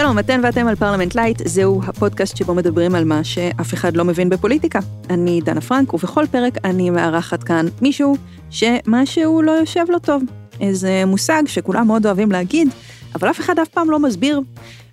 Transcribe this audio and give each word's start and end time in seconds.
שלום, 0.00 0.18
אתן 0.18 0.40
ואתם 0.44 0.66
על 0.66 0.74
פרלמנט 0.74 1.14
לייט, 1.14 1.42
זהו 1.44 1.80
הפודקאסט 1.86 2.36
שבו 2.36 2.54
מדברים 2.54 2.94
על 2.94 3.04
מה 3.04 3.24
שאף 3.24 3.74
אחד 3.74 3.96
לא 3.96 4.04
מבין 4.04 4.28
בפוליטיקה. 4.28 4.78
אני 5.10 5.40
דנה 5.44 5.60
פרנק, 5.60 5.94
ובכל 5.94 6.24
פרק 6.30 6.54
אני 6.64 6.90
מארחת 6.90 7.42
כאן 7.42 7.66
מישהו 7.82 8.16
שמשהו 8.50 9.42
לא 9.42 9.52
יושב 9.52 9.84
לו 9.88 9.98
טוב. 9.98 10.22
איזה 10.60 11.04
מושג 11.06 11.42
שכולם 11.46 11.86
מאוד 11.86 12.06
אוהבים 12.06 12.32
להגיד, 12.32 12.68
אבל 13.14 13.30
אף 13.30 13.40
אחד 13.40 13.58
אף 13.58 13.68
פעם 13.68 13.90
לא 13.90 13.98
מסביר. 13.98 14.40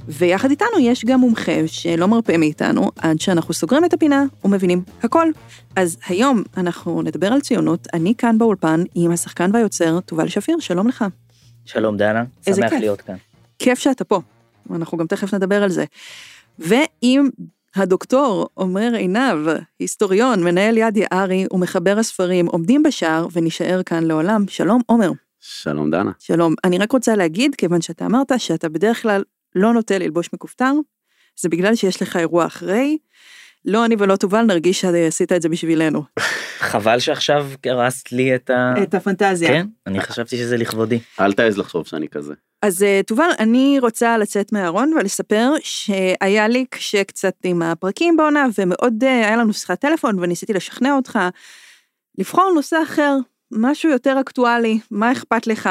ויחד 0.07 0.49
איתנו 0.49 0.79
יש 0.79 1.05
גם 1.05 1.19
מומחה 1.19 1.67
שלא 1.67 2.07
מרפה 2.07 2.37
מאיתנו 2.37 2.91
עד 2.99 3.19
שאנחנו 3.19 3.53
סוגרים 3.53 3.85
את 3.85 3.93
הפינה 3.93 4.23
ומבינים 4.45 4.83
הכל. 5.03 5.27
אז 5.75 5.97
היום 6.07 6.43
אנחנו 6.57 7.01
נדבר 7.01 7.33
על 7.33 7.41
ציונות, 7.41 7.87
אני 7.93 8.13
כאן 8.17 8.37
באולפן 8.37 8.83
עם 8.95 9.11
השחקן 9.11 9.51
והיוצר 9.53 9.99
תובל 9.99 10.27
שפיר, 10.27 10.59
שלום 10.59 10.87
לך. 10.87 11.05
שלום 11.65 11.97
דנה, 11.97 12.23
שמח 12.45 12.69
כיף. 12.69 12.79
להיות 12.79 13.01
כאן. 13.01 13.15
כיף 13.59 13.79
שאתה 13.79 14.03
פה, 14.03 14.21
אנחנו 14.75 14.97
גם 14.97 15.07
תכף 15.07 15.33
נדבר 15.33 15.63
על 15.63 15.69
זה. 15.69 15.85
ועם 16.59 17.29
הדוקטור 17.75 18.49
עומר 18.53 18.93
עינב, 18.93 19.47
היסטוריון, 19.79 20.43
מנהל 20.43 20.77
יד 20.77 20.97
יערי 20.97 21.45
ומחבר 21.51 21.97
הספרים, 21.99 22.45
עומדים 22.45 22.83
בשער 22.83 23.27
ונישאר 23.31 23.83
כאן 23.83 24.03
לעולם. 24.03 24.45
שלום 24.47 24.81
עומר. 24.85 25.11
שלום 25.39 25.91
דנה. 25.91 26.11
שלום. 26.19 26.53
אני 26.63 26.77
רק 26.77 26.91
רוצה 26.91 27.15
להגיד, 27.15 27.55
כיוון 27.55 27.81
שאתה 27.81 28.05
אמרת 28.05 28.31
שאתה 28.37 28.69
בדרך 28.69 29.01
כלל 29.01 29.23
לא 29.55 29.73
נוטה 29.73 29.97
ללבוש 29.97 30.29
מכופתר, 30.33 30.73
זה 31.39 31.49
בגלל 31.49 31.75
שיש 31.75 32.01
לך 32.01 32.15
אירוע 32.15 32.45
אחרי. 32.45 32.97
לא 33.65 33.85
אני 33.85 33.95
ולא 33.99 34.15
תובל 34.15 34.41
נרגיש 34.41 34.81
שעשית 34.81 35.31
את 35.31 35.41
זה 35.41 35.49
בשבילנו. 35.49 36.03
חבל 36.59 36.99
שעכשיו 36.99 37.47
הרסת 37.65 38.11
לי 38.11 38.35
את 38.35 38.49
ה... 38.49 38.73
את 38.83 38.93
הפנטזיה. 38.93 39.49
כן, 39.49 39.67
אני 39.87 40.01
חשבתי 40.01 40.37
שזה 40.37 40.57
לכבודי. 40.57 40.99
אל 41.19 41.33
תעז 41.33 41.57
לחשוב 41.57 41.87
שאני 41.87 42.07
כזה. 42.07 42.33
אז 42.61 42.83
אה, 42.83 43.01
תובל, 43.07 43.29
אני 43.39 43.77
רוצה 43.81 44.17
לצאת 44.17 44.51
מהארון 44.51 44.93
ולספר 44.93 45.51
שהיה 45.63 46.47
לי 46.47 46.65
קשה 46.69 47.03
קצת 47.03 47.33
עם 47.43 47.61
הפרקים 47.61 48.17
בעונה, 48.17 48.45
ומאוד 48.57 49.03
אה, 49.03 49.27
היה 49.27 49.37
לנו 49.37 49.53
שיחת 49.53 49.79
טלפון 49.79 50.19
וניסיתי 50.19 50.53
לשכנע 50.53 50.93
אותך 50.95 51.19
לבחור 52.17 52.51
נושא 52.55 52.77
אחר, 52.83 53.17
משהו 53.51 53.89
יותר 53.89 54.17
אקטואלי, 54.21 54.79
מה 54.91 55.11
אכפת 55.11 55.47
לך, 55.47 55.69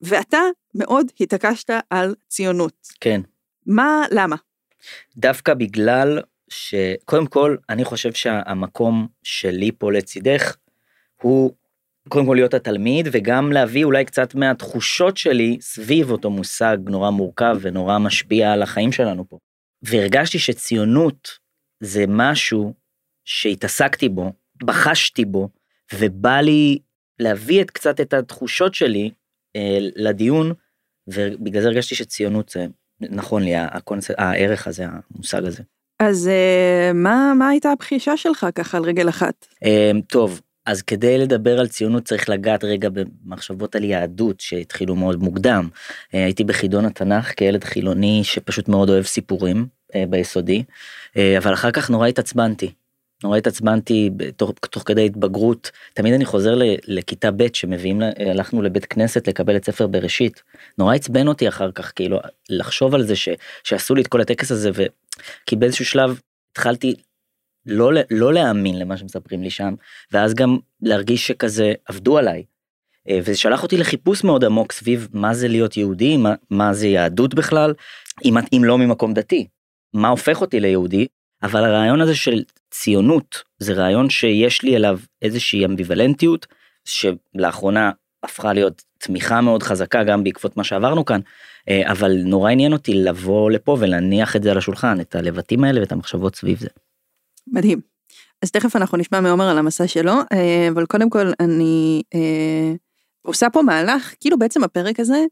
ואתה 0.00 0.38
מאוד 0.74 1.06
התעקשת 1.20 1.70
על 1.90 2.14
ציונות. 2.28 2.86
כן. 3.00 3.20
מה, 3.66 4.04
למה? 4.10 4.36
דווקא 5.16 5.54
בגלל 5.54 6.20
שקודם 6.48 7.26
כל 7.26 7.56
אני 7.68 7.84
חושב 7.84 8.12
שהמקום 8.12 9.06
שלי 9.22 9.70
פה 9.78 9.92
לצידך 9.92 10.56
הוא 11.22 11.52
קודם 12.08 12.26
כל 12.26 12.34
להיות 12.34 12.54
התלמיד 12.54 13.08
וגם 13.12 13.52
להביא 13.52 13.84
אולי 13.84 14.04
קצת 14.04 14.34
מהתחושות 14.34 15.16
שלי 15.16 15.58
סביב 15.60 16.10
אותו 16.10 16.30
מושג 16.30 16.76
נורא 16.86 17.10
מורכב 17.10 17.56
ונורא 17.60 17.98
משפיע 17.98 18.52
על 18.52 18.62
החיים 18.62 18.92
שלנו 18.92 19.28
פה. 19.28 19.38
והרגשתי 19.82 20.38
שציונות 20.38 21.28
זה 21.80 22.04
משהו 22.08 22.74
שהתעסקתי 23.24 24.08
בו, 24.08 24.32
בחשתי 24.64 25.24
בו, 25.24 25.48
ובא 25.94 26.40
לי 26.40 26.78
להביא 27.18 27.62
את 27.62 27.70
קצת 27.70 28.00
את 28.00 28.14
התחושות 28.14 28.74
שלי 28.74 29.10
אה, 29.56 29.78
לדיון, 29.80 30.52
ובגלל 31.06 31.62
זה 31.62 31.68
הרגשתי 31.68 31.94
שציונות 31.94 32.48
זה 32.48 32.66
נכון 33.00 33.42
לי, 33.42 33.56
הקונספט, 33.56 34.14
הערך 34.18 34.66
הזה, 34.66 34.84
המושג 35.14 35.44
הזה. 35.44 35.62
אז 35.98 36.28
אה, 36.28 36.92
מה, 36.94 37.32
מה 37.38 37.48
הייתה 37.48 37.70
הבחישה 37.72 38.16
שלך 38.16 38.46
ככה 38.54 38.76
על 38.76 38.84
רגל 38.84 39.08
אחת? 39.08 39.46
אה, 39.64 39.90
טוב, 40.08 40.40
אז 40.66 40.82
כדי 40.82 41.18
לדבר 41.18 41.60
על 41.60 41.68
ציונות 41.68 42.04
צריך 42.04 42.28
לגעת 42.28 42.64
רגע 42.64 42.88
במחשבות 42.92 43.76
על 43.76 43.84
יהדות 43.84 44.40
שהתחילו 44.40 44.96
מאוד 44.96 45.22
מוקדם. 45.22 45.68
אה, 46.14 46.24
הייתי 46.24 46.44
בחידון 46.44 46.84
התנ"ך 46.84 47.32
כילד 47.36 47.64
חילוני 47.64 48.20
שפשוט 48.24 48.68
מאוד 48.68 48.90
אוהב 48.90 49.04
סיפורים 49.04 49.66
אה, 49.94 50.04
ביסודי, 50.10 50.62
אבל 51.38 51.52
אחר 51.54 51.70
כך 51.70 51.90
נורא 51.90 52.06
התעצבנתי. 52.06 52.72
נורא 53.24 53.38
התעצבנתי 53.38 54.10
תוך, 54.36 54.52
תוך 54.70 54.82
כדי 54.86 55.06
התבגרות, 55.06 55.70
תמיד 55.94 56.14
אני 56.14 56.24
חוזר 56.24 56.54
ל, 56.54 56.62
לכיתה 56.86 57.30
ב' 57.30 57.54
שמביאים, 57.54 58.02
הלכנו 58.30 58.62
לבית 58.62 58.84
כנסת 58.84 59.28
לקבל 59.28 59.56
את 59.56 59.64
ספר 59.64 59.86
בראשית. 59.86 60.42
נורא 60.78 60.94
עצבן 60.94 61.28
אותי 61.28 61.48
אחר 61.48 61.72
כך, 61.72 61.92
כאילו, 61.96 62.18
לחשוב 62.50 62.94
על 62.94 63.02
זה 63.02 63.16
ש, 63.16 63.28
שעשו 63.64 63.94
לי 63.94 64.02
את 64.02 64.06
כל 64.06 64.20
הטקס 64.20 64.52
הזה, 64.52 64.70
ו... 64.74 64.82
כי 65.46 65.56
באיזשהו 65.56 65.84
שלב 65.84 66.20
התחלתי 66.52 66.94
לא, 67.66 67.90
לא 68.10 68.34
להאמין 68.34 68.78
למה 68.78 68.96
שמספרים 68.96 69.42
לי 69.42 69.50
שם, 69.50 69.74
ואז 70.12 70.34
גם 70.34 70.58
להרגיש 70.82 71.26
שכזה 71.26 71.72
עבדו 71.86 72.18
עליי. 72.18 72.44
אה, 73.08 73.18
וזה 73.22 73.36
שלח 73.36 73.62
אותי 73.62 73.76
לחיפוש 73.76 74.24
מאוד 74.24 74.44
עמוק 74.44 74.72
סביב 74.72 75.08
מה 75.12 75.34
זה 75.34 75.48
להיות 75.48 75.76
יהודי, 75.76 76.16
מה, 76.16 76.34
מה 76.50 76.74
זה 76.74 76.86
יהדות 76.86 77.34
בכלל, 77.34 77.74
אם, 78.24 78.34
אם 78.52 78.64
לא 78.64 78.78
ממקום 78.78 79.14
דתי. 79.14 79.46
מה 79.94 80.08
הופך 80.08 80.40
אותי 80.40 80.60
ליהודי, 80.60 81.06
אבל 81.46 81.64
הרעיון 81.64 82.00
הזה 82.00 82.14
של 82.14 82.42
ציונות 82.70 83.42
זה 83.58 83.72
רעיון 83.72 84.10
שיש 84.10 84.62
לי 84.62 84.76
אליו 84.76 84.98
איזושהי 85.22 85.64
אמביוולנטיות 85.64 86.46
שלאחרונה 86.84 87.90
הפכה 88.22 88.52
להיות 88.52 88.82
תמיכה 88.98 89.40
מאוד 89.40 89.62
חזקה 89.62 90.04
גם 90.04 90.24
בעקבות 90.24 90.56
מה 90.56 90.64
שעברנו 90.64 91.04
כאן 91.04 91.20
אה, 91.68 91.92
אבל 91.92 92.16
נורא 92.24 92.50
עניין 92.50 92.72
אותי 92.72 92.94
לבוא 92.94 93.50
לפה 93.50 93.76
ולהניח 93.80 94.36
את 94.36 94.42
זה 94.42 94.50
על 94.50 94.58
השולחן 94.58 95.00
את 95.00 95.14
הלבטים 95.14 95.64
האלה 95.64 95.80
ואת 95.80 95.92
המחשבות 95.92 96.36
סביב 96.36 96.58
זה. 96.58 96.68
מדהים. 97.46 97.80
אז 98.42 98.50
תכף 98.50 98.76
אנחנו 98.76 98.98
נשמע 98.98 99.20
מעומר 99.20 99.48
על 99.48 99.58
המסע 99.58 99.86
שלו, 99.86 100.12
אה, 100.32 100.68
אבל 100.72 100.86
קודם 100.86 101.10
כל 101.10 101.32
אני 101.40 102.02
אה, 102.14 102.72
עושה 103.22 103.50
פה 103.50 103.62
מהלך, 103.62 104.14
כאילו 104.20 104.38
בעצם 104.38 104.64
הפרק 104.64 105.00
הזה, 105.00 105.24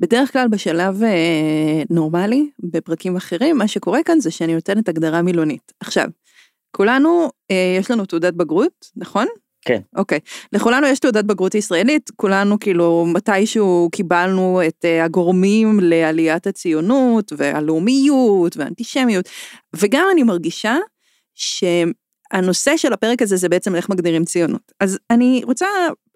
בדרך 0.00 0.32
כלל 0.32 0.48
בשלב 0.48 1.02
אה, 1.02 1.82
נורמלי, 1.90 2.50
בפרקים 2.58 3.16
אחרים, 3.16 3.58
מה 3.58 3.68
שקורה 3.68 4.02
כאן 4.04 4.20
זה 4.20 4.30
שאני 4.30 4.54
נותנת 4.54 4.88
הגדרה 4.88 5.22
מילונית. 5.22 5.72
עכשיו, 5.80 6.08
כולנו, 6.76 7.30
אה, 7.50 7.76
יש 7.78 7.90
לנו 7.90 8.06
תעודת 8.06 8.34
בגרות, 8.34 8.86
נכון? 8.96 9.26
כן. 9.62 9.80
אוקיי. 9.96 10.18
לכולנו 10.52 10.86
יש 10.86 10.98
תעודת 10.98 11.24
בגרות 11.24 11.54
ישראלית, 11.54 12.10
כולנו 12.16 12.60
כאילו 12.60 13.06
מתישהו 13.14 13.88
קיבלנו 13.92 14.60
את 14.68 14.84
אה, 14.84 15.04
הגורמים 15.04 15.80
לעליית 15.82 16.46
הציונות 16.46 17.32
והלאומיות 17.36 18.56
והאנטישמיות, 18.56 19.28
וגם 19.76 20.06
אני 20.12 20.22
מרגישה 20.22 20.76
שהנושא 22.32 22.76
של 22.76 22.92
הפרק 22.92 23.22
הזה 23.22 23.36
זה 23.36 23.48
בעצם 23.48 23.74
איך 23.74 23.88
מגדירים 23.88 24.24
ציונות. 24.24 24.72
אז 24.80 24.98
אני 25.10 25.42
רוצה 25.44 25.66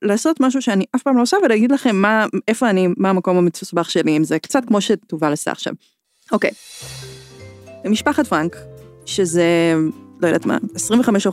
לעשות 0.03 0.41
משהו 0.41 0.63
שאני 0.63 0.85
אף 0.97 1.03
פעם 1.03 1.17
לא 1.17 1.23
עושה 1.23 1.37
ולהגיד 1.45 1.73
לכם 1.73 1.97
מה, 1.97 2.27
איפה 2.49 2.71
אני, 2.71 2.89
מה 2.97 3.11
המקום 3.11 3.37
המסובך 3.37 3.91
שלי 3.91 4.17
עם 4.17 4.25
זה, 4.25 4.39
קצת 4.39 4.63
כמו 4.67 4.81
שתובל 4.81 5.33
עשה 5.33 5.51
עכשיו. 5.51 5.73
אוקיי. 6.33 6.51
משפחת 7.85 8.27
פרנק, 8.27 8.57
שזה, 9.07 9.75
לא 10.21 10.27
יודעת 10.27 10.47
מה, 10.47 10.59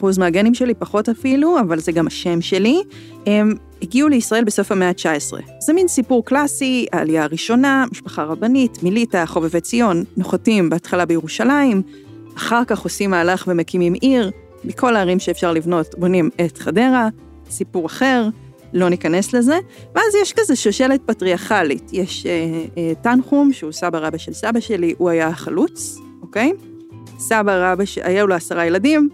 25% 0.01 0.19
מהגנים 0.19 0.53
שלי, 0.53 0.73
פחות 0.73 1.09
אפילו, 1.09 1.59
אבל 1.59 1.79
זה 1.79 1.91
גם 1.91 2.07
השם 2.07 2.41
שלי, 2.41 2.81
הם 3.25 3.55
הגיעו 3.81 4.09
לישראל 4.09 4.43
בסוף 4.43 4.71
המאה 4.71 4.87
ה-19. 4.87 5.37
זה 5.59 5.73
מין 5.73 5.87
סיפור 5.87 6.25
קלאסי, 6.25 6.85
העלייה 6.93 7.23
הראשונה, 7.23 7.85
משפחה 7.91 8.23
רבנית, 8.23 8.83
מיליטה, 8.83 9.25
חובבי 9.25 9.61
ציון, 9.61 10.03
נוחתים 10.17 10.69
בהתחלה 10.69 11.05
בירושלים, 11.05 11.81
אחר 12.37 12.65
כך 12.67 12.79
עושים 12.79 13.11
מהלך 13.11 13.43
ומקימים 13.47 13.93
עיר, 13.93 14.31
מכל 14.63 14.95
הערים 14.95 15.19
שאפשר 15.19 15.51
לבנות 15.51 15.95
בונים 15.97 16.29
את 16.45 16.57
חדרה, 16.57 17.09
סיפור 17.49 17.85
אחר, 17.85 18.27
לא 18.73 18.89
ניכנס 18.89 19.33
לזה, 19.33 19.59
ואז 19.95 20.15
יש 20.21 20.33
כזה 20.33 20.55
שושלת 20.55 21.01
פטריארכלית, 21.05 21.89
יש 21.93 22.25
אה, 22.25 22.31
אה, 22.77 22.93
תנחום, 23.01 23.53
שהוא 23.53 23.71
סבא 23.71 23.97
רבא 23.99 24.17
של 24.17 24.33
סבא 24.33 24.59
שלי, 24.59 24.93
הוא 24.97 25.09
היה 25.09 25.27
החלוץ, 25.27 25.97
אוקיי? 26.21 26.51
סבא 27.19 27.71
רבא, 27.71 27.85
ש... 27.85 27.97
היו 27.97 28.27
לו 28.27 28.35
עשרה 28.35 28.65
ילדים, 28.65 29.09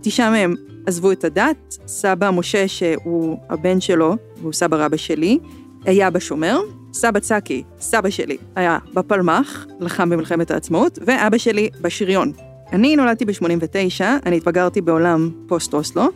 תשעה 0.00 0.30
מהם 0.30 0.54
עזבו 0.86 1.12
את 1.12 1.24
הדת, 1.24 1.76
סבא 1.86 2.30
משה, 2.30 2.68
שהוא 2.68 3.38
הבן 3.50 3.80
שלו, 3.80 4.16
והוא 4.40 4.52
סבא 4.52 4.84
רבא 4.84 4.96
שלי, 4.96 5.38
היה 5.84 6.10
בשומר, 6.10 6.60
סבא 6.92 7.20
צקי, 7.20 7.62
סבא 7.80 8.10
שלי, 8.10 8.36
היה 8.56 8.78
בפלמ"ח, 8.94 9.66
לחם 9.80 10.10
במלחמת 10.10 10.50
העצמאות, 10.50 10.98
ואבא 11.06 11.38
שלי 11.38 11.70
בשריון. 11.80 12.32
אני 12.72 12.96
נולדתי 12.96 13.24
ב-89, 13.24 14.00
אני 14.26 14.36
התבגרתי 14.36 14.80
בעולם 14.80 15.30
פוסט-אוסלו, 15.46 16.08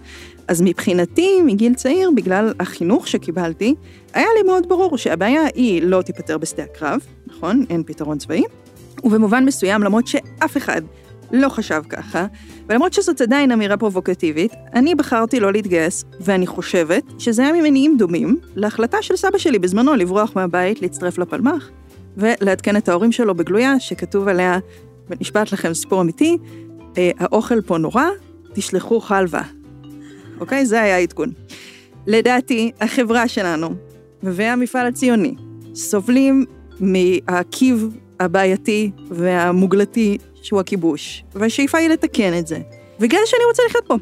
אז 0.49 0.63
מבחינתי, 0.63 1.43
מגיל 1.43 1.75
צעיר, 1.75 2.11
בגלל 2.17 2.53
החינוך 2.61 3.09
שקיבלתי, 3.09 3.75
היה 4.15 4.27
לי 4.37 4.43
מאוד 4.43 4.69
ברור 4.69 4.99
שהבעיה 4.99 5.43
היא 5.55 5.83
לא 5.83 6.03
תיפתר 6.03 6.39
בשדה 6.39 6.63
הקרב, 6.63 7.01
נכון? 7.27 7.65
אין 7.71 7.83
פתרון 7.87 8.19
צבאי. 8.19 8.43
ובמובן 9.05 9.45
מסוים, 9.45 9.83
למרות 9.83 10.07
שאף 10.07 10.57
אחד 10.57 10.83
לא 11.33 11.49
חשב 11.49 11.83
ככה, 11.89 12.27
ולמרות 12.69 12.93
שזאת 12.93 13.21
עדיין 13.21 13.53
אמירה 13.53 13.77
פרובוקטיבית, 13.77 14.53
אני 14.75 14.95
בחרתי 14.95 15.41
לא 15.41 15.53
להתגייס, 15.53 16.05
ואני 16.21 16.47
חושבת 16.47 17.03
שזה 17.19 17.43
היה 17.43 17.53
ממניעים 17.53 17.97
דומים 17.99 18.37
להחלטה 18.57 19.03
של 19.03 19.17
סבא 19.17 19.39
שלי 19.39 19.59
בזמנו 19.59 19.95
לברוח 19.95 20.33
מהבית, 20.37 20.83
להצטרף 20.83 21.19
לפלמ"ח, 21.19 21.71
ולעדכן 22.17 22.77
את 22.77 22.89
ההורים 22.89 23.13
שלו 23.13 23.35
בגלויה, 23.35 23.81
שכתוב 23.81 24.29
עליה, 24.29 24.59
ונשבעת 25.11 25.53
לכם 25.53 25.75
סיפור 25.75 26.01
אמיתי, 26.01 26.39
אה, 26.99 27.11
האוכל 27.19 27.61
פה 27.61 27.79
נורא, 27.79 28.05
תשלחו 28.55 29.01
חלבה. 29.01 29.43
אוקיי? 30.41 30.67
זה 30.67 30.83
היה 30.83 30.97
העדכון. 30.97 31.33
לדעתי, 32.07 32.73
החברה 32.81 33.29
שלנו 33.29 33.69
והמפעל 34.23 34.87
הציוני 34.87 35.35
סובלים 35.75 36.45
מהקיב 36.81 37.89
הבעייתי 38.21 38.91
והמוגלתי 39.11 40.19
שהוא 40.43 40.61
הכיבוש, 40.61 41.25
והשאיפה 41.35 41.79
היא 41.79 41.89
לתקן 41.89 42.39
את 42.39 42.47
זה. 42.47 42.59
בגלל 43.01 43.21
שאני 43.27 43.45
רוצה 43.49 43.63
לחיות 43.69 43.85
פה. 43.87 43.97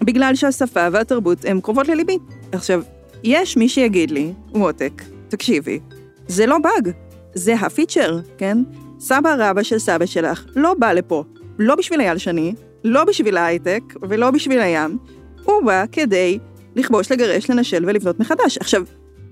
בגלל 0.00 0.34
שהשפה 0.34 0.88
והתרבות 0.92 1.44
הן 1.44 1.60
קרובות 1.60 1.88
לליבי. 1.88 2.18
עכשיו, 2.52 2.82
יש 3.24 3.56
מי 3.56 3.68
שיגיד 3.68 4.10
לי, 4.10 4.32
מותק, 4.54 5.02
תקשיבי, 5.28 5.80
זה 6.28 6.46
לא 6.46 6.58
באג, 6.58 6.90
זה 7.34 7.54
הפיצ'ר, 7.54 8.20
כן? 8.38 8.58
סבא 9.00 9.34
רבא 9.38 9.62
של 9.62 9.78
סבא 9.78 10.06
שלך 10.06 10.46
לא 10.56 10.74
בא 10.74 10.92
לפה, 10.92 11.24
לא 11.58 11.74
בשביל 11.74 12.00
אייל 12.00 12.18
שני, 12.18 12.54
לא 12.84 13.04
בשביל 13.04 13.36
ההייטק 13.36 13.82
ולא 14.02 14.30
בשביל 14.30 14.60
הים, 14.60 14.98
הוא 15.44 15.62
בא 15.64 15.84
כדי 15.92 16.38
לכבוש, 16.76 17.12
לגרש, 17.12 17.50
לנשל 17.50 17.84
ולבנות 17.86 18.20
מחדש. 18.20 18.58
עכשיו, 18.58 18.82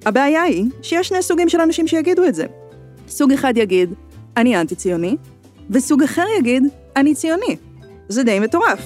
הבעיה 0.07 0.43
היא 0.43 0.65
שיש 0.83 1.09
שני 1.09 1.23
סוגים 1.23 1.49
של 1.49 1.61
אנשים 1.61 1.87
שיגידו 1.87 2.25
את 2.25 2.35
זה. 2.35 2.47
סוג 3.09 3.33
אחד 3.33 3.53
יגיד, 3.57 3.95
אני 4.37 4.61
אנטי-ציוני, 4.61 5.17
וסוג 5.71 6.03
אחר 6.03 6.25
יגיד, 6.39 6.63
אני 6.97 7.15
ציוני. 7.15 7.57
זה 8.09 8.23
די 8.23 8.41
מטורף. 8.41 8.81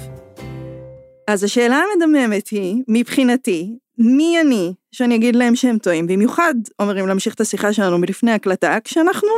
אז 1.26 1.44
השאלה 1.44 1.82
המדממת 1.94 2.48
היא, 2.48 2.82
מבחינתי, 2.88 3.78
מי 3.98 4.40
אני 4.40 4.72
שאני 4.92 5.14
אגיד 5.14 5.36
להם 5.36 5.56
שהם 5.56 5.78
טועים? 5.78 6.06
במיוחד 6.06 6.54
אומרים 6.78 7.06
להמשיך 7.06 7.34
את 7.34 7.40
השיחה 7.40 7.72
שלנו 7.72 7.98
מלפני 7.98 8.32
הקלטה, 8.32 8.78
כשאנחנו 8.84 9.28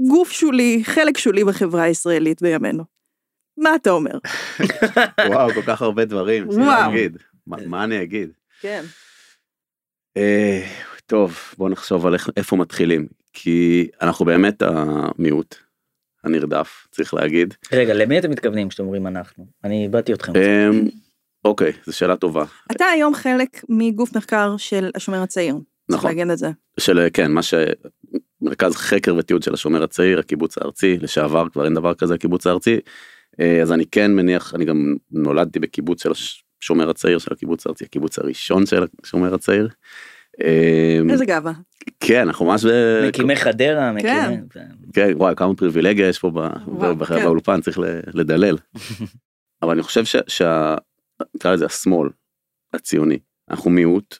גוף 0.00 0.30
שולי, 0.30 0.80
חלק 0.84 1.18
שולי 1.18 1.44
בחברה 1.44 1.82
הישראלית 1.82 2.42
בימינו. 2.42 2.84
מה 3.56 3.74
אתה 3.74 3.90
אומר? 3.90 4.18
וואו, 5.26 5.50
כל 5.54 5.62
כך 5.62 5.82
הרבה 5.82 6.04
דברים. 6.04 6.48
וואו. 6.48 6.90
אגיד. 6.90 7.16
מה, 7.46 7.56
מה 7.66 7.84
אני 7.84 8.02
אגיד? 8.02 8.30
כן. 8.60 8.84
אה, 10.16 10.66
טוב, 11.06 11.38
בוא 11.58 11.70
נחשוב 11.70 12.06
על 12.06 12.14
איך, 12.14 12.30
איפה 12.36 12.56
מתחילים. 12.56 13.06
כי 13.32 13.88
אנחנו 14.02 14.24
באמת 14.24 14.62
המיעוט 14.62 15.56
הנרדף, 16.24 16.86
צריך 16.90 17.14
להגיד. 17.14 17.54
רגע, 17.72 17.94
למי 17.94 18.18
אתם 18.18 18.30
מתכוונים 18.30 18.68
כשאתם 18.68 18.82
אומרים 18.82 19.06
אנחנו? 19.06 19.46
אני 19.64 19.82
איבדתי 19.82 20.12
אתכם. 20.12 20.32
אה, 20.36 20.68
אוקיי, 21.44 21.72
זו 21.86 21.96
שאלה 21.96 22.16
טובה. 22.16 22.44
אתה 22.72 22.84
היום 22.84 23.14
חלק 23.14 23.64
מגוף 23.68 24.16
מחקר 24.16 24.54
של 24.56 24.90
השומר 24.94 25.22
הצעיר. 25.22 25.54
צריך 25.54 25.64
נכון. 25.98 26.10
להגיד 26.10 26.30
את 26.30 26.38
זה. 26.38 26.50
של 26.80 27.08
כן, 27.12 27.32
מה 27.32 27.42
ש... 27.42 27.54
מרכז 28.44 28.76
חקר 28.76 29.14
ותיעוד 29.14 29.42
של 29.42 29.54
השומר 29.54 29.82
הצעיר, 29.82 30.18
הקיבוץ 30.18 30.58
הארצי, 30.58 30.98
לשעבר 31.00 31.48
כבר 31.52 31.64
אין 31.64 31.74
דבר 31.74 31.94
כזה 31.94 32.14
הקיבוץ 32.14 32.46
הארצי. 32.46 32.78
אה, 33.40 33.62
אז 33.62 33.72
אני 33.72 33.84
כן 33.86 34.12
מניח, 34.14 34.54
אני 34.54 34.64
גם 34.64 34.94
נולדתי 35.10 35.58
בקיבוץ 35.58 36.02
של 36.02 36.10
השומר 36.62 36.90
הצעיר 36.90 37.18
של 37.18 37.32
הקיבוץ 37.32 37.66
הארצי, 37.66 37.84
הקיבוץ 37.84 38.18
הראשון 38.18 38.66
של 38.66 38.84
השומר 39.04 39.34
הצעיר. 39.34 39.68
אה, 40.42 41.00
איזה 41.10 41.24
גאווה. 41.24 41.52
כן, 42.00 42.20
אנחנו 42.20 42.46
ממש. 42.46 42.64
מקימי 43.08 43.36
חדרה, 43.36 43.92
מקימי... 43.92 44.36
כן, 44.92 45.12
וואי, 45.14 45.34
כמה 45.36 45.54
פריבילגיה 45.54 46.08
יש 46.08 46.18
פה 46.18 46.30
ב- 46.30 46.38
וואו, 46.66 46.96
ב- 46.96 47.04
כן. 47.04 47.24
באולפן, 47.24 47.60
צריך 47.60 47.78
ל- 47.78 48.00
לדלל. 48.14 48.56
אבל 49.62 49.72
אני 49.72 49.82
חושב 49.82 50.04
ש- 50.04 50.16
שה... 50.26 50.74
נקרא 51.34 51.52
לזה 51.54 51.66
השמאל 51.66 52.08
הציוני, 52.74 53.18
אנחנו 53.50 53.70
מיעוט, 53.70 54.18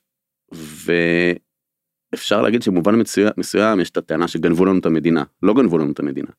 ואפשר 2.15 2.43
להגיד 2.43 2.63
שבמובן 2.63 2.95
מסוים, 3.37 3.81
יש 3.81 3.91
את 3.91 3.97
הטענה 3.97 4.29
שגנבו 4.29 4.65
לנו 4.65 4.79
את 4.79 4.87
המדינה. 4.87 5.25
לא 5.43 5.55
גנבו 5.55 5.79
לנו 5.79 5.93
את 5.93 5.99
המדינה, 5.99 6.31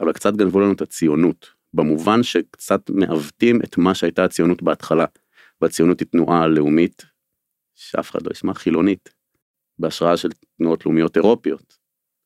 אבל 0.00 0.12
קצת 0.12 0.36
גנבו 0.36 0.60
לנו 0.60 0.72
את 0.72 0.80
הציונות, 0.80 1.50
במובן 1.74 2.22
שקצת 2.22 2.90
מעוותים 2.90 3.60
את 3.62 3.78
מה 3.78 3.94
שהייתה 3.94 4.24
הציונות 4.24 4.62
בהתחלה. 4.62 5.04
והציונות 5.60 6.00
היא 6.00 6.08
תנועה 6.08 6.46
לאומית, 6.46 7.02
שאף 7.74 8.10
אחד 8.10 8.26
לא 8.26 8.30
ישמע 8.30 8.54
חילונית, 8.54 9.14
בהשראה 9.78 10.16
של 10.16 10.28
תנועות 10.58 10.86
לאומיות 10.86 11.16
אירופיות, 11.16 11.78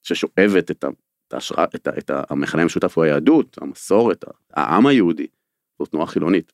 ששואבת 0.02 0.70
את. 0.70 0.84
את 1.28 1.34
ההשראה, 1.34 1.64
את, 1.64 1.88
את 1.98 2.10
המכנה 2.30 2.62
המשותף 2.62 2.96
הוא 2.96 3.04
היהדות, 3.04 3.58
המסורת, 3.60 4.24
העם 4.50 4.86
היהודי, 4.86 5.26
זו 5.78 5.86
תנועה 5.86 6.06
חילונית. 6.06 6.52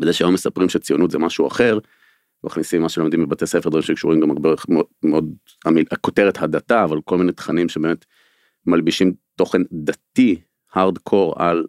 וזה 0.00 0.12
שהיום 0.12 0.34
מספרים 0.34 0.68
שציונות 0.68 1.10
זה 1.10 1.18
משהו 1.18 1.46
אחר, 1.46 1.78
מכניסים 2.44 2.82
מה 2.82 2.88
שלומדים 2.88 3.26
בבתי 3.26 3.46
ספר, 3.46 3.68
דברים 3.68 3.82
שקשורים 3.82 4.20
גם 4.20 4.30
הרבה 4.30 4.50
מאוד, 4.68 4.86
מאוד 5.04 5.32
הכותרת 5.90 6.42
הדתה, 6.42 6.84
אבל 6.84 7.00
כל 7.04 7.18
מיני 7.18 7.32
תכנים 7.32 7.68
שבאמת 7.68 8.04
מלבישים 8.66 9.12
תוכן 9.36 9.62
דתי, 9.72 10.40
הארדקור 10.72 11.34
על 11.36 11.66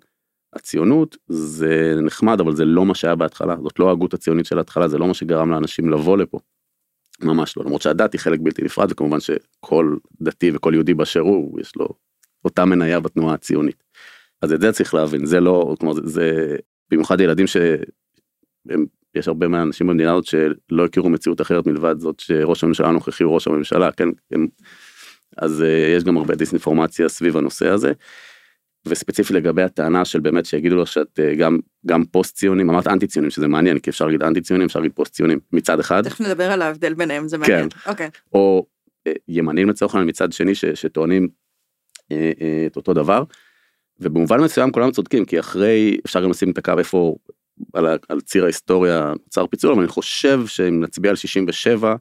הציונות, 0.54 1.18
זה 1.28 1.96
נחמד, 2.02 2.40
אבל 2.40 2.56
זה 2.56 2.66
לא 2.66 2.86
מה 2.86 2.96
שהיה 2.96 3.16
בהתחלה, 3.16 3.56
זאת 3.64 3.80
לא 3.80 3.90
ההגות 3.90 4.14
הציונית 4.14 4.46
של 4.46 4.58
ההתחלה, 4.58 4.88
זה 4.88 4.98
לא 4.98 5.08
מה 5.08 5.14
שגרם 5.14 5.52
לאנשים 5.52 5.90
לבוא 5.90 6.18
לפה. 6.18 6.40
ממש 7.22 7.58
לא, 7.58 7.64
למרות 7.66 7.82
שהדת 7.82 8.14
היא 8.14 8.20
חלק 8.20 8.40
בלתי 8.44 8.62
נפרד, 8.62 8.92
וכמובן 8.92 9.20
שכל 9.20 9.96
דתי 10.22 10.52
וכל 10.54 10.74
יהודי 10.74 10.94
באשר 10.94 11.20
הוא, 11.20 11.60
יש 11.60 11.76
לו 11.76 11.88
אותה 12.46 12.66
מניה 12.66 13.00
בתנועה 13.00 13.34
הציונית. 13.34 13.84
אז 14.42 14.54
את 14.54 14.62
זה 14.62 14.72
צריך 14.72 14.94
להבין, 14.94 15.26
זה 15.26 15.40
לא, 15.40 15.76
כלומר 15.80 15.94
זה, 15.94 16.02
זה 16.06 16.56
במיוחד 16.92 17.22
ילדים 17.22 17.48
ש... 17.48 17.58
יש 19.16 19.28
הרבה 19.28 19.48
מהאנשים 19.48 19.88
במדינה 19.88 20.12
הזאת 20.12 20.26
שלא 20.26 20.86
הכירו 20.86 21.10
מציאות 21.10 21.42
אחרת 21.42 21.68
מלבד 21.68 22.00
זאת 22.00 22.20
שראש 22.20 22.64
הממשלה 22.64 22.88
הנוכחי 22.88 23.24
הוא 23.24 23.34
ראש 23.34 23.48
הממשלה, 23.48 23.92
כן? 23.92 24.08
הם, 24.32 24.48
אז 25.38 25.62
uh, 25.62 25.98
יש 25.98 26.04
גם 26.04 26.18
הרבה 26.18 26.36
דיסאינפורמציה 26.36 27.10
סביב 27.10 27.38
הנושא 27.38 27.68
הזה. 27.68 27.92
וספציפי 28.86 29.34
לגבי 29.34 29.64
הטענה 29.64 30.06
של 30.06 30.20
באמת 30.20 30.46
שיגידו 30.46 30.76
לו 30.76 30.86
שאת 30.86 31.20
uh, 31.20 31.36
גם 31.36 31.60
גם 31.86 32.06
פוסט 32.06 32.36
ציונים 32.36 32.70
אמרת 32.70 32.88
אנטי 32.88 33.08
ציונים 33.08 33.32
שזה 33.32 33.48
מעניין 33.48 33.80
כי 33.80 33.90
אפשר 33.90 34.06
להגיד 34.06 34.24
אנטי 34.24 34.42
ציונים 34.42 34.66
אפשר 34.66 34.80
להגיד 34.80 34.92
פוסט 34.96 35.14
ציונים 35.14 35.40
מצד 35.54 35.80
אחד 35.80 36.04
תכף 36.04 36.22
נדבר 36.22 36.52
על 36.52 36.62
ההבדל 36.62 36.94
ביניהם, 36.94 37.28
זה 37.28 37.38
מעניין. 37.38 37.68
אוקיי. 37.86 38.10
או 38.34 38.66
אה, 39.08 39.14
ימנים 39.28 39.70
לצורך 39.70 39.96
העניין 39.96 40.10
מצד 40.10 40.32
שני 40.32 40.56
ש, 40.56 40.66
שטוענים 40.66 41.28
אה, 42.12 42.32
אה, 42.42 42.64
את 42.68 42.76
אותו 42.76 42.94
דבר. 42.94 43.24
ובמובן 44.00 44.40
מסוים 44.40 44.72
כולם 44.72 44.92
צודקים 44.92 45.26
כי 45.26 45.40
אחרי 45.40 45.98
אפשר 46.06 46.24
גם 46.24 46.30
לשים 46.30 46.52
את 46.52 46.58
הקו 46.58 46.74
איפה 46.80 47.16
על, 47.74 47.86
על 48.10 48.22
ציר 48.22 48.44
ההיסטוריה 48.44 49.14
נוצר 49.24 49.48
פיצול 49.48 49.72
אבל 49.72 49.80
אני 49.82 49.88
חושב 49.88 50.48
שאם 50.48 50.84
נצביע 50.84 51.10
על 51.10 51.16
67 51.16 51.96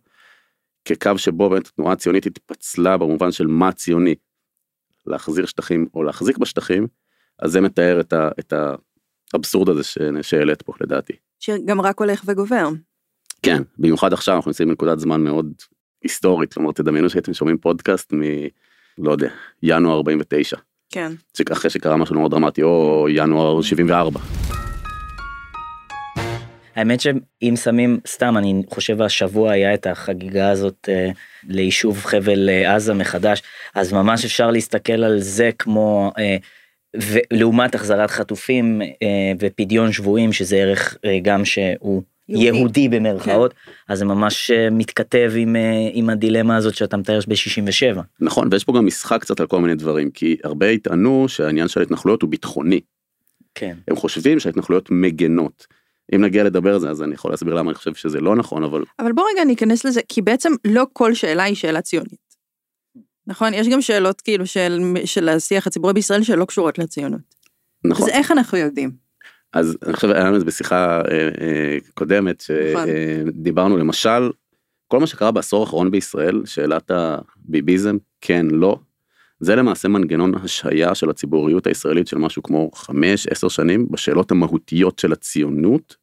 כקו 0.85 1.19
שבו 1.19 1.51
באמת 1.51 1.67
התנועה 1.67 1.93
הציונית 1.93 2.27
התפצלה 2.27 2.97
במובן 2.97 3.33
של 3.33 3.47
מה 3.47 3.73
ציוני. 3.73 4.15
להחזיר 5.07 5.47
שטחים 5.47 5.87
או 5.95 6.03
להחזיק 6.03 6.39
בשטחים 6.39 6.87
אז 7.39 7.51
זה 7.53 7.61
מתאר 7.61 8.01
את, 8.01 8.13
ה, 8.13 8.29
את 8.39 8.53
האבסורד 9.35 9.69
הזה 9.69 9.85
ש- 9.85 9.99
שהעלית 10.23 10.63
פה 10.63 10.73
לדעתי. 10.81 11.13
שגם 11.41 11.81
רק 11.81 12.01
הולך 12.01 12.23
וגובר. 12.27 12.69
כן, 13.43 13.63
במיוחד 13.79 14.13
עכשיו 14.13 14.37
אנחנו 14.37 14.49
נמצאים 14.49 14.69
בנקודת 14.69 14.99
זמן 14.99 15.21
מאוד 15.25 15.53
היסטורית, 16.03 16.55
כלומר 16.55 16.73
תדמיינו 16.73 17.11
שהייתם 17.11 17.35
שומעים 17.35 17.59
פודקאסט 17.59 18.13
מ... 18.13 18.21
לא 18.99 19.13
יודע, 19.13 19.31
ינואר 19.63 19.97
49, 19.97 20.57
כן. 20.91 21.13
אחרי 21.53 21.71
שקרה 21.71 21.97
משהו 21.97 22.15
מאוד 22.15 22.31
דרמטי, 22.31 22.63
או 22.63 23.07
ינואר 23.11 23.63
74. 23.63 24.21
האמת 26.75 27.01
שאם 27.01 27.55
שמים 27.57 28.01
סתם 28.07 28.37
אני 28.39 28.63
חושב 28.71 29.03
השבוע 29.03 29.53
היה 29.53 29.75
את 29.75 29.87
החגיגה 29.87 30.51
הזאת 30.51 30.89
אה, 30.89 31.11
ליישוב 31.49 31.99
חבל 32.05 32.49
אה, 32.49 32.75
עזה 32.75 32.95
מחדש 32.95 33.43
אז 33.75 33.93
ממש 33.93 34.25
אפשר 34.25 34.51
להסתכל 34.51 35.05
על 35.05 35.21
זה 35.21 35.51
כמו 35.59 36.13
אה, 36.19 36.37
ולעומת 36.97 37.75
החזרת 37.75 38.11
חטופים 38.11 38.83
אה, 38.83 39.33
ופדיון 39.41 39.93
שבויים 39.93 40.33
שזה 40.33 40.57
ערך 40.57 40.97
אה, 41.05 41.19
גם 41.23 41.45
שהוא 41.45 42.03
יהודי. 42.29 42.59
יהודי 42.59 42.89
במרכאות 42.89 43.55
אז 43.89 43.99
זה 43.99 44.05
ממש 44.05 44.51
אה, 44.51 44.71
מתכתב 44.71 45.33
עם 45.37 45.57
אה, 45.57 45.91
עם 45.93 46.11
הדילמה 46.11 46.57
הזאת 46.57 46.75
שאתה 46.75 46.97
מתאר 46.97 47.19
ב-67. 47.29 48.01
נכון, 48.21 48.49
ויש 48.51 48.65
פה 48.65 48.73
גם 48.73 48.87
משחק 48.87 49.21
קצת 49.21 49.41
על 49.41 49.47
כל 49.47 49.61
מיני 49.61 49.75
דברים, 49.75 50.11
כי 50.11 50.37
הרבה 50.45 50.71
יטענו 50.71 51.29
שהעניין 51.29 51.69
של 51.69 51.81
ההתנחלויות 51.81 52.23
הוא 52.23 52.31
ביטחוני. 52.31 52.81
כן. 53.55 53.77
הם 53.89 53.97
חושבים 53.97 54.41
שההתנחלויות 54.41 54.91
מגנות. 54.91 55.67
אם 56.15 56.25
נגיע 56.25 56.45
לדבר 56.45 56.75
על 56.75 56.81
זה, 56.81 56.91
אז 56.91 57.03
אני 57.03 57.15
יכול 57.15 57.31
להסביר 57.31 57.55
למה 57.55 57.71
אני 57.71 57.75
חושב 57.75 57.95
שזה 57.95 58.21
לא 58.21 58.37
נכון, 58.37 58.65
אבל 58.65 58.83
אבל 58.99 59.13
בוא 59.13 59.25
רגע 59.33 59.45
ניכנס 59.45 59.85
לזה, 59.85 60.01
כי 60.09 60.23
בעצם 60.23 60.53
לא 60.65 60.87
כל 60.93 61.15
שאלה 61.15 61.43
היא 61.43 61.55
שאלה 61.55 61.81
ציונית. 61.81 62.33
נכון? 63.27 63.55
יש 63.55 63.69
גם 63.69 63.81
שאלות 63.81 64.21
כאילו 64.21 64.47
של, 64.47 64.81
של 65.05 65.29
השיח 65.29 65.67
הציבורי 65.67 65.93
בישראל 65.93 66.23
שלא 66.23 66.45
קשורות 66.45 66.79
לציונות. 66.79 67.21
נכון. 67.85 68.09
אז 68.09 68.15
איך 68.15 68.31
אנחנו 68.31 68.59
יודעים? 68.59 68.91
אז 69.53 69.77
אני 69.87 69.93
חושב 69.93 70.11
היה 70.11 70.25
לנו 70.25 70.35
את 70.35 70.41
זה 70.41 70.47
בשיחה 70.47 71.01
אה, 71.01 71.29
אה, 71.41 71.79
קודמת 71.95 72.45
נכון. 72.73 72.89
שדיברנו 72.89 73.77
למשל 73.77 74.31
כל 74.89 75.01
מה 75.01 75.07
שקרה 75.07 75.31
בעשור 75.31 75.61
האחרון 75.61 75.91
בישראל 75.91 76.43
שאלת 76.45 76.91
הביביזם 76.91 77.97
כן 78.21 78.47
לא 78.51 78.79
זה 79.43 79.57
למעשה 79.57 79.89
מנגנון 79.89 80.33
השהיה 80.35 80.95
של 80.95 81.11
הציבוריות 81.11 81.67
הישראלית 81.67 82.07
של 82.07 82.19
משהו 82.19 82.43
כמו 82.43 82.71
5-10 82.75 83.49
שנים 83.49 83.87
בשאלות 83.91 84.31
המהותיות 84.31 84.99
של 84.99 85.13
הציונות 85.13 85.97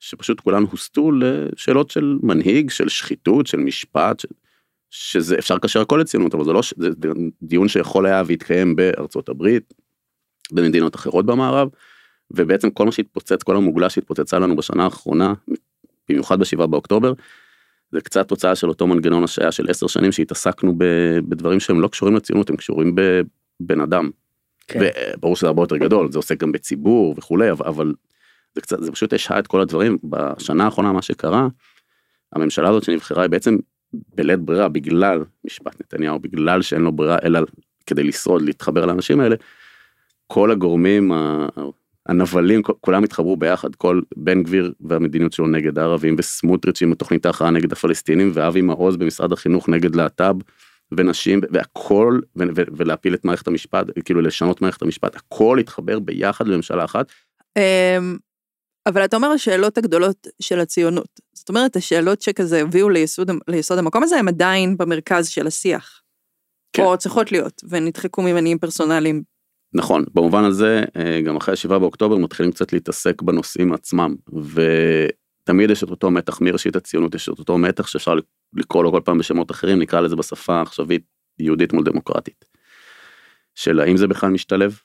שפשוט 0.00 0.40
כולן 0.40 0.62
הוסטו 0.70 1.10
לשאלות 1.12 1.90
של 1.90 2.18
מנהיג 2.22 2.70
של 2.70 2.88
שחיתות 2.88 3.46
של 3.46 3.58
משפט 3.58 4.20
של, 4.20 4.28
שזה 4.90 5.38
אפשר 5.38 5.54
לקשר 5.54 5.80
הכל 5.80 5.98
לציונות 6.00 6.34
אבל 6.34 6.44
זה 6.44 6.52
לא 6.52 6.62
ש- 6.62 6.74
זה 6.76 6.88
דיון 7.42 7.68
שיכול 7.68 8.06
היה 8.06 8.22
והתקיים 8.26 8.76
בארצות 8.76 9.28
הברית 9.28 9.74
במדינות 10.52 10.94
אחרות 10.94 11.26
במערב. 11.26 11.68
ובעצם 12.30 12.70
כל 12.70 12.84
מה 12.84 12.92
שהתפוצץ, 12.92 13.42
כל 13.42 13.56
המוגלה 13.56 13.90
שהתפוצצה 13.90 14.38
לנו 14.38 14.56
בשנה 14.56 14.84
האחרונה, 14.84 15.34
במיוחד 16.08 16.40
בשבעה 16.40 16.66
באוקטובר, 16.66 17.12
זה 17.92 18.00
קצת 18.00 18.28
תוצאה 18.28 18.54
של 18.54 18.68
אותו 18.68 18.86
מנגנון 18.86 19.24
השעיה 19.24 19.52
של 19.52 19.70
עשר 19.70 19.86
שנים 19.86 20.12
שהתעסקנו 20.12 20.74
בדברים 21.28 21.60
שהם 21.60 21.80
לא 21.80 21.88
קשורים 21.88 22.16
לציונות, 22.16 22.50
הם 22.50 22.56
קשורים 22.56 22.94
ב- 22.94 23.20
בן 23.60 23.80
אדם. 23.80 24.10
כן. 24.66 24.80
וברור 25.16 25.36
שזה 25.36 25.46
הרבה 25.46 25.62
יותר 25.62 25.76
גדול, 25.76 26.12
זה 26.12 26.18
עוסק 26.18 26.40
גם 26.40 26.52
בציבור 26.52 27.14
וכולי, 27.18 27.50
אבל, 27.50 27.94
זה 28.54 28.60
קצת, 28.60 28.82
זה 28.82 28.92
פשוט 28.92 29.12
השהה 29.12 29.38
את 29.38 29.46
כל 29.46 29.60
הדברים. 29.60 29.98
בשנה 30.04 30.64
האחרונה 30.64 30.92
מה 30.92 31.02
שקרה, 31.02 31.48
הממשלה 32.32 32.68
הזאת 32.68 32.82
שנבחרה 32.82 33.22
היא 33.22 33.30
בעצם 33.30 33.56
בלית 33.92 34.40
ברירה 34.40 34.68
בגלל 34.68 35.24
משפט 35.44 35.80
נתניהו, 35.80 36.18
בגלל 36.18 36.62
שאין 36.62 36.82
לו 36.82 36.92
ברירה 36.92 37.16
אלא 37.24 37.40
כדי 37.86 38.04
לשרוד, 38.04 38.42
להתחבר 38.42 38.86
לאנשים 38.86 39.20
האלה, 39.20 39.36
כל 40.26 40.50
הגורמים 40.50 41.12
הנבלים, 42.10 42.62
כולם 42.80 43.04
התחברו 43.04 43.36
ביחד, 43.36 43.74
כל 43.74 44.00
בן 44.16 44.42
גביר 44.42 44.72
והמדיניות 44.80 45.32
שלו 45.32 45.46
נגד 45.46 45.78
הערבים, 45.78 46.16
וסמוטריץ' 46.18 46.82
עם 46.82 46.92
התוכנית 46.92 47.26
ההכרעה 47.26 47.50
נגד 47.50 47.72
הפלסטינים, 47.72 48.30
ואבי 48.34 48.60
מעוז 48.60 48.96
במשרד 48.96 49.32
החינוך 49.32 49.68
נגד 49.68 49.94
להט"ב 49.94 50.34
ונשים, 50.92 51.40
והכל, 51.50 52.20
ו- 52.36 52.42
ו- 52.56 52.62
ולהפיל 52.76 53.14
את 53.14 53.24
מערכת 53.24 53.48
המשפט, 53.48 53.86
כאילו 54.04 54.20
לשנות 54.20 54.62
מערכת 54.62 54.82
המשפט, 54.82 55.16
הכל 55.16 55.58
התחבר 55.58 55.98
ביחד 55.98 56.48
לממשלה 56.48 56.84
אחת. 56.84 57.06
אמ, 57.56 58.16
אבל 58.86 59.04
אתה 59.04 59.16
אומר 59.16 59.28
השאלות 59.28 59.78
הגדולות 59.78 60.26
של 60.42 60.60
הציונות. 60.60 61.20
זאת 61.34 61.48
אומרת, 61.48 61.76
השאלות 61.76 62.22
שכזה 62.22 62.60
הביאו 62.60 62.88
ליסוד, 62.88 63.30
ליסוד 63.48 63.78
המקום 63.78 64.02
הזה, 64.02 64.16
הם 64.16 64.28
עדיין 64.28 64.76
במרכז 64.76 65.28
של 65.28 65.46
השיח. 65.46 66.02
כן. 66.72 66.82
או 66.82 66.98
צריכות 66.98 67.32
להיות, 67.32 67.62
ונדחקו 67.68 68.22
ממניעים 68.22 68.58
פרסונליים. 68.58 69.29
נכון, 69.74 70.04
במובן 70.14 70.44
הזה, 70.44 70.84
אה, 70.96 71.20
גם 71.20 71.36
אחרי 71.36 71.52
השבעה 71.52 71.78
באוקטובר 71.78 72.16
מתחילים 72.16 72.52
קצת 72.52 72.72
להתעסק 72.72 73.22
בנושאים 73.22 73.72
עצמם, 73.72 74.14
ותמיד 74.32 75.70
יש 75.70 75.84
את 75.84 75.90
אותו 75.90 76.10
מתח 76.10 76.40
מראשית 76.40 76.76
הציונות, 76.76 77.14
יש 77.14 77.28
את 77.28 77.38
אותו 77.38 77.58
מתח 77.58 77.86
שאפשר 77.86 78.14
לקרוא 78.56 78.84
לו 78.84 78.92
כל 78.92 79.00
פעם 79.04 79.18
בשמות 79.18 79.50
אחרים, 79.50 79.78
נקרא 79.78 80.00
לזה 80.00 80.16
בשפה 80.16 80.54
העכשווית 80.54 81.02
יהודית 81.38 81.72
מול 81.72 81.84
דמוקרטית. 81.84 82.44
של 83.54 83.80
האם 83.80 83.96
זה 83.96 84.06
בכלל 84.06 84.30
משתלב? 84.30 84.78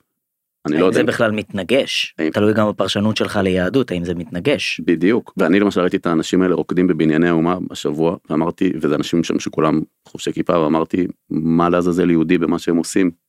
אני 0.66 0.72
לא 0.74 0.78
האם 0.78 0.86
יודע. 0.86 0.96
זה 0.98 1.04
בכלל 1.04 1.30
מתנגש? 1.30 2.14
האם- 2.18 2.30
תלוי 2.30 2.54
גם 2.54 2.68
בפרשנות 2.68 3.16
שלך 3.16 3.36
ליהדות, 3.42 3.90
האם 3.90 4.04
זה 4.04 4.14
מתנגש? 4.14 4.80
בדיוק, 4.84 5.32
ואני 5.36 5.60
למשל 5.60 5.80
ראיתי 5.80 5.96
את 5.96 6.06
האנשים 6.06 6.42
האלה 6.42 6.54
רוקדים 6.54 6.86
בבנייני 6.86 7.28
האומה 7.28 7.58
השבוע, 7.70 8.16
ואמרתי, 8.30 8.72
וזה 8.80 8.94
אנשים 8.94 9.24
שם 9.24 9.38
שכולם 9.40 9.80
חובשי 10.08 10.32
כיפה, 10.32 10.58
ואמרתי, 10.58 11.06
מה 11.30 11.68
לעזאזל 11.68 12.10
יהודי 12.10 12.38
במה 12.38 12.58
שהם 12.58 12.76
עושים? 12.76 13.25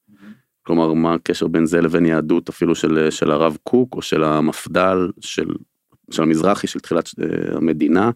כלומר, 0.68 0.94
מה 0.94 1.14
הקשר 1.14 1.48
בין 1.48 1.66
זה 1.66 1.82
לבין 1.82 2.06
יהדות 2.06 2.50
אפילו 2.50 2.76
של, 2.76 3.08
של 3.10 3.32
הרב 3.32 3.58
קוק, 3.64 3.96
או 3.96 4.02
של 4.02 4.24
המפד"ל, 4.24 5.12
של, 5.20 5.48
של 6.12 6.24
המזרחי, 6.24 6.68
של 6.68 6.80
תחילת 6.80 7.10
אה, 7.20 7.58
המדינה, 7.58 8.12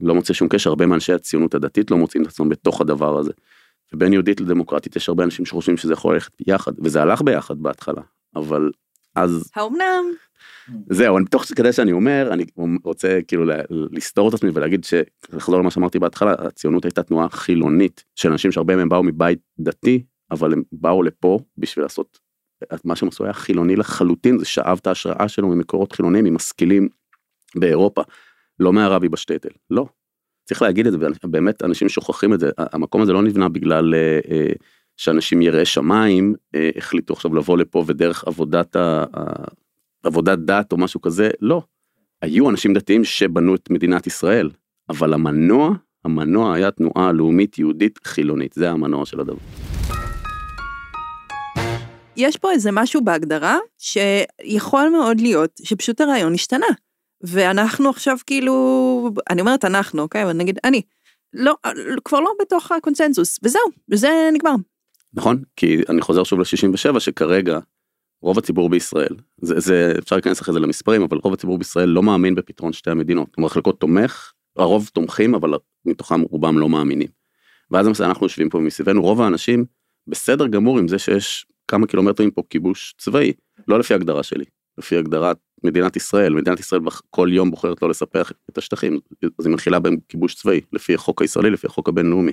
לא 0.00 0.14
מוצא 0.14 0.32
שום 0.32 0.48
קשר, 0.48 0.70
הרבה 0.70 0.86
מאנשי 0.86 1.12
הציונות 1.12 1.54
הדתית 1.54 1.90
לא 1.90 1.96
מוצאים 1.96 2.22
את 2.22 2.28
עצמם 2.28 2.48
בתוך 2.48 2.80
הדבר 2.80 3.18
הזה. 3.18 3.32
ובין 3.92 4.12
יהודית 4.12 4.40
לדמוקרטית 4.40 4.96
יש 4.96 5.08
הרבה 5.08 5.24
אנשים 5.24 5.46
שחושבים 5.46 5.76
שזה 5.76 5.92
יכול 5.92 6.14
ללכת 6.14 6.32
יחד, 6.46 6.72
וזה 6.84 7.02
הלך 7.02 7.22
ביחד 7.22 7.58
בהתחלה, 7.58 8.02
אבל 8.36 8.70
אז 9.14 9.50
האומנם? 9.56 10.04
זהו, 10.90 11.18
אני 11.18 11.26
תוך 11.26 11.44
כדי 11.44 11.72
שאני 11.72 11.92
אומר, 11.92 12.28
אני 12.32 12.44
רוצה 12.84 13.18
כאילו 13.28 13.44
לסתור 13.68 14.28
את 14.28 14.34
עצמי 14.34 14.50
ולהגיד 14.54 14.84
שלחזור 14.84 15.58
למה 15.58 15.70
שאמרתי 15.70 15.98
בהתחלה, 15.98 16.34
הציונות 16.38 16.84
הייתה 16.84 17.02
תנועה 17.02 17.28
חילונית 17.28 18.04
של 18.14 18.30
אנשים 18.30 18.52
שהרבה 18.52 18.76
מהם 18.76 18.88
באו 18.88 19.02
מבית 19.02 19.38
דתי, 19.58 20.02
אבל 20.32 20.52
הם 20.52 20.62
באו 20.72 21.02
לפה 21.02 21.38
בשביל 21.58 21.84
לעשות, 21.84 22.18
מה 22.84 22.96
שהם 22.96 23.08
עשו 23.08 23.24
היה 23.24 23.32
חילוני 23.32 23.76
לחלוטין, 23.76 24.38
זה 24.38 24.44
שאב 24.44 24.78
את 24.82 24.86
ההשראה 24.86 25.28
שלו 25.28 25.48
ממקורות 25.48 25.92
חילוניים, 25.92 26.24
ממשכילים 26.24 26.88
באירופה, 27.54 28.02
לא 28.58 28.72
מהרבי 28.72 29.08
בשטייטל, 29.08 29.48
לא. 29.70 29.86
צריך 30.44 30.62
להגיד 30.62 30.86
את 30.86 30.92
זה, 30.92 30.98
באמת 31.24 31.62
אנשים 31.62 31.88
שוכחים 31.88 32.34
את 32.34 32.40
זה, 32.40 32.50
המקום 32.58 33.02
הזה 33.02 33.12
לא 33.12 33.22
נבנה 33.22 33.48
בגלל 33.48 33.94
אה, 33.94 34.20
אה, 34.30 34.52
שאנשים 34.96 35.42
יראי 35.42 35.64
שמיים 35.64 36.34
אה, 36.54 36.70
החליטו 36.76 37.14
עכשיו 37.14 37.34
לבוא 37.34 37.58
לפה 37.58 37.84
ודרך 37.86 38.24
עבודת. 38.24 38.76
ה- 38.76 39.04
עבודת 40.02 40.38
דת 40.38 40.72
או 40.72 40.76
משהו 40.76 41.00
כזה, 41.00 41.30
לא. 41.40 41.62
היו 42.22 42.50
אנשים 42.50 42.74
דתיים 42.74 43.04
שבנו 43.04 43.54
את 43.54 43.70
מדינת 43.70 44.06
ישראל, 44.06 44.50
אבל 44.88 45.12
המנוע, 45.12 45.74
המנוע 46.04 46.54
היה 46.54 46.70
תנועה 46.70 47.12
לאומית 47.12 47.58
יהודית 47.58 47.98
חילונית, 48.04 48.52
זה 48.52 48.70
המנוע 48.70 49.06
של 49.06 49.20
הדבר. 49.20 49.71
יש 52.22 52.36
פה 52.36 52.52
איזה 52.52 52.70
משהו 52.72 53.04
בהגדרה 53.04 53.58
שיכול 53.78 54.88
מאוד 54.88 55.20
להיות 55.20 55.50
שפשוט 55.62 56.00
הרעיון 56.00 56.34
השתנה. 56.34 56.66
ואנחנו 57.22 57.90
עכשיו 57.90 58.16
כאילו, 58.26 59.10
אני 59.30 59.40
אומרת 59.40 59.64
אנחנו, 59.64 60.02
אוקיי? 60.02 60.24
אבל 60.24 60.32
נגיד 60.32 60.58
אני. 60.64 60.82
לא, 61.32 61.54
כבר 62.04 62.20
לא 62.20 62.32
בתוך 62.40 62.72
הקונצנזוס, 62.72 63.38
וזהו, 63.42 63.62
וזה 63.90 64.28
נגמר. 64.32 64.54
נכון? 65.14 65.42
כי 65.56 65.80
אני 65.88 66.00
חוזר 66.00 66.24
שוב 66.24 66.40
ל-67 66.40 67.00
שכרגע 67.00 67.58
רוב 68.22 68.38
הציבור 68.38 68.70
בישראל, 68.70 69.16
זה, 69.42 69.60
זה 69.60 69.94
אפשר 69.98 70.16
להיכנס 70.16 70.40
אחרי 70.40 70.54
זה 70.54 70.60
למספרים, 70.60 71.02
אבל 71.02 71.18
רוב 71.22 71.32
הציבור 71.32 71.58
בישראל 71.58 71.88
לא 71.88 72.02
מאמין 72.02 72.34
בפתרון 72.34 72.72
שתי 72.72 72.90
המדינות. 72.90 73.34
כלומר 73.34 73.48
חלקו 73.48 73.72
תומך, 73.72 74.32
הרוב 74.56 74.90
תומכים, 74.92 75.34
אבל 75.34 75.54
מתוכם 75.84 76.20
רובם 76.20 76.58
לא 76.58 76.68
מאמינים. 76.68 77.08
ואז 77.70 78.02
אנחנו 78.02 78.26
יושבים 78.26 78.48
פה 78.48 78.58
מסביבנו, 78.58 79.02
רוב 79.02 79.20
האנשים 79.20 79.64
בסדר 80.06 80.46
גמור 80.46 80.78
עם 80.78 80.88
זה 80.88 80.98
שיש 80.98 81.46
כמה 81.72 81.86
קילומטרים 81.86 82.30
פה 82.30 82.42
כיבוש 82.50 82.94
צבאי, 82.98 83.32
לא 83.68 83.78
לפי 83.78 83.94
הגדרה 83.94 84.22
שלי, 84.22 84.44
לפי 84.78 84.96
הגדרת 84.96 85.36
מדינת 85.64 85.96
ישראל, 85.96 86.34
מדינת 86.34 86.60
ישראל 86.60 86.80
כל 87.10 87.28
יום 87.32 87.50
בוחרת 87.50 87.82
לא 87.82 87.88
לספח 87.88 88.32
את 88.50 88.58
השטחים, 88.58 89.00
אז 89.38 89.46
היא 89.46 89.54
מתחילה 89.54 89.80
בהם 89.80 89.96
כיבוש 90.08 90.34
צבאי, 90.34 90.60
לפי 90.72 90.94
החוק 90.94 91.22
הישראלי, 91.22 91.50
לפי 91.50 91.66
החוק 91.66 91.88
הבינלאומי. 91.88 92.32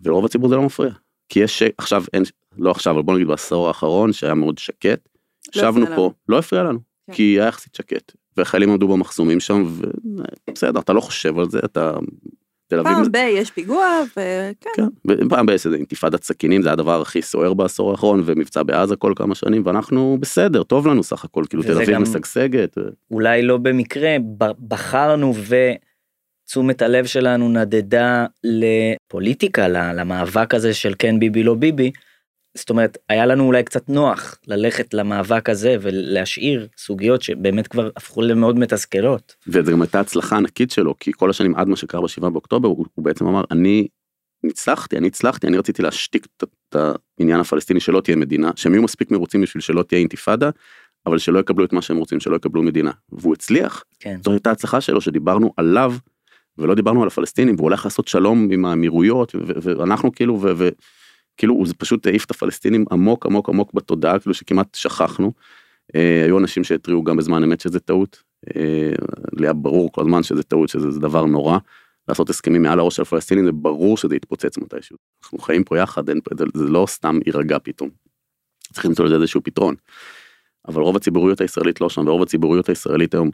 ולרוב 0.00 0.24
הציבור 0.24 0.48
זה 0.48 0.56
לא 0.56 0.62
מפריע. 0.62 0.90
כי 1.28 1.40
יש, 1.40 1.62
עכשיו 1.78 2.04
אין, 2.12 2.22
לא 2.58 2.70
עכשיו, 2.70 2.94
אבל 2.94 3.02
בוא 3.02 3.14
נגיד 3.14 3.26
בעשור 3.26 3.68
האחרון 3.68 4.12
שהיה 4.12 4.34
מאוד 4.34 4.58
שקט, 4.58 5.08
ישבנו 5.54 5.82
הפריע 5.82 5.96
פה. 5.96 6.12
לא 6.28 6.38
הפריע 6.38 6.62
לנו, 6.62 6.78
כן. 7.06 7.12
כי 7.12 7.22
היה 7.22 7.48
יחסית 7.48 7.74
שקט, 7.74 8.12
והחיילים 8.36 8.70
עמדו 8.70 8.88
במחסומים 8.88 9.40
שם, 9.40 9.64
ובסדר, 10.48 10.80
אתה 10.80 10.92
לא 10.92 11.00
חושב 11.00 11.38
על 11.38 11.50
זה, 11.50 11.58
אתה... 11.64 11.92
תל 12.68 12.80
אביב, 12.80 12.92
פעם 12.92 13.12
ב- 13.12 13.16
יש 13.30 13.50
פיגוע, 13.50 14.00
וכן. 14.10 14.52
כן, 14.76 14.82
ופעם 15.26 15.46
באיזה 15.46 15.74
אינתיפאדת 15.76 16.22
סכינים 16.24 16.62
זה 16.62 16.72
הדבר 16.72 17.00
הכי 17.00 17.22
סוער 17.22 17.54
בעשור 17.54 17.90
האחרון 17.90 18.22
ומבצע 18.24 18.62
בעזה 18.62 18.96
כל 18.96 19.12
כמה 19.16 19.34
שנים 19.34 19.62
ואנחנו 19.66 20.16
בסדר 20.20 20.62
טוב 20.62 20.86
לנו 20.86 21.02
סך 21.02 21.24
הכל 21.24 21.44
כאילו 21.48 21.62
תל 21.62 21.72
אביב 21.72 21.90
גם- 21.90 22.02
משגשגת 22.02 22.76
אולי 23.10 23.42
לא 23.42 23.56
במקרה 23.56 24.16
ב- 24.38 24.68
בחרנו 24.68 25.32
ותשומת 26.46 26.82
הלב 26.82 27.06
שלנו 27.06 27.48
נדדה 27.48 28.26
לפוליטיקה, 28.44 29.68
למאבק 29.68 30.54
הזה 30.54 30.74
של 30.74 30.94
כן 30.98 31.18
ביבי 31.20 31.42
לא 31.42 31.54
ביבי. 31.54 31.90
זאת 32.54 32.70
אומרת, 32.70 32.98
היה 33.08 33.26
לנו 33.26 33.46
אולי 33.46 33.62
קצת 33.62 33.88
נוח 33.88 34.38
ללכת 34.46 34.94
למאבק 34.94 35.48
הזה 35.48 35.76
ולהשאיר 35.80 36.68
סוגיות 36.78 37.22
שבאמת 37.22 37.66
כבר 37.66 37.90
הפכו 37.96 38.22
למאוד 38.22 38.58
מתסכלות. 38.58 39.34
וזה 39.46 39.72
גם 39.72 39.82
הייתה 39.82 40.00
הצלחה 40.00 40.36
ענקית 40.36 40.70
שלו 40.70 40.94
כי 41.00 41.12
כל 41.16 41.30
השנים 41.30 41.54
עד 41.54 41.68
מה 41.68 41.76
שקרה 41.76 42.02
בשבעה 42.02 42.30
באוקטובר 42.30 42.68
הוא, 42.68 42.86
הוא 42.94 43.04
בעצם 43.04 43.26
אמר 43.26 43.44
אני 43.50 43.88
ניצחתי 44.44 44.98
אני 44.98 45.06
הצלחתי 45.06 45.46
אני 45.46 45.58
רציתי 45.58 45.82
להשתיק 45.82 46.26
את, 46.36 46.76
העניין 47.18 47.40
הפלסטיני 47.40 47.80
שלא 47.80 48.00
תהיה 48.00 48.16
מדינה 48.16 48.50
שהם 48.56 48.72
יהיו 48.72 48.82
מספיק 48.82 49.10
מרוצים 49.10 49.42
בשביל 49.42 49.60
שלא 49.60 49.82
תהיה 49.82 49.98
אינתיפאדה 49.98 50.50
אבל 51.06 51.18
שלא 51.18 51.38
יקבלו 51.38 51.64
את 51.64 51.72
מה 51.72 51.82
שהם 51.82 51.96
רוצים 51.96 52.20
שלא 52.20 52.36
יקבלו 52.36 52.62
מדינה 52.62 52.90
והוא 53.12 53.34
הצליח 53.34 53.84
כן. 54.00 54.18
זו 54.24 54.30
הייתה 54.30 54.50
הצלחה 54.50 54.80
שלו 54.80 55.00
שדיברנו 55.00 55.52
עליו 55.56 55.94
ולא 56.58 56.74
דיברנו 56.74 57.02
על 57.02 57.08
הפלסטינים 57.08 57.54
והוא 57.54 57.64
הולך 57.64 57.84
לעשות 57.84 58.08
שלום 58.08 58.48
עם 58.52 58.64
האמירויות 58.64 59.34
ו- 59.34 59.38
ו- 59.62 59.78
ואנחנו 59.78 60.12
כאילו 60.12 60.40
ו- 60.42 60.52
ו- 60.56 60.68
כאילו 61.36 61.54
הוא 61.54 61.66
פשוט 61.78 62.06
העיף 62.06 62.24
את 62.24 62.30
הפלסטינים 62.30 62.84
עמוק 62.90 63.26
עמוק 63.26 63.48
עמוק 63.48 63.74
בתודעה 63.74 64.18
כאילו 64.18 64.34
שכמעט 64.34 64.74
שכחנו. 64.74 65.32
אה, 65.94 66.24
היו 66.24 66.38
אנשים 66.38 66.64
שהתריעו 66.64 67.04
גם 67.04 67.16
בזמן 67.16 67.44
אמת 67.44 67.60
שזה 67.60 67.80
טעות. 67.80 68.22
אה, 68.56 68.92
לי 69.32 69.46
היה 69.46 69.52
ברור 69.52 69.92
כל 69.92 70.00
הזמן 70.00 70.22
שזה 70.22 70.42
טעות 70.42 70.68
שזה 70.68 70.90
זה 70.90 71.00
דבר 71.00 71.24
נורא. 71.24 71.58
לעשות 72.08 72.30
הסכמים 72.30 72.62
מעל 72.62 72.80
הראש 72.80 72.96
של 72.96 73.02
הפלסטינים 73.02 73.44
זה 73.44 73.52
ברור 73.52 73.96
שזה 73.96 74.16
יתפוצץ 74.16 74.58
מתישהו. 74.58 74.96
אנחנו 75.24 75.38
חיים 75.38 75.64
פה 75.64 75.78
יחד 75.78 76.08
אין, 76.08 76.20
זה, 76.38 76.44
זה 76.54 76.64
לא 76.64 76.84
סתם 76.88 77.18
יירגע 77.26 77.58
פתאום. 77.62 77.90
צריכים 78.72 78.90
למצוא 78.90 79.04
לזה 79.04 79.14
איזשהו 79.14 79.40
פתרון. 79.44 79.74
אבל 80.68 80.82
רוב 80.82 80.96
הציבוריות 80.96 81.40
הישראלית 81.40 81.80
לא 81.80 81.88
שם 81.88 82.08
ורוב 82.08 82.22
הציבוריות 82.22 82.68
הישראלית 82.68 83.14
היום 83.14 83.30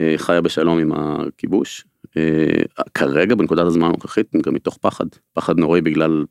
אה, 0.00 0.14
חיה 0.16 0.40
בשלום 0.40 0.78
עם 0.78 0.92
הכיבוש. 0.92 1.84
אה, 2.16 2.62
כרגע 2.94 3.34
בנקודת 3.34 3.66
הזמן 3.66 3.86
הנוכחית 3.86 4.26
גם 4.42 4.54
מתוך 4.54 4.78
פחד 4.80 5.06
פחד 5.32 5.58
נוראי 5.58 5.80
בגלל 5.80 6.24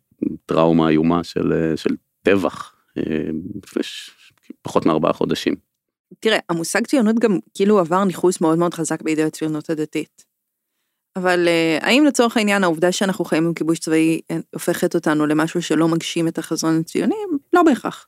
טראומה 0.46 0.90
איומה 0.90 1.24
של 1.24 1.54
אה, 1.54 1.78
של 1.78 1.96
טבח 2.24 2.76
אה, 2.98 3.04
לפני 3.64 3.84
פחות 4.62 4.86
מארבעה 4.86 5.14
חודשים. 5.14 5.56
תראה, 6.20 6.38
המושג 6.50 6.88
ציונות 6.88 7.20
גם 7.20 7.40
כאילו 7.54 7.80
עבר 7.80 8.04
ניכוס 8.04 8.42
מאוד 8.42 8.58
מאוד 8.58 8.74
חזק 8.74 9.02
בידי 9.02 9.24
הציונות 9.24 9.70
הדתית. 9.70 10.26
אבל 11.16 11.48
אה, 11.48 11.78
האם 11.82 12.06
לצורך 12.06 12.38
העניין 12.38 12.64
העובדה 12.64 12.92
שאנחנו 12.92 13.26
חיים 13.26 13.46
עם 13.46 13.54
כיבוש 13.54 13.80
צבאי 13.80 14.22
הופכת 14.54 14.96
אותנו 14.96 15.26
למשהו 15.26 15.62
שלא 15.62 15.88
מגשים 15.88 16.28
את 16.28 16.38
החזון 16.38 16.80
הציוני? 16.80 17.16
לא 17.54 17.64
בהכרח. 17.64 18.08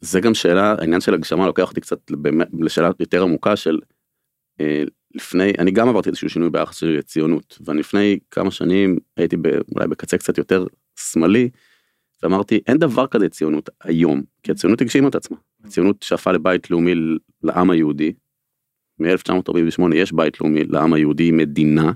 זה 0.00 0.20
גם 0.20 0.34
שאלה 0.34 0.74
העניין 0.78 1.00
של 1.00 1.14
הגשמה 1.14 1.46
לוקח 1.46 1.68
אותי 1.68 1.80
קצת 1.80 2.10
באמת 2.10 2.48
לשאלה 2.60 2.90
יותר 3.00 3.22
עמוקה 3.22 3.56
של 3.56 3.78
אה, 4.60 4.82
לפני 5.14 5.52
אני 5.58 5.70
גם 5.70 5.88
עברתי 5.88 6.08
איזשהו 6.08 6.30
שינוי 6.30 6.50
ביחס 6.50 6.76
שלי 6.76 6.96
לציונות 6.96 7.58
ואני 7.64 7.80
לפני 7.80 8.18
כמה 8.30 8.50
שנים 8.50 8.98
הייתי 9.16 9.36
ב, 9.36 9.46
אולי 9.74 9.88
בקצה 9.88 10.18
קצת 10.18 10.38
יותר 10.38 10.66
שמאלי 11.12 11.48
ואמרתי 12.22 12.60
אין 12.66 12.78
דבר 12.78 13.06
כזה 13.06 13.28
ציונות 13.28 13.70
היום 13.84 14.22
כי 14.42 14.52
הציונות 14.52 14.80
הגשימה 14.80 15.08
את 15.08 15.14
עצמה 15.14 15.36
הציונות 15.64 16.02
שאפה 16.02 16.32
לבית 16.32 16.70
לאומי 16.70 16.94
לעם 17.42 17.70
היהודי. 17.70 18.12
מ-1948 18.98 19.94
יש 19.94 20.12
בית 20.12 20.40
לאומי 20.40 20.64
לעם 20.64 20.92
היהודי 20.92 21.30
מדינה. 21.30 21.92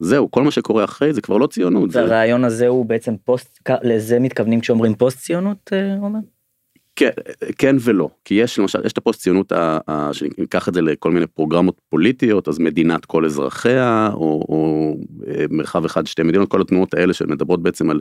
זהו 0.00 0.30
כל 0.30 0.42
מה 0.42 0.50
שקורה 0.50 0.84
אחרי 0.84 1.12
זה 1.12 1.20
כבר 1.20 1.36
לא 1.36 1.46
ציונות. 1.46 1.90
זה... 1.90 2.02
והרעיון 2.02 2.44
הזה 2.44 2.68
הוא 2.68 2.86
בעצם 2.86 3.16
פוסט 3.24 3.68
לזה 3.82 4.18
מתכוונים 4.18 4.60
כשאומרים 4.60 4.94
פוסט 4.94 5.18
ציונות 5.18 5.70
אה, 5.72 5.96
עומר? 6.00 6.18
כן, 6.96 7.10
כן 7.58 7.76
ולא 7.80 8.10
כי 8.24 8.34
יש 8.34 8.58
למשל 8.58 8.86
יש 8.86 8.92
את 8.92 8.98
הפוסט 8.98 9.20
ציונות 9.20 9.52
שניקח 10.12 10.68
את 10.68 10.74
זה 10.74 10.82
לכל 10.82 11.10
מיני 11.10 11.26
פרוגרמות 11.26 11.80
פוליטיות 11.88 12.48
אז 12.48 12.58
מדינת 12.58 13.04
כל 13.04 13.24
אזרחיה 13.24 14.10
או, 14.14 14.46
או 14.48 14.94
אה, 15.28 15.44
מרחב 15.50 15.84
אחד 15.84 16.06
שתי 16.06 16.22
מדינות 16.22 16.50
כל 16.50 16.60
התנועות 16.60 16.94
האלה 16.94 17.12
שמדברות 17.12 17.62
בעצם 17.62 17.90
על 17.90 18.00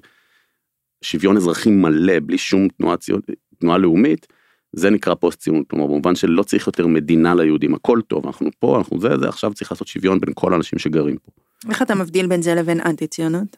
שוויון 1.01 1.38
אזרחי 1.38 1.70
מלא 1.70 2.13
בלי 2.25 2.38
שום 2.38 2.68
תנועה 2.68 2.98
ציון, 2.98 3.22
תנועה 3.60 3.77
לאומית 3.77 4.27
זה 4.74 4.89
נקרא 4.89 5.13
פוסט 5.13 5.39
ציונות 5.39 5.70
כלומר 5.70 5.86
במובן 5.88 6.16
שלא 6.16 6.44
צריך 6.44 6.68
יותר 6.68 6.88
מדינה 6.88 7.36
ליהודים 7.36 7.74
הכל 7.74 8.01
טוב 8.08 8.25
אנחנו 8.25 8.50
פה 8.60 8.77
אנחנו 8.77 9.00
זה 9.00 9.18
זה 9.18 9.27
עכשיו 9.27 9.54
צריך 9.54 9.72
לעשות 9.72 9.88
שוויון 9.88 10.20
בין 10.20 10.34
כל 10.36 10.54
האנשים 10.54 10.80
שגרים 10.80 11.18
פה. 11.18 11.32
איך 11.70 11.82
אתה 11.82 11.96
מבדיל 11.96 12.27
בין 12.27 12.42
זה 12.42 12.56
לבין 12.56 12.80
אנטי 12.86 13.08
ציונות? 13.08 13.58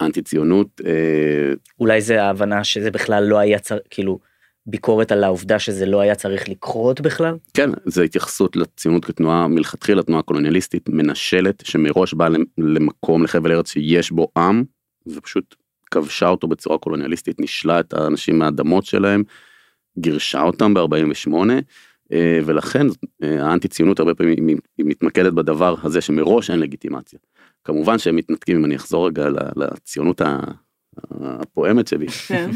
אנטי 0.00 0.22
ציונות 0.22 0.80
אה... 0.86 1.52
אולי 1.80 2.00
זה 2.00 2.22
ההבנה 2.22 2.64
שזה 2.64 2.90
בכלל 2.90 3.24
לא 3.24 3.38
היה 3.38 3.58
צריך 3.58 3.80
כאילו 3.90 4.18
ביקורת 4.66 5.12
על 5.12 5.24
העובדה 5.24 5.58
שזה 5.58 5.86
לא 5.86 6.00
היה 6.00 6.14
צריך 6.14 6.48
לקרות 6.48 7.00
בכלל? 7.00 7.36
כן 7.54 7.70
זה 7.84 8.02
התייחסות 8.02 8.56
לציונות 8.56 9.04
כתנועה 9.04 9.48
מלכתחילה 9.48 10.02
תנועה 10.02 10.22
קולוניאליסטית 10.22 10.88
מנשלת 10.88 11.62
שמראש 11.66 12.14
באה 12.14 12.28
למקום 12.58 13.24
לחבל 13.24 13.52
ארץ 13.52 13.72
שיש 13.72 14.10
בו 14.10 14.28
עם 14.36 14.64
ופשוט 15.06 15.54
כבשה 15.90 16.28
אותו 16.28 16.48
בצורה 16.48 16.78
קולוניאליסטית 16.78 17.40
נישלה 17.40 17.80
את 17.80 17.92
האנשים 17.92 18.38
מהאדמות 18.38 18.84
שלהם 18.84 19.22
גירשה 19.98 20.42
אותם 20.42 20.74
ב-48 20.74 21.32
אה, 22.12 22.40
ולכן 22.44 22.86
אה, 23.22 23.46
האנטי 23.46 23.68
ציונות 23.68 23.98
הרבה 23.98 24.14
פעמים 24.14 24.48
היא 24.78 24.86
מתמקדת 24.86 25.32
בדבר 25.32 25.74
הזה 25.82 26.00
שמראש 26.00 26.50
אין 26.50 26.60
לגיטימציה. 26.60 27.18
כמובן 27.64 27.98
שהם 27.98 28.16
מתנתקים 28.16 28.56
אם 28.56 28.64
אני 28.64 28.76
אחזור 28.76 29.06
רגע 29.06 29.28
לציונות 29.56 30.20
הפועמת 31.20 31.86
שלי. 31.86 32.08
כן. 32.08 32.50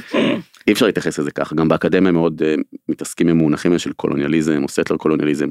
אי 0.67 0.73
אפשר 0.73 0.87
להתייחס 0.87 1.19
לזה 1.19 1.31
ככה 1.31 1.55
גם 1.55 1.69
באקדמיה 1.69 2.13
מאוד 2.13 2.43
אה, 2.43 2.55
מתעסקים 2.89 3.29
עם 3.29 3.37
מונחים 3.37 3.79
של 3.79 3.93
קולוניאליזם 3.93 4.63
או 4.63 4.69
סטלר 4.69 4.97
קולוניאליזם. 4.97 5.49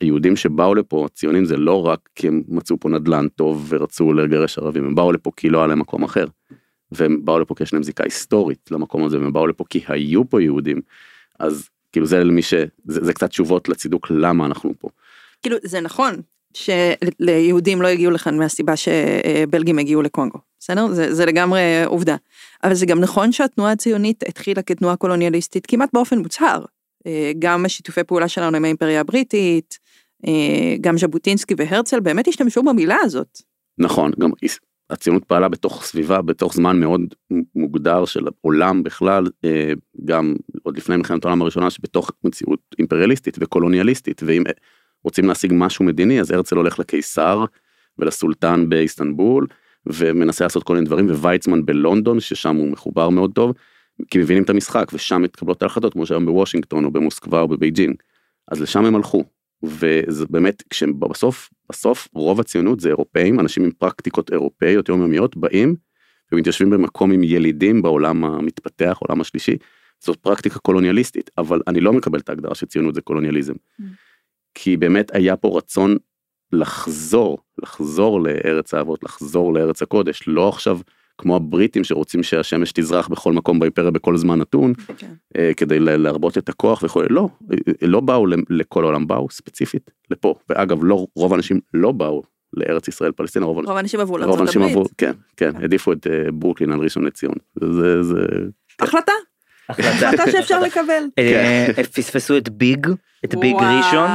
היהודים 0.00 0.36
שבאו 0.36 0.74
לפה 0.74 1.06
ציונים 1.14 1.44
זה 1.44 1.56
לא 1.56 1.86
רק 1.86 2.08
כי 2.14 2.28
הם 2.28 2.42
מצאו 2.48 2.80
פה 2.80 2.88
נדל"ן 2.88 3.28
טוב 3.28 3.66
ורצו 3.68 4.12
לגרש 4.12 4.58
ערבים 4.58 4.84
הם 4.84 4.94
באו 4.94 5.12
לפה 5.12 5.30
כי 5.36 5.48
לא 5.48 5.58
היה 5.58 5.66
להם 5.66 5.78
מקום 5.78 6.02
אחר. 6.02 6.26
והם 6.92 7.24
באו 7.24 7.38
לפה 7.38 7.54
כי 7.54 7.62
יש 7.62 7.72
להם 7.72 7.82
זיקה 7.82 8.04
היסטורית 8.04 8.70
למקום 8.70 9.04
הזה 9.04 9.18
והם 9.20 9.32
באו 9.32 9.46
לפה 9.46 9.64
כי 9.70 9.84
היו 9.88 10.28
פה 10.30 10.42
יהודים 10.42 10.80
אז 11.38 11.68
כאילו 11.92 12.06
זה 12.06 12.24
למי 12.24 12.42
ש... 12.42 12.54
זה, 12.84 13.04
זה 13.04 13.12
קצת 13.12 13.30
תשובות 13.30 13.68
לצידוק 13.68 14.06
למה 14.10 14.46
אנחנו 14.46 14.72
פה. 14.78 14.88
כאילו 15.42 15.56
זה 15.62 15.80
נכון 15.80 16.14
שליהודים 16.54 17.82
לא 17.82 17.88
הגיעו 17.88 18.12
לכאן 18.12 18.38
מהסיבה 18.38 18.74
שבלגים 18.76 19.78
הגיעו 19.78 20.02
לקונגו 20.02 20.38
בסדר 20.60 20.92
זה, 20.92 21.14
זה 21.14 21.26
לגמרי 21.26 21.84
עובדה 21.84 22.16
אבל 22.64 22.74
זה 22.74 22.86
גם 22.86 23.00
נכון 23.00 23.32
שהתנועה 23.32 23.72
הציונית 23.72 24.22
התחילה 24.28 24.62
כתנועה 24.62 24.96
קולוניאליסטית 24.96 25.66
כמעט 25.66 25.90
באופן 25.92 26.18
מוצהר 26.18 26.64
גם 27.38 27.64
השיתופי 27.64 28.04
פעולה 28.04 28.28
שלנו 28.28 28.56
עם 28.56 28.64
האימפריה 28.64 29.00
הבריטית 29.00 29.78
גם 30.80 30.98
ז'בוטינסקי 30.98 31.54
והרצל 31.56 32.00
באמת 32.00 32.28
השתמשו 32.28 32.62
במילה 32.62 32.96
הזאת. 33.02 33.38
נכון 33.78 34.12
גם 34.18 34.30
הציונות 34.90 35.24
פעלה 35.24 35.48
בתוך 35.48 35.84
סביבה 35.84 36.22
בתוך 36.22 36.54
זמן 36.54 36.80
מאוד 36.80 37.14
מוגדר 37.54 38.04
של 38.04 38.26
עולם 38.40 38.82
בכלל 38.82 39.26
אה, 39.44 39.72
גם 40.04 40.34
עוד 40.62 40.76
לפני 40.76 40.96
מלחמת 40.96 41.24
העולם 41.24 41.42
הראשונה 41.42 41.70
שבתוך 41.70 42.10
מציאות 42.24 42.60
אימפריאליסטית 42.78 43.36
וקולוניאליסטית 43.40 44.22
ואם 44.26 44.42
רוצים 45.04 45.28
להשיג 45.28 45.52
משהו 45.54 45.84
מדיני 45.84 46.20
אז 46.20 46.30
הרצל 46.30 46.56
הולך 46.56 46.78
לקיסר 46.78 47.44
ולסולטן 47.98 48.68
באיסטנבול 48.68 49.46
ומנסה 49.86 50.44
לעשות 50.44 50.62
כל 50.62 50.74
מיני 50.74 50.86
דברים 50.86 51.10
וויצמן 51.10 51.66
בלונדון 51.66 52.20
ששם 52.20 52.56
הוא 52.56 52.68
מחובר 52.68 53.08
מאוד 53.08 53.32
טוב 53.34 53.52
כי 54.10 54.18
מבינים 54.18 54.42
את 54.42 54.50
המשחק 54.50 54.90
ושם 54.92 55.22
מתקבלות 55.22 55.62
ההחלטות 55.62 55.92
כמו 55.92 56.06
שהיום 56.06 56.26
בוושינגטון 56.26 56.84
או 56.84 56.90
במוסקבה 56.90 57.40
או 57.40 57.48
בבייג'ינג. 57.48 57.96
אז 58.48 58.60
לשם 58.60 58.84
הם 58.84 58.96
הלכו. 58.96 59.24
וזה 59.62 60.26
באמת 60.30 60.62
כשהם 60.70 61.00
בסוף 61.70 62.08
רוב 62.12 62.40
הציונות 62.40 62.80
זה 62.80 62.88
אירופאים 62.88 63.40
אנשים 63.40 63.64
עם 63.64 63.70
פרקטיקות 63.70 64.32
אירופאיות 64.32 64.88
יומיומיות 64.88 65.36
באים 65.36 65.74
ומתיישבים 66.32 66.70
במקום 66.70 67.12
עם 67.12 67.24
ילידים 67.24 67.82
בעולם 67.82 68.24
המתפתח 68.24 68.98
עולם 69.00 69.20
השלישי 69.20 69.56
זאת 70.00 70.16
פרקטיקה 70.16 70.58
קולוניאליסטית 70.58 71.30
אבל 71.38 71.60
אני 71.66 71.80
לא 71.80 71.92
מקבל 71.92 72.18
את 72.18 72.28
ההגדרה 72.28 72.54
שציונות 72.54 72.94
זה 72.94 73.00
קולוניאליזם. 73.00 73.52
Mm. 73.52 73.84
כי 74.54 74.76
באמת 74.76 75.14
היה 75.14 75.36
פה 75.36 75.58
רצון 75.58 75.96
לחזור 76.52 77.38
לחזור 77.62 78.22
לארץ 78.22 78.74
האבות 78.74 79.04
לחזור 79.04 79.54
לארץ 79.54 79.82
הקודש 79.82 80.22
לא 80.26 80.48
עכשיו 80.48 80.78
כמו 81.18 81.36
הבריטים 81.36 81.84
שרוצים 81.84 82.22
שהשמש 82.22 82.72
תזרח 82.72 83.08
בכל 83.08 83.32
מקום 83.32 83.58
באימפריה 83.58 83.90
בכל 83.90 84.16
זמן 84.16 84.38
נתון 84.38 84.72
okay. 84.72 84.92
כן. 84.96 85.12
אה, 85.36 85.50
כדי 85.56 85.78
להרבות 85.80 86.38
את 86.38 86.48
הכוח 86.48 86.82
וכו' 86.82 87.02
לא 87.10 87.28
לא 87.82 88.00
באו 88.00 88.26
לכל 88.50 88.84
העולם 88.84 89.06
באו 89.06 89.30
ספציפית 89.30 89.90
לפה. 90.10 90.34
ואגב 90.48 90.84
לא 90.84 91.06
רוב 91.16 91.32
האנשים 91.32 91.60
לא 91.74 91.92
באו 91.92 92.22
לארץ 92.52 92.88
ישראל 92.88 93.12
פלסטינה 93.12 93.46
רוב 93.46 93.70
האנשים 93.70 94.00
עברו 94.00 94.18
לארצות 94.18 94.56
הברית. 94.56 94.88
כן 94.98 95.12
כן 95.36 95.56
העדיפו 95.56 95.92
את 95.92 96.06
אה, 96.06 96.32
ברוקלין 96.32 96.72
על 96.72 96.80
ראשון 96.80 97.04
לציון. 97.04 97.34
זה 97.60 98.02
זה 98.02 98.20
החלטה. 98.80 99.12
החלטה. 99.68 100.30
שאפשר 100.32 100.60
לקבל. 100.60 101.02
אה, 101.18 101.66
כן. 101.76 101.82
פספסו 101.82 102.36
את 102.36 102.48
ביג 102.48 102.86
את 103.24 103.34
ביג 103.34 103.56
ראשון. 103.56 104.10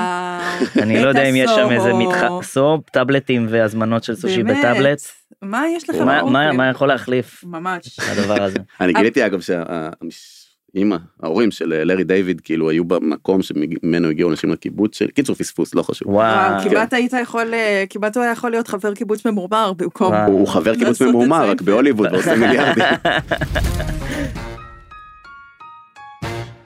אני 0.84 1.04
לא 1.04 1.08
יודע 1.08 1.24
אם 1.24 1.36
יש 1.36 1.52
שם 1.56 1.72
איזה 1.72 1.94
מתחסו 1.94 2.78
טאבלטים 2.92 3.46
והזמנות 3.50 4.04
של 4.04 4.16
סושי 4.16 4.44
בטאבלט. 4.44 5.00
מה 5.44 5.64
יש 5.76 5.90
לך? 5.90 5.96
מה 6.56 6.70
יכול 6.70 6.88
להחליף? 6.88 7.44
ממש. 7.44 8.00
הדבר 8.00 8.44
הזה. 8.44 8.58
אני 8.82 8.94
גיליתי 8.94 9.26
אגב 9.26 9.42
שאמא 9.42 10.98
ההורים 11.24 11.52
של 11.52 11.84
לארי 11.84 12.04
דיוויד 12.04 12.42
כאילו 12.42 12.70
היו 12.70 12.86
במקום 12.86 13.42
שממנו 13.42 14.10
הגיעו 14.10 14.30
אנשים 14.32 14.52
לקיבוץ 14.52 14.98
של 14.98 15.08
קיצור 15.08 15.36
פספוס 15.36 15.76
לא 15.76 15.82
חשוב. 15.82 16.08
וואו. 16.08 16.70
כמעט 16.70 16.94
היית 16.94 17.14
יכול 17.22 17.54
כמעט 17.90 18.18
הוא 18.18 18.24
היה 18.24 18.32
יכול 18.32 18.52
להיות 18.52 18.68
חבר 18.68 18.94
קיבוץ 18.94 19.26
ממורמר 19.26 19.74
במקום. 19.78 20.14
הוא 20.14 20.48
חבר 20.48 20.76
קיבוץ 20.76 21.02
ממורמר 21.02 21.50
רק 21.50 21.62
בהוליווד 21.62 22.08
ועושה 22.14 22.36
מיליארדים. 22.36 22.84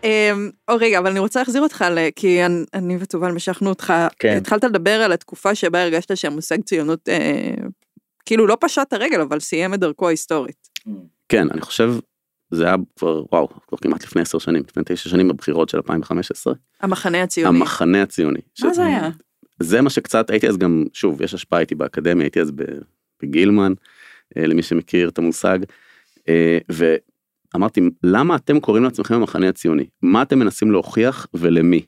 אמ, 0.04 0.50
או 0.68 0.76
רגע, 0.76 1.00
אבל 1.00 1.12
אני 1.12 1.20
רוצה 1.20 1.40
להחזיר 1.40 1.62
אותך, 1.62 1.86
כי 2.16 2.40
אני 2.74 2.98
ותובל 3.00 3.32
משכנו 3.32 3.70
אותך, 3.70 3.94
כן. 4.20 4.38
התחלת 4.38 4.64
לדבר 4.64 5.02
על 5.02 5.12
התקופה 5.12 5.56
שבה 5.56 5.84
הרגשת 5.84 6.18
שהמושג 6.18 6.62
ציונות, 6.62 7.10
אה, 7.10 7.54
כאילו 8.28 8.48
לא 8.48 8.58
פשט 8.60 8.94
הרגל, 8.94 9.22
אבל 9.22 9.40
סיים 9.40 9.74
את 9.74 9.80
דרכו 9.80 10.08
ההיסטורית. 10.08 10.70
כן, 11.30 11.48
אני 11.52 11.62
חושב, 11.62 11.94
זה 12.52 12.66
היה 12.66 12.76
כבר, 12.96 13.24
וואו, 13.32 13.48
כבר 13.68 13.78
כמעט 13.78 14.04
לפני 14.04 14.22
עשר 14.22 14.38
שנים, 14.38 14.64
לפני 14.70 14.84
תשע 14.86 15.10
שנים 15.10 15.28
בבחירות 15.28 15.70
של 15.70 15.78
2015. 15.78 16.54
המחנה 16.82 17.24
הציוני. 17.24 17.58
המחנה 17.58 18.02
הציוני. 18.02 18.40
מה. 18.64 18.74
זה 18.74 18.86
היה? 18.86 19.10
זה 19.60 19.82
מה 19.82 19.90
שקצת, 19.90 20.30
הייתי 20.30 20.48
אז 20.48 20.58
גם, 20.58 20.84
שוב, 20.94 21.22
יש 21.22 21.34
השפעה, 21.34 21.60
הייתי 21.60 21.76
באקדמיה, 21.76 22.24
הייתי 22.24 22.42
אז 22.42 22.52
בגילמן, 23.22 23.74
אה, 24.38 24.48
למי 24.48 24.64
שמכיר 24.64 25.10
את 25.10 25.18
המושג, 25.18 25.60
אה, 26.30 26.58
ו... 26.72 26.96
אמרתי 27.56 27.82
למה 28.04 28.36
אתם 28.36 28.60
קוראים 28.60 28.84
לעצמכם 28.84 29.16
המחנה 29.16 29.50
הציוני 29.50 29.86
מה 30.02 30.22
אתם 30.22 30.40
מנסים 30.40 30.72
להוכיח 30.72 31.28
ולמי. 31.34 31.82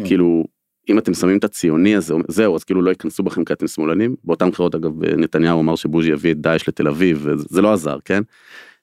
Mm. 0.00 0.06
כאילו 0.06 0.44
אם 0.88 0.98
אתם 0.98 1.14
שמים 1.14 1.38
את 1.38 1.44
הציוני 1.44 1.96
הזה 1.96 2.14
זהו 2.28 2.56
אז 2.56 2.64
כאילו 2.64 2.82
לא 2.82 2.90
ייכנסו 2.90 3.22
בכם 3.22 3.44
כי 3.44 3.52
אתם 3.52 3.66
שמאלנים 3.66 4.16
באותם 4.24 4.50
בחירות 4.50 4.74
אגב 4.74 5.04
נתניהו 5.04 5.60
אמר 5.60 5.76
שבוז'י 5.76 6.10
יביא 6.10 6.32
את 6.32 6.40
דאעש 6.40 6.68
לתל 6.68 6.88
אביב 6.88 7.20
וזה 7.22 7.62
לא 7.62 7.72
עזר 7.72 7.96
כן. 8.04 8.22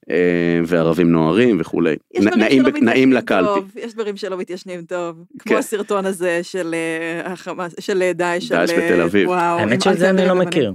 אה, 0.10 0.62
וערבים 0.66 1.12
נוהרים 1.12 1.58
וכולי 1.60 1.96
נעים 2.20 2.64
נעים 2.82 3.14
לקלפי 3.14 3.80
יש 3.80 3.94
דברים 3.94 4.18
שלא 4.18 4.38
מתיישנים 4.38 4.86
טוב 4.86 5.26
כמו 5.40 5.54
כן. 5.54 5.56
הסרטון 5.56 6.06
הזה 6.06 6.40
של 6.44 6.76
אה, 7.26 7.36
של 7.80 8.12
דאעש 8.16 8.52
דאעש 8.52 8.72
בתל 8.72 9.02
אביב 9.02 9.30
האמת 9.30 9.82
שזה 9.82 10.10
אני 10.10 10.28
לא 10.28 10.36
מכיר. 10.36 10.74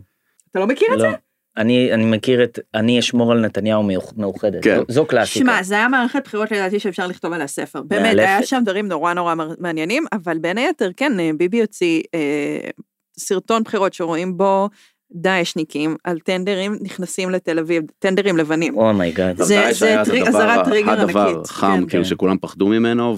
אתה 0.51 0.59
לא 0.59 0.67
מכיר 0.67 0.89
את 0.95 0.99
לא. 0.99 1.11
זה? 1.11 1.17
אני 1.59 1.93
אני 1.93 2.05
מכיר 2.05 2.45
את 2.45 2.59
אני 2.75 2.99
אשמור 2.99 3.33
על 3.33 3.41
נתניהו 3.41 3.83
מאוחדת 4.17 4.65
כן. 4.65 4.77
זו, 4.77 4.85
זו 4.89 5.07
קלאסיקה. 5.07 5.45
שמע 5.45 5.63
זה 5.63 5.75
היה 5.75 5.89
מערכת 5.89 6.23
בחירות 6.25 6.51
לדעתי 6.51 6.81
שאפשר 6.81 7.07
לכתוב 7.07 7.33
עליה 7.33 7.47
ספר 7.47 7.83
באמת 7.83 8.19
היה 8.19 8.43
שם 8.43 8.63
דברים 8.65 8.89
נורא 8.89 9.15
נורא 9.15 9.35
מעניינים 9.59 10.05
אבל 10.13 10.39
בין 10.39 10.59
היתר 10.59 10.91
כן 10.97 11.21
אה, 11.21 11.31
ביבי 11.37 11.61
הוציא 11.61 12.03
אה, 12.15 12.71
סרטון 13.19 13.63
בחירות 13.63 13.95
שרואים 13.95 14.37
בו 14.37 14.69
דאעשניקים 15.13 15.97
על 16.05 16.19
טנדרים 16.19 16.79
נכנסים 16.81 17.31
לתל 17.31 17.59
אביב 17.59 17.83
טנדרים 17.99 18.37
לבנים. 18.37 18.79
Oh 18.79 18.94
my 18.94 19.10
God. 19.10 19.41
Oh 19.41 19.45
זה, 19.45 19.69
זה 19.73 20.01
אזהרת 20.29 20.65
טריגר 20.65 20.91
ענקית. 20.91 21.09
הדבר 21.09 21.45
חם 21.45 21.81
כן, 21.81 21.87
כאילו 21.89 22.05
כן. 22.05 22.09
שכולם 22.09 22.39
פחדו 22.39 22.69
ממנו 22.69 23.17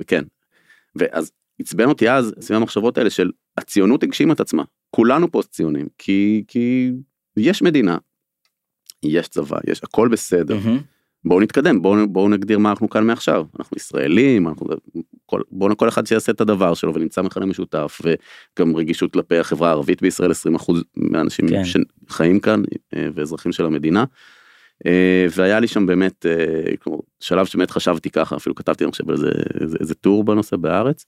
וכן. 0.00 0.24
ואז 0.96 1.30
עצבן 1.60 1.84
אותי 1.84 2.10
אז 2.10 2.34
סביב 2.40 2.56
המחשבות 2.56 2.98
האלה 2.98 3.10
של 3.10 3.30
הציונות 3.56 4.02
הגשימה 4.02 4.32
את 4.32 4.40
עצמה 4.40 4.62
כולנו 4.90 5.30
פוסט 5.30 5.52
ציונים 5.52 5.86
כי 5.98 6.44
כי 6.48 6.90
יש 7.38 7.62
מדינה, 7.62 7.96
יש 9.02 9.28
צבא, 9.28 9.58
יש 9.66 9.80
הכל 9.84 10.08
בסדר. 10.08 10.58
Mm-hmm. 10.58 10.82
בואו 11.24 11.40
נתקדם, 11.40 11.82
בואו 11.82 12.08
בוא 12.08 12.28
נגדיר 12.28 12.58
מה 12.58 12.70
אנחנו 12.70 12.88
כאן 12.88 13.06
מעכשיו, 13.06 13.44
אנחנו 13.58 13.76
ישראלים, 13.76 14.48
אנחנו, 14.48 14.66
כל, 15.26 15.42
בואו 15.50 15.76
כל 15.76 15.88
אחד 15.88 16.06
שיעשה 16.06 16.32
את 16.32 16.40
הדבר 16.40 16.74
שלו 16.74 16.94
ונמצא 16.94 17.22
מכנה 17.22 17.46
משותף, 17.46 18.00
וגם 18.04 18.76
רגישות 18.76 19.12
כלפי 19.12 19.38
החברה 19.38 19.68
הערבית 19.68 20.02
בישראל, 20.02 20.30
20% 20.30 20.72
מהאנשים 20.96 21.48
כן. 21.48 21.62
שחיים 22.08 22.40
כאן 22.40 22.62
אה, 22.96 23.08
ואזרחים 23.14 23.52
של 23.52 23.66
המדינה. 23.66 24.04
אה, 24.86 25.26
והיה 25.36 25.60
לי 25.60 25.66
שם 25.68 25.86
באמת 25.86 26.26
שלב 27.20 27.46
שבאמת 27.46 27.70
חשבתי 27.70 28.10
ככה, 28.10 28.36
אפילו 28.36 28.54
כתבתי 28.54 28.84
אני 28.84 28.90
חושב 28.90 29.10
על 29.10 29.14
איזה, 29.14 29.30
איזה, 29.60 29.76
איזה 29.80 29.94
טור 29.94 30.24
בנושא 30.24 30.56
בארץ, 30.56 31.06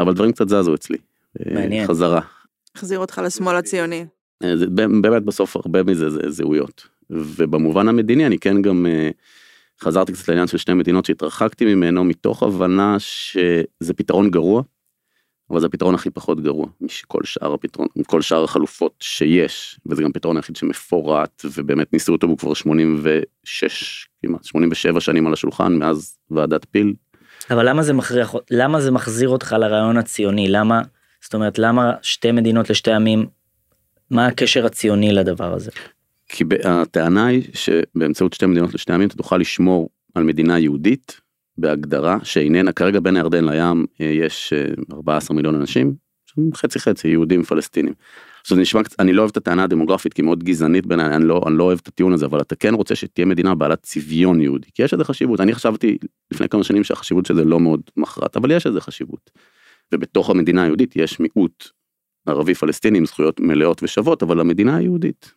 אבל 0.00 0.14
דברים 0.14 0.32
קצת 0.32 0.48
זזו 0.48 0.74
אצלי. 0.74 0.98
מעניין. 1.54 1.86
חזרה. 1.86 2.20
החזיר 2.76 2.98
אותך 2.98 3.20
לשמאל 3.24 3.56
הציוני. 3.56 4.06
זה, 4.54 4.66
באמת 5.00 5.22
בסוף 5.22 5.56
הרבה 5.56 5.82
מזה 5.82 6.10
זה 6.10 6.20
זהויות. 6.28 6.88
ובמובן 7.10 7.88
המדיני 7.88 8.26
אני 8.26 8.38
כן 8.38 8.62
גם 8.62 8.86
uh, 8.86 9.84
חזרתי 9.84 10.12
קצת 10.12 10.28
לעניין 10.28 10.46
של 10.46 10.58
שתי 10.58 10.74
מדינות 10.74 11.04
שהתרחקתי 11.04 11.74
ממנו 11.74 12.04
מתוך 12.04 12.42
הבנה 12.42 12.96
שזה 12.98 13.94
פתרון 13.96 14.30
גרוע. 14.30 14.62
אבל 15.50 15.60
זה 15.60 15.66
הפתרון 15.66 15.94
הכי 15.94 16.10
פחות 16.10 16.40
גרוע 16.40 16.66
משכל 16.80 17.20
שאר 17.24 17.54
הפתרון, 17.54 17.86
מכל 17.96 18.22
שאר 18.22 18.44
החלופות 18.44 18.94
שיש, 19.00 19.80
וזה 19.86 20.02
גם 20.02 20.12
פתרון 20.12 20.36
היחיד 20.36 20.56
שמפורט, 20.56 21.44
ובאמת 21.56 21.92
ניסו 21.92 22.12
אותו 22.12 22.36
כבר 22.38 22.54
86, 22.54 24.08
כמעט 24.22 24.44
87 24.44 25.00
שנים 25.00 25.26
על 25.26 25.32
השולחן 25.32 25.72
מאז 25.72 26.18
ועדת 26.30 26.66
פיל. 26.70 26.94
אבל 27.50 27.68
למה 27.68 27.82
זה 27.82 27.92
מכריח, 27.92 28.34
למה 28.50 28.80
זה 28.80 28.90
מחזיר 28.90 29.28
אותך 29.28 29.56
לרעיון 29.58 29.96
הציוני? 29.96 30.48
למה, 30.48 30.82
זאת 31.22 31.34
אומרת, 31.34 31.58
למה 31.58 31.92
שתי 32.02 32.32
מדינות 32.32 32.70
לשתי 32.70 32.92
עמים, 32.92 33.26
מה 34.10 34.26
הקשר 34.26 34.66
הציוני 34.66 35.12
לדבר 35.12 35.54
הזה? 35.54 35.70
כי 36.28 36.44
הטענה 36.64 37.26
היא 37.26 37.42
שבאמצעות 37.52 38.32
שתי 38.32 38.46
מדינות 38.46 38.74
לשני 38.74 38.94
עמים 38.94 39.08
אתה 39.08 39.16
תוכל 39.16 39.36
לשמור 39.36 39.88
על 40.14 40.24
מדינה 40.24 40.58
יהודית 40.58 41.20
בהגדרה 41.58 42.18
שאיננה 42.22 42.72
כרגע 42.72 43.00
בין 43.00 43.16
הירדן 43.16 43.44
לים 43.44 43.86
אה, 44.00 44.06
יש 44.06 44.52
14 44.92 45.30
אה, 45.30 45.36
מיליון 45.36 45.54
אנשים 45.54 45.94
חצי 46.54 46.78
חצי 46.78 47.08
יהודים 47.08 47.42
פלסטינים. 47.42 47.92
זה 48.48 48.56
נשמע 48.56 48.80
אני 48.98 49.12
לא 49.12 49.22
אוהב 49.22 49.30
את 49.30 49.36
הטענה 49.36 49.64
הדמוגרפית 49.64 50.14
כי 50.14 50.22
מאוד 50.22 50.44
גזענית 50.44 50.86
בעיניי 50.86 51.06
אני 51.06 51.24
לא 51.24 51.42
אני 51.46 51.58
לא 51.58 51.64
אוהב 51.64 51.78
את 51.82 51.88
הטיעון 51.88 52.12
הזה 52.12 52.26
אבל 52.26 52.40
אתה 52.40 52.56
כן 52.56 52.74
רוצה 52.74 52.94
שתהיה 52.94 53.26
מדינה 53.26 53.54
בעלת 53.54 53.82
צביון 53.82 54.40
יהודי 54.40 54.68
כי 54.74 54.82
יש 54.82 54.94
לזה 54.94 55.04
חשיבות 55.04 55.40
אני 55.40 55.54
חשבתי 55.54 55.98
לפני 56.30 56.48
כמה 56.48 56.64
שנים 56.64 56.84
שהחשיבות 56.84 57.26
של 57.26 57.34
זה 57.34 57.44
לא 57.44 57.60
מאוד 57.60 57.80
מכרעת 57.96 58.36
אבל 58.36 58.50
יש 58.50 58.66
לזה 58.66 58.80
חשיבות. 58.80 59.30
ובתוך 59.94 60.30
המדינה 60.30 60.62
היהודית 60.62 60.96
יש 60.96 61.20
מיעוט 61.20 61.68
ערבי 62.26 62.54
פלסטיני 62.54 62.98
עם 62.98 63.06
זכויות 63.06 63.40
מלאות 63.40 63.82
ושוות 63.82 64.22
אבל 64.22 64.40
המדינה 64.40 64.76
היהודית 64.76 65.32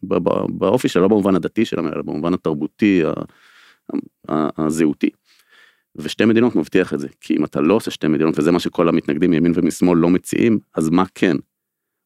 באופי 0.49 0.87
שלה 0.87 1.01
לא 1.01 1.07
במובן 1.07 1.35
הדתי 1.35 1.65
שלה 1.65 1.81
אלא 1.81 2.01
במובן 2.01 2.33
התרבותי 2.33 3.03
הזהותי. 4.57 5.09
ושתי 5.95 6.25
מדינות 6.25 6.55
מבטיח 6.55 6.93
את 6.93 6.99
זה 6.99 7.07
כי 7.21 7.37
אם 7.37 7.45
אתה 7.45 7.61
לא 7.61 7.73
עושה 7.73 7.91
שתי 7.91 8.07
מדינות 8.07 8.39
וזה 8.39 8.51
מה 8.51 8.59
שכל 8.59 8.89
המתנגדים 8.89 9.31
מימין 9.31 9.51
ומשמאל 9.55 9.97
לא 9.97 10.09
מציעים 10.09 10.59
אז 10.75 10.89
מה 10.89 11.03
כן. 11.15 11.35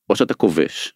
או 0.09 0.15
שאתה 0.15 0.33
כובש 0.33 0.93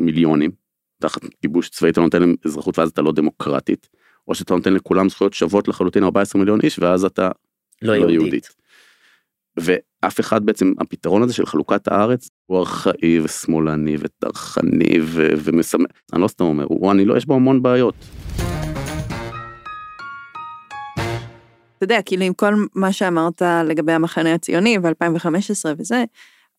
מיליונים 0.00 0.50
תחת 0.98 1.20
כיבוש 1.40 1.68
צבאי 1.68 1.90
אתה 1.90 2.00
נותן 2.00 2.20
להם 2.20 2.34
אזרחות 2.44 2.78
ואז 2.78 2.90
אתה 2.90 3.02
לא 3.02 3.12
דמוקרטית 3.12 3.88
או 4.28 4.34
שאתה 4.34 4.54
נותן 4.54 4.72
לכולם 4.72 5.08
זכויות 5.08 5.34
שוות 5.34 5.68
לחלוטין 5.68 6.04
14 6.04 6.40
מיליון 6.40 6.60
איש 6.60 6.78
ואז 6.78 7.04
אתה 7.04 7.30
לא, 7.82 7.96
לא 7.96 7.98
יהודית. 7.98 8.20
יהודית. 8.20 8.59
ואף 9.56 10.20
אחד 10.20 10.46
בעצם 10.46 10.72
הפתרון 10.80 11.22
הזה 11.22 11.32
של 11.32 11.46
חלוקת 11.46 11.88
הארץ 11.88 12.28
הוא 12.46 12.58
ארכאי 12.58 13.20
ושמאלני 13.20 13.96
וטרחני 14.00 14.98
ומסמל 15.12 15.86
אני 16.12 16.22
לא 16.22 16.28
סתם 16.28 16.44
אומר 16.44 16.64
הוא 16.68 16.92
אני 16.92 17.04
לא 17.04 17.16
יש 17.16 17.26
בו 17.26 17.34
המון 17.34 17.62
בעיות. 17.62 17.94
אתה 21.76 21.84
יודע, 21.84 22.02
כאילו 22.02 22.24
עם 22.24 22.32
כל 22.32 22.54
מה 22.74 22.92
שאמרת 22.92 23.42
לגבי 23.64 23.92
המחנה 23.92 24.34
הציוני 24.34 24.78
ב-2015 24.78 25.68
וזה, 25.78 26.04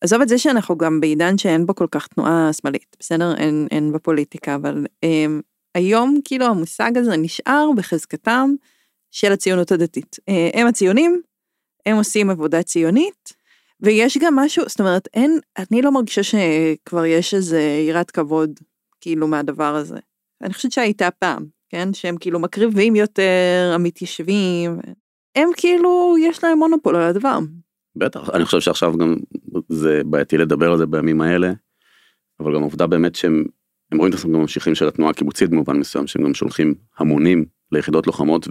עזוב 0.00 0.20
את 0.20 0.28
זה 0.28 0.38
שאנחנו 0.38 0.78
גם 0.78 1.00
בעידן 1.00 1.38
שאין 1.38 1.66
בו 1.66 1.74
כל 1.74 1.86
כך 1.90 2.06
תנועה 2.06 2.50
שמאלית, 2.52 2.96
בסדר? 3.00 3.36
אין, 3.36 3.66
אין 3.70 3.92
בפוליטיקה, 3.92 4.54
אבל 4.54 4.86
הם, 5.02 5.40
היום 5.74 6.20
כאילו 6.24 6.46
המושג 6.46 6.92
הזה 6.96 7.16
נשאר 7.16 7.70
בחזקתם 7.76 8.50
של 9.10 9.32
הציונות 9.32 9.72
הדתית. 9.72 10.16
אה, 10.28 10.50
הם 10.54 10.66
הציונים, 10.66 11.22
הם 11.86 11.96
עושים 11.96 12.30
עבודה 12.30 12.62
ציונית, 12.62 13.32
ויש 13.80 14.18
גם 14.18 14.36
משהו, 14.36 14.64
זאת 14.68 14.80
אומרת, 14.80 15.08
אין, 15.14 15.38
אני 15.58 15.82
לא 15.82 15.92
מרגישה 15.92 16.22
שכבר 16.22 17.04
יש 17.04 17.34
איזה 17.34 17.60
יראת 17.88 18.10
כבוד, 18.10 18.50
כאילו, 19.00 19.26
מהדבר 19.26 19.74
הזה. 19.74 19.98
אני 20.42 20.54
חושבת 20.54 20.72
שהייתה 20.72 21.10
פעם, 21.10 21.46
כן? 21.68 21.94
שהם 21.94 22.16
כאילו 22.16 22.38
מקריבים 22.38 22.96
יותר, 22.96 23.72
המתיישבים, 23.74 24.78
הם 25.36 25.48
כאילו, 25.56 26.16
יש 26.20 26.44
להם 26.44 26.58
מונופול 26.58 26.96
על 26.96 27.02
הדבר. 27.02 27.38
בטח, 27.96 28.30
אני 28.30 28.44
חושב 28.44 28.60
שעכשיו 28.60 28.96
גם 28.98 29.16
זה 29.68 30.02
בעייתי 30.06 30.38
לדבר 30.38 30.72
על 30.72 30.78
זה 30.78 30.86
בימים 30.86 31.20
האלה, 31.20 31.52
אבל 32.40 32.54
גם 32.54 32.62
עובדה 32.62 32.86
באמת 32.86 33.14
שהם 33.14 33.44
הם 33.92 33.98
רואים 33.98 34.12
את 34.12 34.18
עצמם 34.18 34.32
גם 34.32 34.40
ממשיכים 34.40 34.74
של 34.74 34.88
התנועה 34.88 35.10
הקיבוצית 35.10 35.50
במובן 35.50 35.76
מסוים, 35.76 36.06
שהם 36.06 36.24
גם 36.24 36.34
שולחים 36.34 36.74
המונים 36.98 37.44
ליחידות 37.72 38.06
לוחמות 38.06 38.48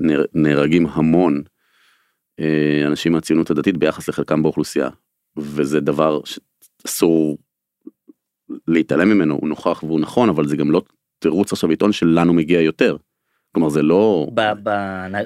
ונהרגים 0.00 0.86
המון 0.86 1.42
אנשים 2.86 3.12
מהציונות 3.12 3.50
הדתית 3.50 3.76
ביחס 3.76 4.08
לחלקם 4.08 4.42
באוכלוסייה, 4.42 4.88
וזה 5.36 5.80
דבר 5.80 6.20
שאסור 6.24 7.38
להתעלם 8.68 9.08
ממנו, 9.08 9.34
הוא 9.34 9.48
נוכח 9.48 9.82
והוא 9.82 10.00
נכון, 10.00 10.28
אבל 10.28 10.48
זה 10.48 10.56
גם 10.56 10.70
לא 10.70 10.82
תירוץ 11.18 11.52
עכשיו 11.52 11.70
לטעון 11.70 11.92
שלנו 11.92 12.32
מגיע 12.32 12.60
יותר. 12.60 12.96
כלומר 13.54 13.68
זה 13.68 13.82
לא... 13.82 14.26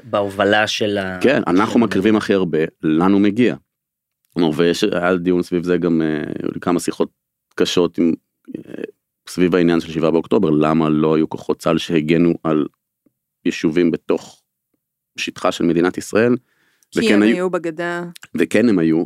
בהובלה 0.05 0.67
של 0.67 0.99
ה... 0.99 1.19
כן, 1.21 1.43
אנחנו 1.47 1.81
מקריבים 1.81 2.17
הכי 2.17 2.35
הרבה, 2.35 2.59
לנו 2.83 3.19
מגיע. 3.19 3.57
כלומר, 4.35 4.51
ויש, 4.57 4.85
היה 4.85 5.17
דיון 5.17 5.43
סביב 5.43 5.63
זה 5.63 5.77
גם, 5.77 6.03
אה, 6.03 6.23
כמה 6.61 6.81
שיחות 6.81 7.11
קשות 7.55 7.99
עם, 7.99 8.15
אה, 8.57 8.83
סביב 9.29 9.55
העניין 9.55 9.81
של 9.81 9.93
7 9.93 10.11
באוקטובר, 10.11 10.51
למה 10.51 10.89
לא 10.89 11.15
היו 11.15 11.29
כוחות 11.29 11.59
צה"ל 11.59 11.79
שהגנו 11.79 12.35
על 12.43 12.67
יישובים 13.45 13.91
בתוך 13.91 14.43
שטחה 15.19 15.53
של 15.53 15.65
מדינת 15.65 15.99
ישראל. 15.99 16.37
כי 16.91 17.15
הם 17.15 17.23
היו, 17.23 17.35
היו 17.37 17.51
בגדה. 17.51 18.05
וכן 18.35 18.69
הם 18.69 18.79
היו 18.79 19.05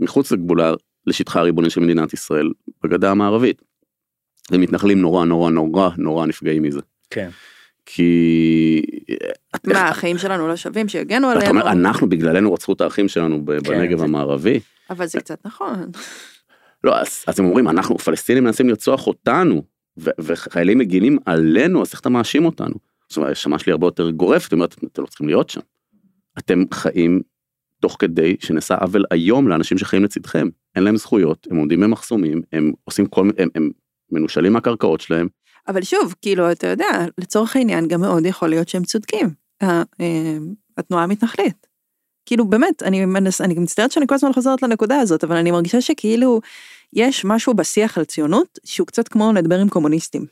מחוץ 0.00 0.32
לגבולה 0.32 0.74
לשטחה 1.06 1.40
הריבוני 1.40 1.70
של 1.70 1.80
מדינת 1.80 2.12
ישראל, 2.12 2.50
בגדה 2.82 3.10
המערבית. 3.10 3.62
ומתנחלים 4.50 5.00
נורא 5.00 5.24
נורא 5.24 5.50
נורא 5.50 5.90
נורא 5.96 6.26
נפגעים 6.26 6.62
מזה. 6.62 6.80
כן. 7.10 7.28
כי... 7.86 8.82
מה, 9.66 9.88
החיים 9.88 10.18
שלנו 10.18 10.48
לא 10.48 10.56
שווים 10.56 10.88
שיגנו 10.88 11.28
עלינו? 11.28 11.42
אתה 11.42 11.50
אומר, 11.50 11.72
אנחנו 11.72 12.08
בגללנו 12.08 12.54
רצחו 12.54 12.72
את 12.72 12.80
האחים 12.80 13.08
שלנו 13.08 13.44
כן, 13.46 13.62
בנגב 13.62 14.02
המערבי. 14.02 14.60
אבל 14.90 15.06
זה 15.06 15.20
קצת 15.20 15.38
נכון. 15.44 15.90
לא, 16.84 16.98
אז 17.26 17.40
הם 17.40 17.44
אומרים, 17.44 17.68
אנחנו 17.68 17.98
פלסטינים 17.98 18.44
מנסים 18.44 18.68
לרצוח 18.68 19.06
אותנו, 19.06 19.62
וחיילים 19.96 20.78
מגינים 20.78 21.18
עלינו, 21.26 21.82
אז 21.82 21.92
איך 21.92 22.00
אתה 22.00 22.08
מאשים 22.08 22.44
אותנו? 22.44 22.74
זאת 23.08 23.16
אומרת, 23.16 23.32
השמה 23.32 23.58
שלי 23.58 23.72
הרבה 23.72 23.86
יותר 23.86 24.10
גורפת, 24.10 24.52
אומרת, 24.52 24.74
אתם 24.92 25.02
לא 25.02 25.06
צריכים 25.06 25.26
להיות 25.28 25.50
שם. 25.50 25.60
אתם 26.38 26.64
חיים 26.72 27.20
תוך 27.80 27.96
כדי 27.98 28.36
שנעשה 28.40 28.74
עוול 28.74 29.04
איום 29.12 29.48
לאנשים 29.48 29.78
שחיים 29.78 30.04
לצדכם. 30.04 30.48
אין 30.76 30.84
להם 30.84 30.96
זכויות, 30.96 31.46
הם 31.50 31.56
עומדים 31.56 31.80
במחסומים, 31.80 32.42
הם 32.52 32.72
עושים 32.84 33.06
כל, 33.06 33.30
הם, 33.38 33.48
הם 33.54 33.70
מנושלים 34.12 34.52
מהקרקעות 34.52 35.00
שלהם, 35.00 35.28
אבל 35.68 35.82
שוב, 35.82 36.14
כאילו, 36.22 36.52
אתה 36.52 36.66
יודע, 36.66 37.06
לצורך 37.18 37.56
העניין 37.56 37.88
גם 37.88 38.00
מאוד 38.00 38.26
יכול 38.26 38.48
להיות 38.48 38.68
שהם 38.68 38.84
צודקים, 38.84 39.28
אה, 39.62 39.82
התנועה 40.78 41.04
המתנחלית. 41.04 41.66
כאילו, 42.26 42.46
באמת, 42.46 42.82
אני, 42.82 43.04
מנס, 43.04 43.40
אני 43.40 43.54
מצטערת 43.54 43.92
שאני 43.92 44.06
כל 44.06 44.14
הזמן 44.14 44.32
חוזרת 44.32 44.62
לנקודה 44.62 45.00
הזאת, 45.00 45.24
אבל 45.24 45.36
אני 45.36 45.50
מרגישה 45.50 45.80
שכאילו, 45.80 46.40
יש 46.92 47.24
משהו 47.24 47.54
בשיח 47.54 47.98
על 47.98 48.04
ציונות 48.04 48.58
שהוא 48.64 48.86
קצת 48.86 49.08
כמו 49.08 49.32
לדבר 49.32 49.58
עם 49.58 49.68
קומוניסטים. 49.68 50.26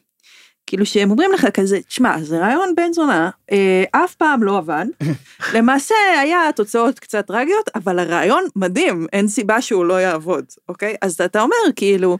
כאילו 0.66 0.86
שהם 0.86 1.10
אומרים 1.10 1.32
לך 1.32 1.46
כזה, 1.54 1.80
תשמע, 1.82 2.22
זה 2.22 2.38
רעיון 2.38 2.74
בן 2.74 2.92
זונה, 2.92 3.30
אה, 3.52 3.84
אף 3.90 4.14
פעם 4.14 4.42
לא 4.42 4.58
עבד, 4.58 4.86
למעשה 5.54 5.94
היה 6.20 6.40
תוצאות 6.56 6.98
קצת 6.98 7.26
טרגיות, 7.26 7.68
אבל 7.74 7.98
הרעיון 7.98 8.44
מדהים, 8.56 9.06
אין 9.12 9.28
סיבה 9.28 9.60
שהוא 9.60 9.84
לא 9.84 10.00
יעבוד, 10.00 10.44
אוקיי? 10.68 10.96
אז 11.02 11.20
אתה 11.20 11.42
אומר, 11.42 11.56
כאילו, 11.76 12.18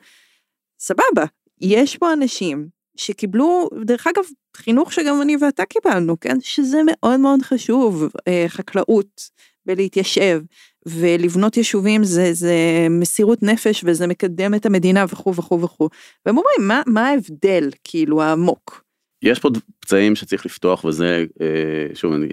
סבבה, 0.80 1.24
יש 1.60 1.96
פה 1.96 2.12
אנשים 2.12 2.68
שקיבלו, 2.96 3.68
דרך 3.84 4.06
אגב, 4.06 4.24
חינוך 4.56 4.92
שגם 4.92 5.22
אני 5.22 5.36
ואתה 5.40 5.64
קיבלנו, 5.64 6.20
כן? 6.20 6.36
שזה 6.40 6.78
מאוד 6.86 7.20
מאוד 7.20 7.42
חשוב, 7.42 8.04
אה, 8.28 8.44
חקלאות, 8.48 9.30
ולהתיישב, 9.66 10.40
ולבנות 10.86 11.56
יישובים 11.56 12.04
זה, 12.04 12.32
זה 12.32 12.54
מסירות 12.90 13.42
נפש 13.42 13.84
וזה 13.86 14.06
מקדם 14.06 14.54
את 14.54 14.66
המדינה 14.66 15.04
וכו' 15.08 15.34
וכו' 15.34 15.60
וכו'. 15.60 15.88
והם 16.26 16.38
אומרים, 16.38 16.68
מה, 16.68 16.82
מה 16.86 17.08
ההבדל, 17.08 17.70
כאילו, 17.84 18.22
העמוק? 18.22 18.86
יש 19.22 19.38
פה 19.38 19.48
פצעים 19.80 20.16
שצריך 20.16 20.46
לפתוח 20.46 20.84
וזה, 20.84 21.24
אה, 21.40 21.94
שוב, 21.94 22.12
אני 22.12 22.28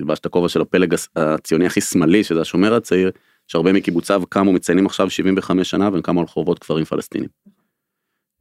אלבש 0.00 0.18
את 0.18 0.26
הכובע 0.26 0.48
של 0.48 0.60
הפלג 0.60 0.94
הציוני 1.16 1.66
הכי 1.66 1.80
שמאלי, 1.80 2.24
שזה 2.24 2.40
השומר 2.40 2.74
הצעיר, 2.74 3.10
שהרבה 3.46 3.72
מקיבוציו 3.72 4.22
קמו 4.28 4.52
מציינים 4.52 4.86
עכשיו 4.86 5.10
75 5.10 5.70
שנה 5.70 5.88
והם 5.92 6.02
קמו 6.02 6.20
על 6.20 6.26
חורבות 6.26 6.58
כפרים 6.58 6.84
פלסטינים. 6.84 7.28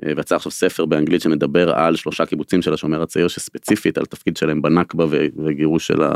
אה, 0.05 0.13
ויצא 0.17 0.35
עכשיו 0.35 0.51
ספר 0.51 0.85
באנגלית 0.85 1.21
שמדבר 1.21 1.71
על 1.73 1.95
שלושה 1.95 2.25
קיבוצים 2.25 2.61
של 2.61 2.73
השומר 2.73 3.01
הצעיר 3.01 3.27
שספציפית 3.27 3.97
על 3.97 4.05
תפקיד 4.05 4.37
שלהם 4.37 4.61
בנכבה 4.61 5.05
וגירוש 5.45 5.87
של 5.87 6.01
ה... 6.03 6.11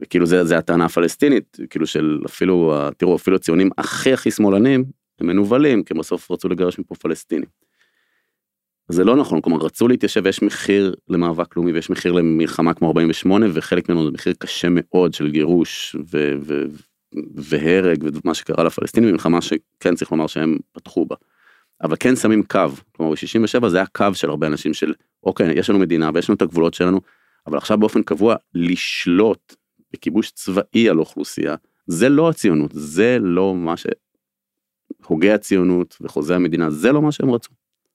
וכאילו 0.00 0.26
זה, 0.26 0.44
זה 0.44 0.58
הטענה 0.58 0.84
הפלסטינית, 0.84 1.56
כאילו 1.70 1.86
של 1.86 2.20
אפילו, 2.26 2.74
תראו, 2.96 3.16
אפילו 3.16 3.36
הציונים 3.36 3.70
הכי 3.78 4.12
הכי 4.12 4.30
שמאלנים, 4.30 4.84
הם 5.20 5.26
מנוולים, 5.26 5.82
כי 5.82 5.94
בסוף 5.94 6.30
רצו 6.30 6.48
לגרש 6.48 6.78
מפה 6.78 6.94
פלסטינים. 6.94 7.48
זה 8.88 9.04
לא 9.04 9.16
נכון, 9.16 9.40
כלומר 9.40 9.58
רצו 9.58 9.88
להתיישב 9.88 10.22
ויש 10.24 10.42
מחיר 10.42 10.94
למאבק 11.08 11.56
לאומי 11.56 11.72
ויש 11.72 11.90
מחיר 11.90 12.12
למלחמה 12.12 12.74
כמו 12.74 12.88
48 12.88 13.46
וחלק 13.52 13.88
ממנו 13.88 14.04
זה 14.04 14.10
מחיר 14.10 14.32
קשה 14.38 14.68
מאוד 14.70 15.14
של 15.14 15.30
גירוש 15.30 15.96
ו- 16.12 16.34
ו- 16.40 16.64
והרג 17.34 18.04
ומה 18.24 18.34
שקרה 18.34 18.64
לפלסטינים 18.64 19.08
במלחמה 19.08 19.40
שכן 19.40 19.94
צריך 19.94 20.12
לומר 20.12 20.26
שהם 20.26 20.58
פתחו 20.72 21.06
בה. 21.06 21.16
אבל 21.82 21.96
כן 22.00 22.16
שמים 22.16 22.42
קו, 22.42 22.68
כלומר 22.92 23.12
ב-67 23.12 23.68
זה 23.68 23.76
היה 23.76 23.86
קו 23.86 24.06
של 24.14 24.30
הרבה 24.30 24.46
אנשים 24.46 24.74
של 24.74 24.94
אוקיי 25.22 25.58
יש 25.58 25.70
לנו 25.70 25.78
מדינה 25.78 26.10
ויש 26.14 26.28
לנו 26.28 26.36
את 26.36 26.42
הגבולות 26.42 26.74
שלנו, 26.74 27.00
אבל 27.46 27.58
עכשיו 27.58 27.78
באופן 27.78 28.02
קבוע 28.02 28.36
לשלוט 28.54 29.54
בכיבוש 29.92 30.30
צבאי 30.30 30.88
על 30.88 30.98
אוכלוסייה, 30.98 31.56
זה 31.86 32.08
לא 32.08 32.30
הציונות, 32.30 32.70
זה 32.74 33.18
לא 33.20 33.54
מה 33.54 33.74
שהוגה 33.76 35.34
הציונות 35.34 35.96
וחוזה 36.00 36.34
המדינה, 36.34 36.70
זה 36.70 36.92
לא 36.92 37.02
מה 37.02 37.12
שהם 37.12 37.30
רצו. 37.30 37.50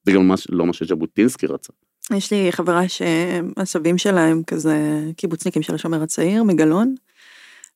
זה 0.05 0.11
גם 0.11 0.27
מה, 0.27 0.35
לא 0.49 0.65
מה 0.65 0.73
שז'בוטינסקי 0.73 1.47
רצה. 1.47 1.73
יש 2.13 2.33
לי 2.33 2.51
חברה 2.51 2.81
שהסבים 2.87 3.97
שלה 3.97 4.21
הם 4.21 4.43
כזה 4.43 5.03
קיבוצניקים 5.17 5.61
של 5.61 5.75
השומר 5.75 6.03
הצעיר 6.03 6.43
מגלון, 6.43 6.95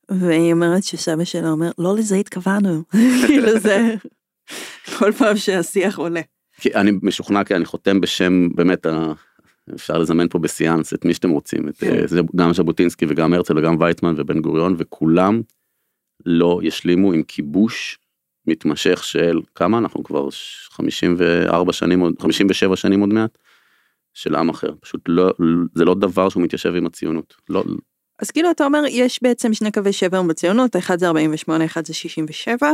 והיא 0.10 0.53
אומרת 0.53 0.84
שסבא 0.84 1.23
שלה 1.23 1.49
אומר, 1.49 1.71
לא 1.77 1.95
לזה 1.95 2.15
התכוונו, 2.15 2.84
כאילו 3.27 3.60
זה, 3.60 3.95
כל 4.99 5.12
פעם 5.12 5.38
שהשיח 5.38 5.97
עולה. 5.97 6.21
כי 6.60 6.75
אני 6.75 6.91
משוכנע 7.01 7.43
כי 7.43 7.55
אני 7.55 7.65
חותם 7.65 8.01
בשם 8.01 8.49
באמת 8.55 8.86
אפשר 9.75 9.97
לזמן 9.97 10.27
פה 10.27 10.39
בסיאנס 10.39 10.93
את 10.93 11.05
מי 11.05 11.13
שאתם 11.13 11.29
רוצים, 11.29 11.69
את. 11.69 11.75
זה 12.05 12.21
גם 12.36 12.53
ז'בוטינסקי 12.53 13.05
וגם 13.10 13.34
הרצל 13.34 13.58
וגם 13.58 13.75
ויצמן 13.79 14.13
ובן 14.17 14.41
גוריון 14.41 14.75
וכולם 14.77 15.41
לא 16.25 16.60
ישלימו 16.63 17.13
עם 17.13 17.23
כיבוש 17.23 17.99
מתמשך 18.47 19.03
של 19.03 19.39
כמה 19.55 19.77
אנחנו 19.77 20.03
כבר 20.03 20.27
54 20.71 21.73
שנים 21.73 21.99
עוד 21.99 22.13
57 22.21 22.75
שנים 22.75 22.99
עוד 22.99 23.10
מעט 23.10 23.38
של 24.13 24.36
עם 24.36 24.49
אחר 24.49 24.73
פשוט 24.79 25.01
לא 25.08 25.34
זה 25.75 25.86
לא 25.86 25.95
דבר 25.95 26.29
שהוא 26.29 26.43
מתיישב 26.43 26.75
עם 26.75 26.86
הציונות 26.86 27.36
לא. 27.49 27.63
אז 28.19 28.32
כאילו 28.32 28.51
אתה 28.51 28.65
אומר 28.65 28.82
יש 28.89 29.19
בעצם 29.23 29.53
שני 29.53 29.71
קווי 29.71 29.93
שבר 29.93 30.21
בציונות 30.23 30.75
אחד 30.75 30.99
זה 30.99 31.08
48 31.08 31.65
אחד 31.65 31.86
זה 31.86 31.93
67 31.93 32.71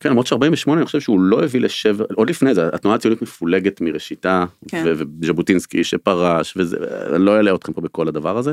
כן, 0.00 0.10
למרות 0.10 0.26
ש-48 0.26 0.72
אני 0.72 0.84
חושב 0.84 1.00
שהוא 1.00 1.20
לא 1.20 1.44
הביא 1.44 1.60
לשבר, 1.60 2.04
עוד 2.14 2.30
לפני 2.30 2.54
זה, 2.54 2.68
התנועה 2.72 2.96
הציונית 2.96 3.22
מפולגת 3.22 3.80
מראשיתה, 3.80 4.44
כן. 4.68 4.84
וז'בוטינסקי 4.86 5.84
שפרש, 5.84 6.54
וזה, 6.56 6.76
אני 7.16 7.24
לא 7.24 7.36
אעלה 7.36 7.54
אתכם 7.54 7.72
פה 7.72 7.80
בכל 7.80 8.08
הדבר 8.08 8.38
הזה, 8.38 8.52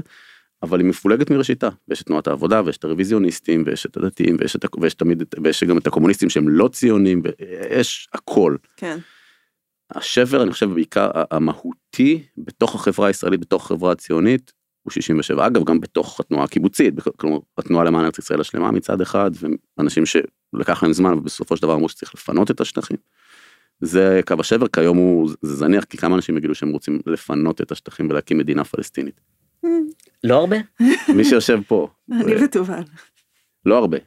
אבל 0.64 0.80
היא 0.80 0.88
מפולגת 0.88 1.32
מראשיתה, 1.32 1.70
ויש 1.88 2.02
את 2.02 2.08
תנועת 2.08 2.28
העבודה, 2.28 2.62
ויש 2.66 2.78
את 2.78 2.84
הרוויזיוניסטים, 2.84 3.64
ויש 3.66 3.86
את 3.86 3.98
הדתיים, 3.98 4.38
ויש, 4.40 4.56
את, 4.56 4.66
ויש 4.82 4.94
תמיד, 4.94 5.24
ויש 5.44 5.64
גם 5.64 5.78
את 5.78 5.88
הקומוניסטים 5.88 6.30
שהם 6.30 6.50
לא 6.50 6.68
ציונים, 6.68 7.22
ויש 7.24 8.10
הכל. 8.14 8.56
כן. 8.78 8.98
השבר, 9.92 10.44
אני 10.44 10.52
חושב, 10.52 10.74
בעיקר 10.74 11.12
המהותי, 11.32 12.24
בתוך 12.38 12.76
החברה 12.76 13.08
הישראלית, 13.08 13.40
בתוך 13.40 13.66
החברה 13.66 13.92
הציונית, 13.92 14.54
הוא 14.84 14.92
67. 14.92 15.48
אגב, 15.48 15.64
גם 15.64 15.80
בתוך 15.80 16.20
התנועה 16.20 16.44
הקיבוצית, 16.44 16.94
כלומר, 17.18 17.38
התנועה 17.58 17.86
למען 17.86 18.06
ארץ 18.06 18.18
ישראל 18.18 18.42
השלמה 18.42 18.72
מצד 18.72 19.02
אחד, 19.02 19.32
ואנשים 19.78 20.04
שלקח 20.06 20.84
להם 20.84 20.94
זמן, 20.94 21.14
ובסופו 21.14 21.58
של 21.58 21.62
דבר 21.62 21.74
אמרו 21.74 21.90
שצריך 21.90 22.16
לפנות 22.16 22.52
את 22.52 22.62
השטחים. 22.62 22.98
זה 23.82 24.22
קו 24.28 24.36
השבר, 24.40 24.68
כיום 24.68 24.98
הוא, 24.98 25.30
זה 25.42 25.56
זניח, 25.56 25.84
כי 25.84 25.98
כמה 25.98 26.16
אנשים 26.16 26.38
יגידו 26.38 26.56
שהם 26.56 26.70
רוצים 26.70 27.00
לפנות 27.06 27.62
את 27.62 27.72
השטחים 27.72 28.10
ולהקים 28.10 28.38
מדינה 28.38 28.64
פלסטינית. 28.64 29.22
לא 30.24 30.36
הרבה? 30.36 30.58
מי 31.18 31.24
שיושב 31.24 31.60
פה. 31.68 31.88
אני 32.12 32.44
ותובל. 32.44 32.84
לא 33.66 33.78
הרבה. 33.78 33.98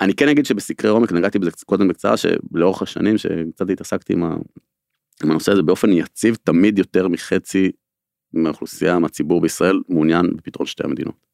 אני 0.00 0.14
כן 0.14 0.28
אגיד 0.28 0.46
שבסקרי 0.46 0.90
עומק 0.90 1.12
נגעתי 1.12 1.38
בזה 1.38 1.50
קודם 1.66 1.88
בקצרה 1.88 2.16
שלאורך 2.16 2.82
השנים 2.82 3.18
שקצת 3.18 3.70
התעסקתי 3.70 4.12
עם, 4.12 4.22
הנושא 5.22 5.52
הזה 5.52 5.62
באופן 5.62 5.92
יציב 5.92 6.34
תמיד 6.34 6.78
יותר 6.78 7.08
מחצי 7.08 7.70
מהאוכלוסייה, 8.32 8.98
מהציבור 8.98 9.40
בישראל, 9.40 9.80
מעוניין 9.88 10.36
בפתרון 10.36 10.66
שתי 10.66 10.84
המדינות. 10.84 11.26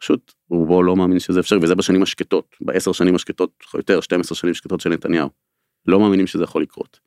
פשוט 0.00 0.32
רובו 0.50 0.82
לא 0.82 0.96
מאמין 0.96 1.18
שזה 1.18 1.40
אפשרי, 1.40 1.58
וזה 1.62 1.74
בשנים 1.74 2.02
השקטות, 2.02 2.56
בעשר 2.60 2.92
שנים 2.92 3.14
השקטות, 3.14 3.50
יותר, 3.74 4.00
12 4.00 4.36
שנים 4.36 4.54
שקטות 4.54 4.80
של 4.80 4.90
נתניהו. 4.90 5.28
לא 5.86 6.00
מאמינים 6.00 6.26
שזה 6.26 6.44
יכול 6.44 6.62
לקרות. 6.62 7.00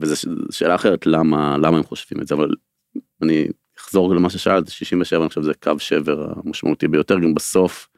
וזו 0.00 0.30
שאלה 0.50 0.74
אחרת, 0.74 1.06
למה, 1.06 1.56
למה 1.58 1.76
הם 1.76 1.82
חושבים 1.82 2.22
את 2.22 2.26
זה, 2.26 2.34
אבל 2.34 2.50
אני 3.22 3.48
אחזור 3.78 4.14
למה 4.14 4.30
ששאלת, 4.30 4.68
67 4.68 5.20
אני 5.20 5.28
חושב 5.28 5.42
זה 5.42 5.54
קו 5.54 5.78
שבר 5.78 6.32
המשמעותי 6.36 6.88
ביותר, 6.88 7.18
גם 7.18 7.34
בסוף 7.34 7.88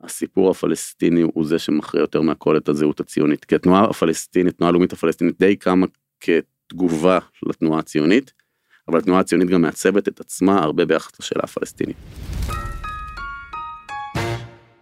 הסיפור 0.00 0.50
הפלסטיני 0.50 1.22
הוא 1.22 1.46
זה 1.46 1.58
שמכריע 1.58 2.00
יותר 2.00 2.20
מהכל 2.20 2.56
את 2.56 2.68
הזהות 2.68 3.00
הציונית. 3.00 3.44
כי 3.44 3.54
התנועה 3.54 3.84
הפלסטינית, 3.84 4.56
תנועה 4.56 4.72
לאומית 4.72 4.92
הפלסטינית 4.92 5.38
די 5.38 5.56
קמה 5.56 5.86
כתגובה 6.20 7.18
לתנועה 7.46 7.78
הציונית, 7.80 8.32
אבל 8.88 8.98
התנועה 8.98 9.20
הציונית 9.20 9.48
גם 9.48 9.62
מעצבת 9.62 10.08
את 10.08 10.20
עצמה 10.20 10.62
הרבה 10.62 10.84
ביחס 10.84 11.20
לשאלה 11.20 11.42
הפלסטינית. 11.44 11.96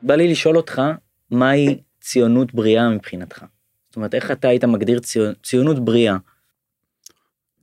בא 0.02 0.14
לי 0.14 0.30
לשאול 0.30 0.56
אותך, 0.56 0.82
מהי 1.30 1.78
ציונות 2.00 2.54
בריאה 2.54 2.88
מבחינתך? 2.88 3.44
זאת 3.88 3.96
אומרת, 3.96 4.14
איך 4.14 4.30
אתה 4.30 4.48
היית 4.48 4.64
מגדיר 4.64 4.98
ציונות, 4.98 5.36
ציונות 5.42 5.84
בריאה? 5.84 6.16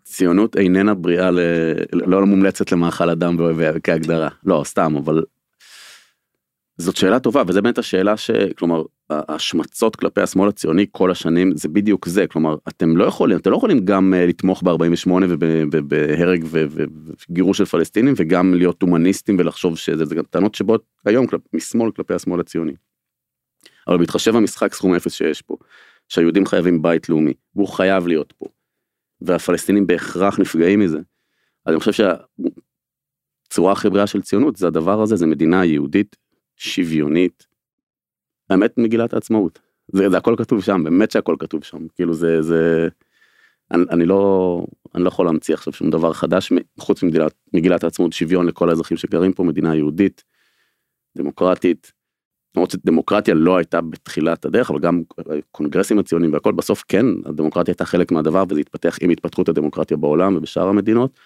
ציונות 0.03 0.57
איננה 0.57 0.93
בריאה, 0.93 1.31
ל... 1.31 1.39
לא 1.93 2.25
מומלצת 2.25 2.71
למאכל 2.71 3.09
אדם 3.09 3.37
כהגדרה. 3.83 4.29
לא, 4.43 4.61
סתם, 4.65 4.95
אבל 4.95 5.23
זאת 6.81 6.95
שאלה 6.95 7.19
טובה, 7.19 7.43
וזה 7.47 7.61
באמת 7.61 7.77
השאלה 7.77 8.17
ש... 8.17 8.31
כלומר, 8.57 8.83
ההשמצות 9.09 9.95
כלפי 9.95 10.21
השמאל 10.21 10.49
הציוני 10.49 10.85
כל 10.91 11.11
השנים 11.11 11.51
זה 11.55 11.69
בדיוק 11.69 12.07
זה, 12.07 12.27
כלומר, 12.27 12.55
אתם 12.67 12.97
לא 12.97 13.05
יכולים, 13.05 13.37
אתם 13.37 13.51
לא 13.51 13.55
יכולים 13.55 13.85
גם 13.85 14.13
אה, 14.13 14.25
לתמוך 14.25 14.63
ב-48 14.63 15.11
ובהרג 15.71 16.45
וגירוש 16.51 17.57
של 17.57 17.65
פלסטינים, 17.65 18.13
וגם 18.17 18.53
להיות 18.53 18.81
הומניסטים 18.81 19.39
ולחשוב 19.39 19.77
שזה, 19.77 20.05
זה 20.05 20.15
גם 20.15 20.23
טענות 20.23 20.55
שבאות 20.55 20.83
היום 21.05 21.27
כלפ, 21.27 21.41
משמאל 21.53 21.91
כלפי 21.91 22.13
השמאל 22.13 22.39
הציוני. 22.39 22.73
אבל 23.87 23.97
בהתחשב 23.97 24.35
המשחק 24.35 24.73
סכום 24.73 24.95
אפס 24.95 25.13
שיש 25.13 25.41
פה, 25.41 25.57
שהיהודים 26.07 26.45
חייבים 26.45 26.81
בית 26.81 27.09
לאומי, 27.09 27.33
והוא 27.55 27.67
חייב 27.67 28.07
להיות 28.07 28.33
פה, 28.37 28.45
והפלסטינים 29.21 29.87
בהכרח 29.87 30.39
נפגעים 30.39 30.79
מזה. 30.79 30.99
אני 31.67 31.79
חושב 31.79 31.91
שהצורה 33.47 33.71
הכי 33.71 33.89
בריאה 33.89 34.07
של 34.07 34.21
ציונות 34.21 34.55
זה 34.55 34.67
הדבר 34.67 35.01
הזה, 35.01 35.15
זה 35.15 35.25
מדינה 35.25 35.65
יהודית 35.65 36.15
שוויונית. 36.61 37.47
האמת 38.49 38.77
מגילת 38.77 39.13
העצמאות. 39.13 39.59
זה, 39.87 40.09
זה 40.09 40.17
הכל 40.17 40.35
כתוב 40.37 40.63
שם, 40.63 40.83
באמת 40.83 41.11
שהכל 41.11 41.35
כתוב 41.39 41.63
שם. 41.63 41.87
כאילו 41.95 42.13
זה, 42.13 42.41
זה... 42.41 42.87
אני, 43.71 43.83
אני 43.89 44.05
לא, 44.05 44.65
אני 44.95 45.03
לא 45.03 45.07
יכול 45.07 45.25
להמציא 45.25 45.53
עכשיו 45.53 45.73
שום 45.73 45.89
דבר 45.89 46.13
חדש 46.13 46.53
חוץ 46.79 47.03
ממגילת, 47.03 47.33
מגילת 47.53 47.83
העצמאות 47.83 48.13
שוויון 48.13 48.47
לכל 48.47 48.69
האזרחים 48.69 48.97
שגרים 48.97 49.33
פה, 49.33 49.43
מדינה 49.43 49.75
יהודית, 49.75 50.23
דמוקרטית. 51.17 51.91
למרות 52.55 52.71
שדמוקרטיה 52.71 53.33
לא 53.33 53.57
הייתה 53.57 53.81
בתחילת 53.81 54.45
הדרך, 54.45 54.71
אבל 54.71 54.79
גם 54.79 55.03
קונגרסים 55.51 55.99
הציונים 55.99 56.33
והכל, 56.33 56.51
בסוף 56.51 56.83
כן, 56.87 57.05
הדמוקרטיה 57.25 57.71
הייתה 57.71 57.85
חלק 57.85 58.11
מהדבר 58.11 58.43
וזה 58.49 58.59
התפתח 58.59 58.97
עם 59.01 59.09
התפתחות 59.09 59.49
הדמוקרטיה 59.49 59.97
בעולם 59.97 60.35
ובשאר 60.35 60.67
המדינות. 60.67 61.19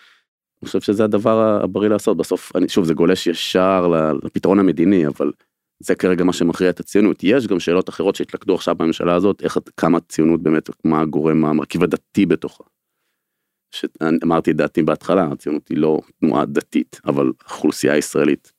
אני 0.62 0.68
חושב 0.68 0.82
שזה 0.82 1.04
הדבר 1.04 1.60
הבריא 1.64 1.90
לעשות 1.90 2.18
בסוף 2.18 2.56
אני 2.56 2.70
שוב 2.70 2.86
זה 2.86 2.94
גולש 2.94 3.28
ישר 3.28 3.88
לפתרון 4.24 4.60
המדיני 4.60 5.08
אבל 5.08 5.32
זה 5.80 5.96
כרגע 5.96 6.24
מה 6.24 6.34
שמכריע 6.34 6.70
את 6.70 6.80
הציונות 6.80 7.24
יש 7.24 7.48
גם 7.48 7.60
שאלות 7.60 7.90
אחרות 7.90 8.16
שהתלכדו 8.16 8.56
עכשיו 8.56 8.76
בממשלה 8.76 9.16
הזאת 9.16 9.44
איך 9.44 9.58
כמה 9.78 10.00
ציונות 10.00 10.44
באמת 10.44 10.70
מה 10.84 11.02
הגורם 11.02 11.46
המרכיב 11.46 11.84
הדתי 11.84 12.26
בתוכה. 12.26 12.64
אמרתי 14.24 14.52
את 14.52 14.56
דעתי 14.56 14.84
בהתחלה 14.84 15.28
הציונות 15.32 15.68
היא 15.68 15.78
לא 15.78 16.00
תנועה 16.20 16.46
דתית 16.46 17.02
אבל 17.06 17.32
האוכלוסייה 17.46 17.94
הישראלית 17.94 18.52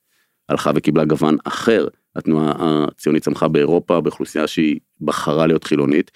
הלכה 0.48 0.70
וקיבלה 0.74 1.04
גוון 1.04 1.36
אחר 1.44 1.86
התנועה 2.16 2.54
הציונית 2.88 3.22
צמחה 3.22 3.48
באירופה 3.48 4.00
באוכלוסייה 4.00 4.46
שהיא 4.46 4.80
בחרה 5.00 5.46
להיות 5.46 5.64
חילונית. 5.64 6.10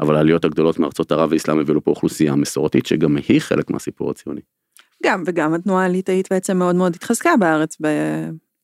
אבל 0.00 0.16
העליות 0.16 0.44
הגדולות 0.44 0.78
מארצות 0.78 1.12
ערב 1.12 1.30
והאסלאם 1.30 1.58
הביאו 1.58 1.84
פה 1.84 1.90
אוכלוסייה 1.90 2.34
מסורתית 2.34 2.86
שגם 2.86 3.16
היא 3.16 3.40
חלק 3.40 3.70
מהסיפור 3.70 4.10
הציוני. 4.10 4.40
גם 5.04 5.22
וגם 5.26 5.54
התנועה 5.54 5.84
הליטאית 5.84 6.28
בעצם 6.30 6.56
מאוד 6.56 6.76
מאוד 6.76 6.94
התחזקה 6.94 7.36
בארץ, 7.36 7.76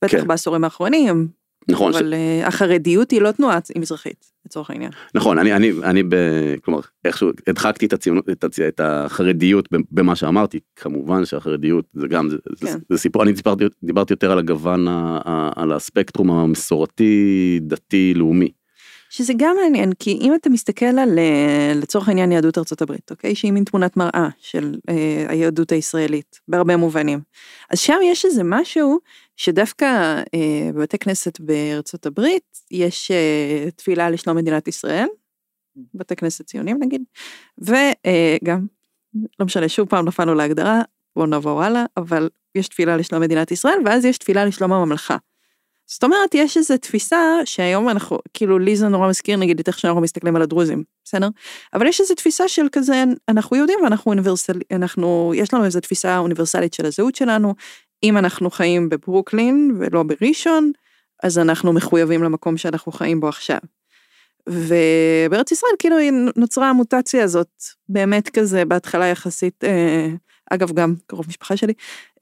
בטח 0.05 0.21
כן. 0.21 0.29
בעשורים 0.29 0.65
האחרונים. 0.65 1.29
נכון. 1.69 1.95
אבל 1.95 2.11
ש... 2.11 2.13
אה, 2.13 2.47
החרדיות 2.47 3.11
היא 3.11 3.21
לא 3.23 3.31
תנועה 3.31 3.59
מזרחית 3.79 4.33
לצורך 4.47 4.71
העניין. 4.71 4.91
נכון 5.15 5.39
אני 5.39 5.53
אני 5.57 5.73
אני 5.83 6.03
ב... 6.03 6.15
כלומר 6.65 6.81
איכשהו 7.05 7.31
הדחקתי 7.47 7.87
את 7.87 7.93
הציונות 7.93 8.29
את, 8.29 8.45
הצ... 8.45 8.61
את 8.61 8.81
החרדיות 8.85 9.69
במה 9.91 10.17
שאמרתי 10.17 10.61
כמובן 10.77 11.25
שהחרדיות 11.25 11.85
זה 11.93 12.09
גם 12.09 12.29
זה, 12.29 12.37
כן. 12.61 12.67
זה, 12.67 12.79
זה 12.89 12.99
סיפור 12.99 13.23
אני 13.23 13.33
דיברתי 13.33 13.65
דיברתי 13.83 14.13
יותר 14.13 14.33
על 14.33 14.39
הגוון 14.39 14.89
ה, 14.89 15.51
על 15.57 15.73
הספקטרום 15.73 16.31
המסורתי 16.31 17.61
דתי 17.63 18.15
לאומי. 18.15 18.53
שזה 19.13 19.33
גם 19.37 19.57
מעניין, 19.63 19.93
כי 19.99 20.19
אם 20.21 20.35
אתה 20.35 20.51
מסתכל 20.51 20.85
על, 20.87 21.19
אה, 21.19 21.73
לצורך 21.75 22.09
העניין, 22.09 22.33
יהדות 22.33 22.59
ארצות 22.59 22.83
הברית, 22.83 23.11
אוקיי? 23.11 23.35
שהיא 23.35 23.53
מין 23.53 23.65
תמונת 23.65 23.97
מראה 23.97 24.29
של 24.39 24.75
אה, 24.89 25.25
היהדות 25.29 25.73
הישראלית, 25.73 26.41
בהרבה 26.49 26.77
מובנים. 26.77 27.21
אז 27.71 27.79
שם 27.79 27.99
יש 28.05 28.25
איזה 28.25 28.43
משהו 28.45 28.99
שדווקא 29.37 29.87
אה, 30.35 30.71
בבתי 30.75 30.99
כנסת 30.99 31.41
בארצות 31.41 32.07
הברית, 32.07 32.59
יש 32.71 33.11
אה, 33.11 33.71
תפילה 33.77 34.11
לשלום 34.11 34.37
מדינת 34.37 34.69
ישראל, 34.69 35.07
בתי 35.95 36.17
כנסת 36.17 36.47
ציונים 36.47 36.77
נגיד, 36.81 37.03
וגם, 37.59 38.67
לא 39.41 39.47
משנה, 39.47 39.69
שוב 39.69 39.89
פעם 39.89 40.05
נפלנו 40.05 40.35
להגדרה, 40.35 40.83
בואו 41.17 41.27
נעבור 41.27 41.63
הלאה, 41.63 41.85
אבל 41.97 42.29
יש 42.55 42.69
תפילה 42.69 42.97
לשלום 42.97 43.23
מדינת 43.23 43.51
ישראל, 43.51 43.79
ואז 43.85 44.05
יש 44.05 44.19
תפילה 44.19 44.45
לשלום 44.45 44.73
הממלכה. 44.73 45.17
זאת 45.87 46.05
אומרת, 46.05 46.35
יש 46.35 46.57
איזו 46.57 46.77
תפיסה 46.77 47.19
שהיום 47.45 47.89
אנחנו, 47.89 48.19
כאילו 48.35 48.59
לי 48.59 48.77
זה 48.77 48.89
נורא 48.89 49.09
מזכיר 49.09 49.37
נגיד 49.37 49.61
את 49.61 49.69
איך 49.69 49.79
שאנחנו 49.79 50.01
מסתכלים 50.01 50.37
על 50.37 50.43
הדרוזים, 50.43 50.85
בסדר? 51.05 51.29
אבל 51.75 51.87
יש 51.87 52.01
איזו 52.01 52.15
תפיסה 52.15 52.49
של 52.49 52.67
כזה, 52.73 53.05
אנחנו 53.29 53.57
יהודים 53.57 53.79
ואנחנו 53.83 54.11
אוניברסל, 54.11 54.59
אנחנו, 54.73 55.33
יש 55.37 55.55
לנו 55.55 55.65
איזו 55.65 55.81
תפיסה 55.81 56.19
אוניברסלית 56.19 56.75
של 56.75 56.87
הזהות 56.87 57.15
שלנו, 57.15 57.55
אם 58.03 58.19
אנחנו 58.19 58.51
חיים 58.51 58.89
בברוקלין 58.89 59.77
ולא 59.79 60.03
בראשון, 60.03 60.73
אז 61.23 61.39
אנחנו 61.39 61.73
מחויבים 61.73 62.23
למקום 62.23 62.57
שאנחנו 62.57 62.93
חיים 62.93 63.21
בו 63.21 63.29
עכשיו. 63.29 63.59
ובארץ 64.49 65.53
ישראל 65.53 65.73
כאילו 65.79 65.97
נוצרה 66.37 66.71
המוטציה 66.71 67.25
הזאת, 67.25 67.63
באמת 67.89 68.29
כזה 68.29 68.65
בהתחלה 68.65 69.07
יחסית, 69.07 69.65
אה, 69.65 70.09
אגב 70.51 70.73
גם 70.73 70.95
קרוב 71.07 71.27
משפחה 71.29 71.57
שלי, 71.57 71.73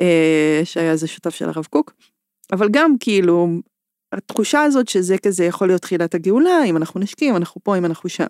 אה, 0.01 0.61
שהיה 0.65 0.93
איזה 0.93 1.07
שותף 1.07 1.35
של 1.35 1.49
הרב 1.49 1.67
קוק, 1.71 1.93
אבל 2.53 2.69
גם 2.71 2.95
כאילו 3.01 3.49
התחושה 4.13 4.63
הזאת 4.63 4.89
שזה 4.89 5.19
כזה 5.19 5.45
יכול 5.45 5.69
להיות 5.69 5.83
תחילת 5.83 6.15
הגאולה, 6.15 6.65
אם 6.67 6.77
אנחנו 6.77 7.01
נשקים, 7.01 7.37
אנחנו 7.37 7.61
פה, 7.65 7.79
אם 7.79 7.85
אנחנו 7.85 8.09
שם. 8.09 8.27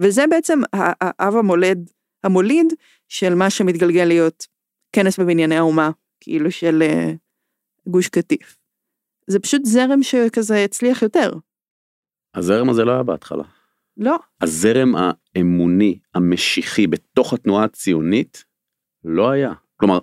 וזה 0.00 0.24
בעצם 0.30 0.60
האב 0.72 1.36
המולד, 1.36 1.90
המוליד 2.24 2.66
של 3.08 3.34
מה 3.34 3.50
שמתגלגל 3.50 4.04
להיות 4.04 4.46
כנס 4.92 5.20
בבנייני 5.20 5.56
האומה, 5.56 5.90
כאילו 6.20 6.50
של 6.50 6.82
uh, 6.82 7.90
גוש 7.90 8.08
קטיף. 8.08 8.56
זה 9.26 9.40
פשוט 9.40 9.64
זרם 9.64 10.02
שכזה 10.02 10.64
הצליח 10.64 11.02
יותר. 11.02 11.32
הזרם 12.34 12.70
הזה 12.70 12.84
לא 12.84 12.92
היה 12.92 13.02
בהתחלה. 13.02 13.44
לא. 13.96 14.16
הזרם 14.40 14.92
האמוני, 14.96 15.98
המשיחי, 16.14 16.86
בתוך 16.86 17.32
התנועה 17.32 17.64
הציונית, 17.64 18.44
לא 19.04 19.30
היה. 19.30 19.52
כלומר, 19.76 19.98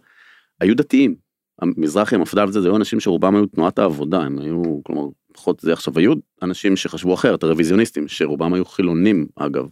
היו 0.61 0.75
דתיים, 0.75 1.15
המזרחי 1.61 2.15
המפד"ל 2.15 2.45
וזה, 2.47 2.61
זה 2.61 2.67
היו 2.67 2.75
אנשים 2.75 2.99
שרובם 2.99 3.35
היו 3.35 3.45
תנועת 3.45 3.79
העבודה, 3.79 4.21
הם 4.21 4.39
היו, 4.39 4.83
כלומר, 4.83 5.07
לפחות 5.31 5.59
זה 5.59 5.73
עכשיו, 5.73 5.99
היו 5.99 6.13
אנשים 6.41 6.75
שחשבו 6.75 7.13
אחרת, 7.13 7.43
הרוויזיוניסטים, 7.43 8.07
שרובם 8.07 8.53
היו 8.53 8.65
חילונים 8.65 9.27
אגב, 9.35 9.65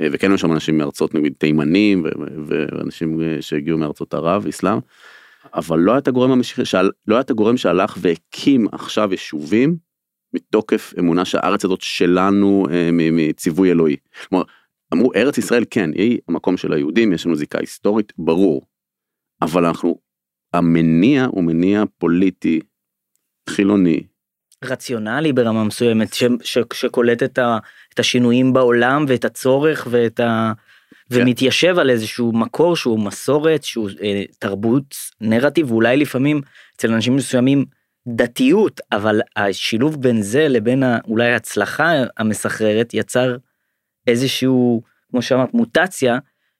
אה, 0.00 0.06
וכן 0.12 0.30
היו 0.30 0.38
שם 0.38 0.52
אנשים 0.52 0.78
מארצות 0.78 1.14
נגיד 1.14 1.32
תימנים 1.38 2.04
ואנשים 2.46 3.20
אה, 3.20 3.36
שהגיעו 3.40 3.78
מארצות 3.78 4.14
ערב, 4.14 4.46
אסלאם, 4.46 4.78
אבל 5.54 5.78
לא 5.78 5.92
היה 5.92 5.98
את 5.98 6.08
הגורם 6.08 6.30
המשיחי, 6.30 6.64
שעל, 6.64 6.90
לא 7.06 7.14
היה 7.14 7.20
את 7.20 7.30
הגורם 7.30 7.56
שהלך 7.56 7.98
והקים 8.00 8.66
עכשיו 8.72 9.08
יישובים 9.10 9.76
מתוקף 10.34 10.94
אמונה 10.98 11.24
שהארץ 11.24 11.64
הזאת 11.64 11.80
שלנו 11.80 12.66
אה, 12.70 12.90
מציווי 12.92 13.70
אלוהי. 13.70 13.96
כלומר, 14.28 14.44
אמרו 14.92 15.12
ארץ 15.16 15.38
ישראל 15.38 15.64
כן, 15.70 15.90
היא 15.94 16.18
המקום 16.28 16.56
של 16.56 16.72
היהודים, 16.72 17.12
יש 17.12 17.26
לנו 17.26 17.36
זיקה 17.36 17.58
היסטורית, 17.60 18.12
ברור. 18.18 18.62
אבל 19.42 19.64
אנחנו 19.64 19.98
המניע 20.54 21.24
הוא 21.24 21.44
מניע 21.44 21.82
פוליטי, 21.98 22.60
חילוני. 23.48 24.02
רציונלי 24.64 25.32
ברמה 25.32 25.64
מסוימת, 25.64 26.14
ש, 26.14 26.24
ש, 26.42 26.58
שקולט 26.72 27.22
את, 27.22 27.38
ה, 27.38 27.58
את 27.94 27.98
השינויים 27.98 28.52
בעולם 28.52 29.04
ואת 29.08 29.24
הצורך 29.24 29.86
ואת 29.90 30.20
ה... 30.20 30.52
כן. 31.10 31.20
ומתיישב 31.22 31.78
על 31.78 31.90
איזשהו 31.90 32.32
מקור 32.32 32.76
שהוא 32.76 33.00
מסורת, 33.00 33.64
שהוא 33.64 33.90
אה, 34.02 34.22
תרבות, 34.38 34.94
נרטיב, 35.20 35.72
ואולי 35.72 35.96
לפעמים 35.96 36.40
אצל 36.76 36.92
אנשים 36.92 37.16
מסוימים 37.16 37.64
דתיות, 38.08 38.80
אבל 38.92 39.20
השילוב 39.36 40.02
בין 40.02 40.22
זה 40.22 40.48
לבין 40.48 40.82
ה, 40.82 40.98
אולי 41.08 41.32
ההצלחה 41.32 41.92
המסחררת 42.18 42.94
יצר 42.94 43.36
איזשהו, 44.06 44.82
כמו 45.10 45.22
שאמרת, 45.22 45.54
מוטציה 45.54 46.18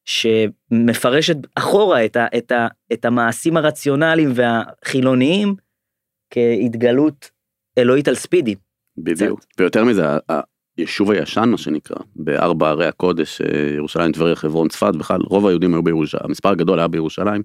שמפרשת 0.08 1.36
אחורה 1.54 2.04
את, 2.04 2.16
ה, 2.16 2.26
את, 2.36 2.52
ה, 2.52 2.66
את 2.92 3.04
המעשים 3.04 3.56
הרציונליים 3.56 4.32
והחילוניים 4.34 5.54
כהתגלות 6.30 7.30
אלוהית 7.78 8.08
על 8.08 8.14
ספידי. 8.14 8.54
בדיוק, 8.98 9.40
ויותר 9.58 9.84
מזה, 9.84 10.02
היישוב 10.76 11.10
הישן 11.10 11.48
מה 11.48 11.58
שנקרא, 11.58 11.96
בארבע 12.16 12.68
ערי 12.68 12.86
הקודש, 12.86 13.40
אה, 13.40 13.74
ירושלים, 13.76 14.12
טבריה, 14.12 14.36
חברון, 14.36 14.68
צפת, 14.68 14.94
בכלל 14.98 15.20
רוב 15.24 15.46
היהודים 15.46 15.74
היו 15.74 15.82
בירושלים, 15.82 16.24
המספר 16.24 16.48
הגדול 16.48 16.78
היה 16.78 16.88
בירושלים. 16.88 17.42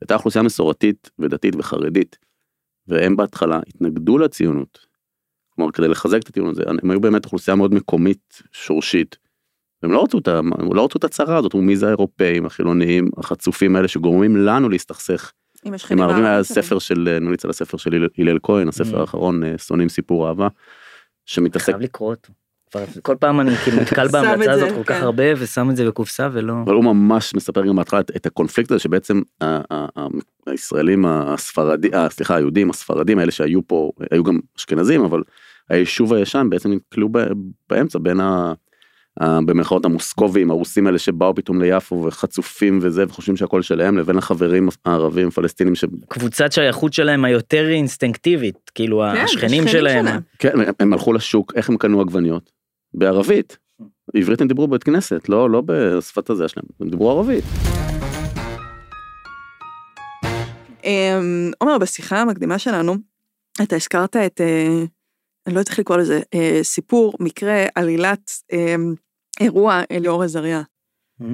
הייתה 0.00 0.14
אוכלוסייה 0.14 0.42
מסורתית 0.42 1.10
ודתית 1.18 1.56
וחרדית, 1.58 2.18
והם 2.88 3.16
בהתחלה 3.16 3.60
התנגדו 3.68 4.18
לציונות. 4.18 4.86
כלומר 5.48 5.72
כדי 5.72 5.88
לחזק 5.88 6.18
את 6.22 6.28
הטיעון 6.28 6.50
הזה, 6.50 6.62
הם 6.82 6.90
היו 6.90 7.00
באמת 7.00 7.24
אוכלוסייה 7.24 7.56
מאוד 7.56 7.74
מקומית, 7.74 8.42
שורשית. 8.52 9.16
הם 9.82 9.92
לא 9.92 10.02
רצו 10.02 10.18
את, 10.18 10.28
לא 10.72 10.84
רצו 10.84 10.98
את 10.98 11.04
הצרה 11.04 11.36
הזאת, 11.36 11.52
הוא 11.52 11.62
מי 11.62 11.76
זה 11.76 11.86
האירופאים, 11.86 12.46
החילוניים, 12.46 13.10
החצופים 13.16 13.76
האלה 13.76 13.88
שגורמים 13.88 14.36
לנו 14.36 14.68
להסתכסך. 14.68 15.32
עם 15.64 15.74
השכנים 15.74 16.02
הערבים 16.02 16.24
היה 16.24 16.42
ספר 16.42 16.78
של, 16.78 17.18
נמליץ 17.20 17.44
על 17.44 17.50
הספר 17.50 17.76
של 17.76 18.06
הלל 18.18 18.38
כהן, 18.42 18.68
הספר 18.68 18.96
mm. 18.96 19.00
האחרון, 19.00 19.44
אה, 19.44 19.58
שונאים 19.58 19.88
סיפור 19.88 20.28
אהבה, 20.28 20.48
שמתעסק. 21.26 21.64
חייב 21.64 21.80
לקרוא 21.80 22.10
אותו. 22.10 22.32
כל 23.02 23.16
פעם 23.16 23.40
אני 23.40 23.56
כאילו 23.56 23.80
נתקל 23.80 24.08
בהמלצה 24.12 24.52
הזאת 24.52 24.68
כל 24.68 24.82
כך 24.84 24.96
כן. 24.96 25.02
הרבה 25.02 25.24
ושם 25.36 25.70
את 25.70 25.76
זה 25.76 25.86
בקופסה 25.86 26.28
ולא. 26.32 26.54
אבל 26.64 26.74
הוא 26.74 26.84
ממש 26.84 27.34
מספר 27.34 27.66
גם 27.66 27.76
בהתחלה 27.76 28.00
את 28.00 28.26
הקונפליקט 28.26 28.70
הזה 28.70 28.80
שבעצם 28.80 29.20
הישראלים 30.46 31.06
הספרדים, 31.06 31.94
אה, 31.94 32.08
סליחה 32.10 32.36
היהודים 32.36 32.70
הספרדים 32.70 33.18
האלה 33.18 33.30
שהיו 33.30 33.66
פה, 33.66 33.92
היו 34.10 34.24
גם 34.24 34.38
אשכנזים 34.58 35.04
אבל 35.04 35.22
היישוב 35.68 36.12
הישן 36.12 36.46
בעצם 36.50 36.72
נתקלו 36.72 37.08
באמצע 37.70 37.98
בין. 37.98 38.20
במרכאות 39.20 39.84
המוסקובים 39.84 40.50
הרוסים 40.50 40.86
האלה 40.86 40.98
שבאו 40.98 41.34
פתאום 41.34 41.62
ליפו 41.62 42.04
וחצופים 42.06 42.78
וזה 42.82 43.04
וחושבים 43.08 43.36
שהכל 43.36 43.62
שלהם 43.62 43.98
לבין 43.98 44.18
החברים 44.18 44.68
הערבים 44.84 45.30
פלסטינים 45.30 45.74
ש... 45.74 45.84
קבוצת 46.08 46.52
שייכות 46.52 46.92
שלהם 46.92 47.24
היותר 47.24 47.68
אינסטינקטיבית 47.68 48.70
כאילו 48.74 49.02
כן, 49.14 49.20
השכנים 49.20 49.68
שלהם. 49.68 50.06
שלהם. 50.06 50.20
כן 50.38 50.52
הם 50.80 50.92
הלכו 50.92 51.12
לשוק 51.12 51.52
איך 51.56 51.68
הם 51.68 51.76
קנו 51.76 52.00
עגבניות? 52.00 52.52
בערבית. 52.94 53.58
עברית 54.16 54.40
הם 54.40 54.48
דיברו 54.48 54.66
בבית 54.66 54.84
כנסת 54.84 55.28
לא 55.28 55.50
לא 55.50 55.62
בשפת 55.66 56.30
הזה 56.30 56.48
שלהם 56.48 56.66
הם 56.80 56.88
דיברו 56.90 57.10
ערבית. 57.10 57.44
אמ, 60.84 61.50
עומר 61.58 61.78
בשיחה 61.78 62.20
המקדימה 62.20 62.58
שלנו 62.58 62.96
אתה 63.62 63.76
הזכרת 63.76 64.16
את 64.16 64.40
אה, 64.40 64.84
אני 65.46 65.54
לא 65.54 65.60
יודעת 65.60 65.70
איך 65.70 65.78
לקרוא 65.78 65.96
לזה, 65.96 66.20
אה, 66.34 66.58
סיפור, 66.62 67.14
מקרה, 67.20 67.66
עלילת 67.74 68.30
אה, 68.52 68.74
אירוע 69.40 69.82
אליאור 69.90 70.22
עזריה. 70.22 70.62
Mm. 71.20 71.24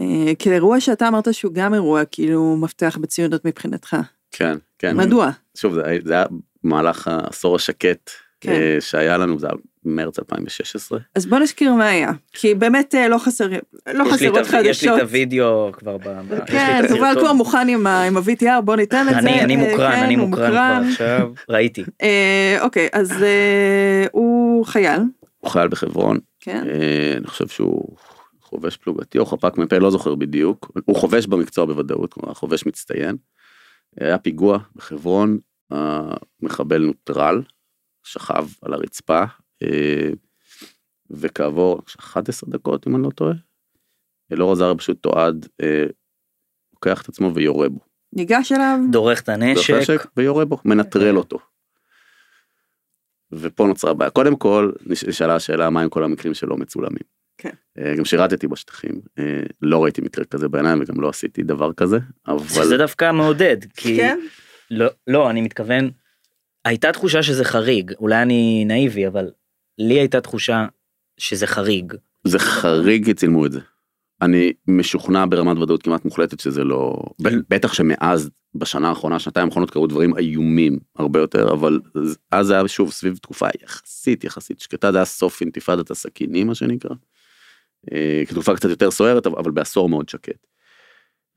אה, 0.00 0.32
כאירוע 0.38 0.80
שאתה 0.80 1.08
אמרת 1.08 1.34
שהוא 1.34 1.52
גם 1.52 1.74
אירוע 1.74 2.04
כאילו 2.04 2.56
מפתח 2.56 2.98
בציונות 3.00 3.44
מבחינתך. 3.44 3.96
כן, 4.30 4.58
כן. 4.78 4.96
מדוע? 4.96 5.30
שוב, 5.56 5.74
זה, 5.74 5.82
זה 6.04 6.14
היה 6.14 6.24
במהלך 6.64 7.08
העשור 7.08 7.56
השקט 7.56 8.10
כן. 8.40 8.52
אה, 8.52 8.76
שהיה 8.80 9.16
לנו, 9.18 9.38
זה 9.38 9.46
היה 9.46 9.56
מרץ 9.86 10.18
2016. 10.18 10.98
אז 11.14 11.26
בוא 11.26 11.38
נזכיר 11.38 11.74
מה 11.74 11.88
היה, 11.88 12.12
כי 12.32 12.54
באמת 12.54 12.94
אה, 12.94 13.08
לא 13.08 13.18
חסר, 13.18 13.48
לא 13.94 14.04
חסרות 14.12 14.46
חדשות. 14.46 14.64
יש 14.64 14.84
לי 14.84 14.96
את 14.96 15.00
הוידאו 15.00 15.70
כבר. 15.72 15.96
כן, 16.46 16.84
אבל 16.98 17.20
כבר 17.20 17.32
מוכן 17.32 17.68
עם 17.68 17.86
ה-VTR, 17.86 18.60
בוא 18.64 18.76
ניתן 18.76 19.06
את 19.08 19.22
זה. 19.22 19.30
אני 19.44 19.56
מוקרן, 19.56 19.92
כן, 19.92 20.02
אני 20.02 20.16
מוקרן 20.16 20.50
כבר 20.50 20.88
עכשיו, 20.90 21.32
ראיתי. 21.48 21.84
אה, 22.02 22.56
אוקיי, 22.60 22.88
אז 22.92 23.24
הוא 24.12 24.66
חייל. 24.66 25.00
הוא 25.38 25.50
חייל 25.50 25.68
בחברון. 25.68 26.18
כן. 26.40 26.64
אני 27.16 27.26
חושב 27.26 27.48
שהוא 27.48 27.96
חובש 28.40 28.76
פלוגתי 28.76 29.18
או 29.18 29.26
חפ"ק 29.26 29.58
מ"פ, 29.58 29.72
לא 29.72 29.90
זוכר 29.90 30.14
בדיוק. 30.14 30.70
הוא 30.84 30.96
חובש 30.96 31.26
במקצוע 31.26 31.64
בוודאות, 31.64 32.12
כלומר 32.12 32.34
חובש 32.34 32.66
מצטיין. 32.66 33.16
היה 34.00 34.18
פיגוע 34.18 34.58
בחברון, 34.74 35.38
המחבל 35.70 36.82
נוטרל, 36.82 37.42
שכב 38.04 38.48
על 38.62 38.72
הרצפה 38.72 39.18
אה, 39.18 39.26
וכעבור 41.10 41.82
11 41.98 42.50
דקות 42.50 42.86
אם 42.86 42.96
אני 42.96 43.02
לא 43.02 43.10
טועה 43.10 43.32
אלאור 44.32 44.52
עזר 44.52 44.74
פשוט 44.74 45.02
תועד 45.02 45.46
אה, 45.62 45.84
לוקח 46.74 47.02
את 47.02 47.08
עצמו 47.08 47.34
ויורה 47.34 47.68
בו. 47.68 47.80
ניגש 48.12 48.52
אליו 48.52 48.78
דורך 48.90 49.20
את 49.20 49.28
הנשק 49.28 50.06
ויורה 50.16 50.44
בו 50.44 50.58
מנטרל 50.64 51.16
אותו. 51.16 51.38
ופה 53.32 53.66
נוצרה 53.66 53.94
בעיה 53.94 54.10
קודם 54.10 54.36
כל 54.36 54.72
נשאלה 54.86 55.34
השאלה 55.34 55.70
מה 55.70 55.82
עם 55.82 55.88
כל 55.88 56.04
המקרים 56.04 56.34
שלא 56.34 56.56
מצולמים. 56.56 57.16
כן. 57.38 57.50
אה, 57.78 57.94
גם 57.96 58.04
שירתתי 58.04 58.48
בשטחים 58.48 59.00
לא 59.62 59.84
ראיתי 59.84 60.00
מקרה 60.00 60.24
כזה 60.24 60.48
בעיניים 60.48 60.80
וגם 60.80 61.00
לא 61.00 61.08
עשיתי 61.08 61.42
דבר 61.42 61.72
כזה 61.72 61.98
אבל 62.28 62.64
זה 62.64 62.76
דווקא 62.76 63.12
מעודד 63.12 63.56
כי 63.76 63.96
כן? 63.96 64.20
לא 64.70 64.86
לא 65.06 65.30
אני 65.30 65.40
מתכוון 65.40 65.90
הייתה 66.66 66.92
תחושה 66.92 67.22
שזה 67.22 67.44
חריג, 67.44 67.92
אולי 67.98 68.22
אני 68.22 68.64
נאיבי, 68.66 69.06
אבל 69.06 69.30
לי 69.78 69.94
הייתה 69.94 70.20
תחושה 70.20 70.66
שזה 71.18 71.46
חריג. 71.46 71.92
זה 72.24 72.38
חריג 72.38 73.04
כי 73.04 73.14
צילמו 73.14 73.46
את 73.46 73.52
זה. 73.52 73.60
אני 74.22 74.52
משוכנע 74.68 75.24
ברמת 75.28 75.56
ודאות 75.56 75.82
כמעט 75.82 76.04
מוחלטת 76.04 76.40
שזה 76.40 76.64
לא 76.64 77.02
בטח 77.48 77.72
שמאז 77.72 78.30
בשנה 78.54 78.88
האחרונה 78.88 79.18
שנתיים 79.18 79.46
האחרונות 79.48 79.70
קרו 79.70 79.86
דברים 79.86 80.18
איומים 80.18 80.78
הרבה 80.96 81.20
יותר 81.20 81.52
אבל 81.52 81.80
אז 82.30 82.46
זה 82.46 82.54
היה 82.54 82.68
שוב 82.68 82.92
סביב 82.92 83.16
תקופה 83.16 83.46
יחסית 83.62 84.24
יחסית 84.24 84.60
שקטה 84.60 84.92
זה 84.92 84.98
היה 84.98 85.04
סוף 85.04 85.40
אינתיפאדת 85.40 85.90
הסכינים 85.90 86.46
מה 86.46 86.54
שנקרא. 86.54 86.94
אה, 87.92 88.22
תקופה 88.28 88.56
קצת 88.56 88.68
יותר 88.68 88.90
סוערת 88.90 89.26
אבל 89.26 89.50
בעשור 89.50 89.88
מאוד 89.88 90.08
שקט. 90.08 90.46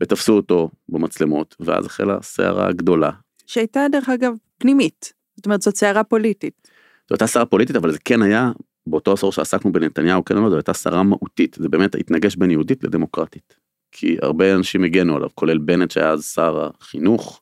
ותפסו 0.02 0.34
אותו 0.34 0.70
במצלמות 0.90 1.56
ואז 1.60 1.86
החלה 1.86 2.22
סערה 2.22 2.72
גדולה. 2.72 3.12
שהייתה 3.46 3.86
דרך 3.92 4.10
אגב 4.10 4.34
פנימית 4.58 5.14
זאת 5.36 5.46
אומרת 5.46 5.62
זאת 5.62 5.76
סערה 5.76 6.04
פוליטית. 6.04 6.70
זו 7.10 7.14
הייתה 7.14 7.28
סערה 7.28 7.46
פוליטית 7.46 7.76
אבל 7.76 7.92
זה 7.92 7.98
כן 8.06 8.22
היה 8.22 8.52
באותו 8.88 9.14
עשור 9.14 9.32
שעסקנו 9.32 9.72
בנתניהו 9.72 10.26
כן 10.26 10.36
אמרנו, 10.36 10.50
זו 10.50 10.56
הייתה 10.56 10.74
סערה 10.74 11.04
מהותית 11.04 11.58
זה 11.60 11.70
באמת 11.70 11.96
התנגש 11.96 12.36
בין 12.36 12.52
יהודית 12.52 12.84
לדמוקרטית. 12.84 13.56
כי 13.92 14.18
הרבה 14.22 14.56
אנשים 14.56 14.84
הגנו 14.84 15.16
עליו 15.16 15.30
כולל 15.36 15.58
בנט 15.58 15.92
שהיה 15.92 16.12
אז 16.12 16.26
שר 16.26 16.70
החינוך. 16.80 17.42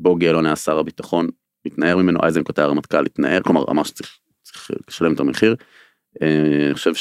בוגי 0.00 0.30
אלון 0.30 0.46
היה 0.46 0.56
שר 0.56 0.78
הביטחון 0.78 1.28
התנער 1.66 1.96
ממנו 1.96 2.20
אייזנקוט 2.22 2.58
היה 2.58 2.68
רמטכ"ל 2.68 3.06
התנער 3.06 3.40
כלומר 3.42 3.64
אמר 3.70 3.82
שצריך 3.82 4.70
לשלם 4.88 5.14
את 5.14 5.20
המחיר. 5.20 5.56
אה, 6.22 6.66
אני 6.66 6.74
חושב 6.74 6.94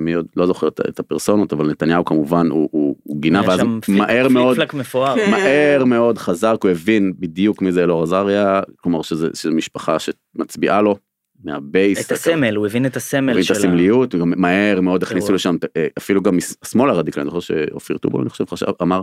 מי 0.00 0.12
עוד 0.12 0.26
לא 0.36 0.46
זוכר 0.46 0.68
את 0.68 1.00
הפרסונות 1.00 1.52
אבל 1.52 1.70
נתניהו 1.70 2.04
כמובן 2.04 2.46
הוא, 2.50 2.68
הוא, 2.72 2.96
הוא 3.02 3.20
גינה 3.20 3.42
ואז 3.46 3.60
מהר 3.88 4.28
מאוד 4.28 4.58
מפואר. 4.74 5.14
מהר 5.30 5.84
מאוד 5.84 6.18
חזק 6.18 6.56
הוא 6.62 6.70
הבין 6.70 7.12
בדיוק 7.18 7.62
מי 7.62 7.72
זה 7.72 7.84
אלאור 7.84 8.02
עזריה 8.02 8.60
כלומר 8.76 9.02
שזה, 9.02 9.28
שזה 9.34 9.50
משפחה 9.50 9.96
שמצביעה 9.98 10.82
לו 10.82 10.96
מהבייס. 11.44 12.06
את 12.06 12.12
הסמל 12.12 12.56
הוא 12.56 12.66
הבין 12.66 12.86
את 12.86 12.96
הסמל 12.96 13.42
של 13.42 13.52
את 13.52 13.58
הסמליות 13.58 14.14
וגם 14.14 14.32
מהר 14.36 14.80
מאוד 14.80 15.02
הכניסו 15.02 15.32
לשם 15.32 15.56
אה, 15.76 15.86
אפילו 15.98 16.22
גם 16.22 16.38
השמאל 16.62 16.90
הרדיקלי 16.90 17.22
אני 17.22 17.30
חושב 17.30 17.54
שאופיר 17.54 17.98
טובול 17.98 18.20
אני 18.20 18.30
חושב 18.30 18.44
חשב 18.46 18.66
אמר 18.82 19.00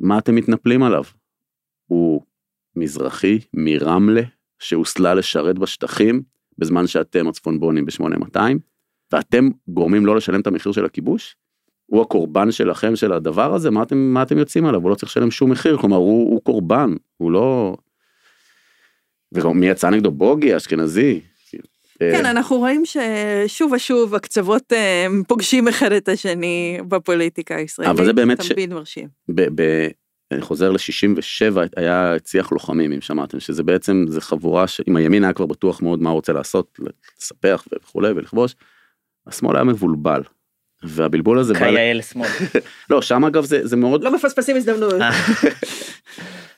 מה 0.00 0.18
אתם 0.18 0.34
מתנפלים 0.34 0.82
עליו. 0.82 1.04
הוא 1.86 2.22
מזרחי 2.76 3.38
מרמלה 3.54 4.22
שהוסלה 4.58 5.14
לשרת 5.14 5.58
בשטחים 5.58 6.22
בזמן 6.58 6.86
שאתם 6.86 7.28
הצפונבונים 7.28 7.86
ב-8200. 7.86 8.38
ואתם 9.12 9.48
גורמים 9.68 10.06
לא 10.06 10.16
לשלם 10.16 10.40
את 10.40 10.46
המחיר 10.46 10.72
של 10.72 10.84
הכיבוש? 10.84 11.36
הוא 11.86 12.02
הקורבן 12.02 12.52
שלכם 12.52 12.96
של 12.96 13.12
הדבר 13.12 13.54
הזה 13.54 13.70
מה 13.70 13.82
אתם 13.82 13.96
מה 13.96 14.22
אתם 14.22 14.38
יוצאים 14.38 14.66
עליו 14.66 14.80
הוא 14.80 14.90
לא 14.90 14.94
צריך 14.94 15.12
לשלם 15.12 15.30
שום 15.30 15.50
מחיר 15.50 15.76
כלומר 15.76 15.96
הוא, 15.96 16.30
הוא 16.30 16.40
קורבן 16.42 16.94
הוא 17.16 17.32
לא. 17.32 17.76
וגם 19.32 19.60
מי 19.60 19.68
יצא 19.68 19.90
נגדו 19.90 20.10
בוגי 20.10 20.56
אשכנזי. 20.56 21.20
כן 21.98 22.26
אנחנו 22.26 22.56
רואים 22.56 22.82
ששוב 22.86 23.72
ושוב 23.72 24.14
הקצוות 24.14 24.72
אה, 24.72 25.06
פוגשים 25.28 25.68
אחד 25.68 25.92
את 25.92 26.08
השני 26.08 26.78
בפוליטיקה 26.88 27.56
הישראלית. 27.56 27.94
אבל 27.94 28.04
זה 28.04 28.12
באמת 28.12 28.40
תמיד 28.40 28.70
ש... 28.70 28.72
מרשים. 28.72 29.08
ב, 29.28 29.62
ב, 29.62 29.88
אני 30.30 30.40
חוזר 30.40 30.70
ל-67 30.72 31.56
היה 31.76 32.14
צי"ח 32.18 32.52
לוחמים 32.52 32.92
אם 32.92 33.00
שמעתם 33.00 33.40
שזה 33.40 33.62
בעצם 33.62 34.04
זה 34.08 34.20
חבורה 34.20 34.66
שאם 34.66 34.96
הימין 34.96 35.24
היה 35.24 35.32
כבר 35.32 35.46
בטוח 35.46 35.82
מאוד 35.82 36.02
מה 36.02 36.10
הוא 36.10 36.16
רוצה 36.16 36.32
לעשות 36.32 36.78
לספח 37.18 37.64
וכולי 37.72 38.10
ולכבוש. 38.10 38.54
השמאל 39.26 39.56
היה 39.56 39.64
מבולבל. 39.64 40.22
והבלבול 40.82 41.38
הזה 41.38 41.54
כיאה 41.54 41.92
לשמאל. 41.92 42.28
לא 42.90 43.02
שם 43.02 43.24
אגב 43.24 43.44
זה 43.44 43.66
זה 43.66 43.76
מאוד 43.76 44.04
לא 44.04 44.14
מפספסים 44.14 44.56
הזדמנות. 44.56 44.94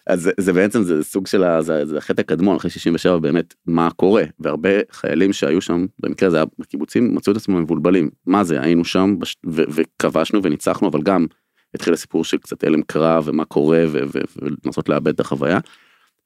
אז 0.09 0.21
זה, 0.23 0.31
זה 0.37 0.53
בעצם 0.53 0.83
זה 0.83 1.05
סוג 1.05 1.27
של 1.27 1.45
זה, 1.61 1.87
זה 1.87 1.99
החטא 1.99 2.21
הקדמון 2.21 2.57
אחרי 2.57 2.71
67 2.71 3.19
באמת 3.19 3.55
מה 3.66 3.91
קורה 3.91 4.25
והרבה 4.41 4.69
חיילים 4.91 5.33
שהיו 5.33 5.61
שם 5.61 5.87
במקרה 5.99 6.31
זה 6.31 6.37
היה 6.37 6.47
בקיבוצים 6.59 7.14
מצאו 7.14 7.33
את 7.33 7.37
עצמם 7.37 7.62
מבולבלים 7.62 8.11
מה 8.27 8.45
זה 8.45 8.61
היינו 8.61 8.85
שם 8.85 9.14
בש, 9.19 9.37
ו, 9.47 9.62
וכבשנו 9.69 10.43
וניצחנו 10.43 10.89
אבל 10.89 11.03
גם 11.03 11.27
התחיל 11.75 11.95
הסיפור 11.95 12.25
של 12.25 12.39
קצת 12.39 12.64
הלם 12.64 12.83
קרב 12.83 13.25
ומה 13.27 13.45
קורה 13.45 13.85
ולנסות 13.93 14.89
לאבד 14.89 15.14
את 15.14 15.21
החוויה. 15.21 15.59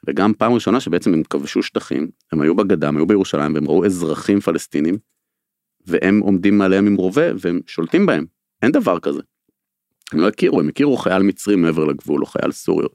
וגם 0.07 0.33
פעם 0.35 0.53
ראשונה 0.53 0.81
שבעצם 0.81 1.15
הם 1.15 1.23
כבשו 1.23 1.63
שטחים 1.63 2.09
הם 2.33 2.41
היו 2.41 2.55
בגדה 2.55 2.89
הם 2.89 2.97
היו 2.97 3.07
בירושלים 3.07 3.55
והם 3.55 3.69
ראו 3.69 3.85
אזרחים 3.85 4.41
פלסטינים 4.41 4.97
והם 5.87 6.21
עומדים 6.21 6.59
מעליהם 6.59 6.87
עם 6.87 6.97
רובה 6.97 7.27
והם 7.41 7.61
שולטים 7.67 8.07
בהם 8.07 8.25
אין 8.63 8.73
דבר 8.73 8.99
כזה. 8.99 9.21
הם 10.13 10.21
לא 10.21 10.29
הכירו 10.29 10.61
הם 10.61 10.69
הכירו 10.69 10.97
חייל 10.97 11.23
מצרי 11.23 11.57
מעבר 11.57 11.85
לגבול 11.85 12.21
או 12.21 12.27
חייל 12.27 12.53
סורי. 12.53 12.87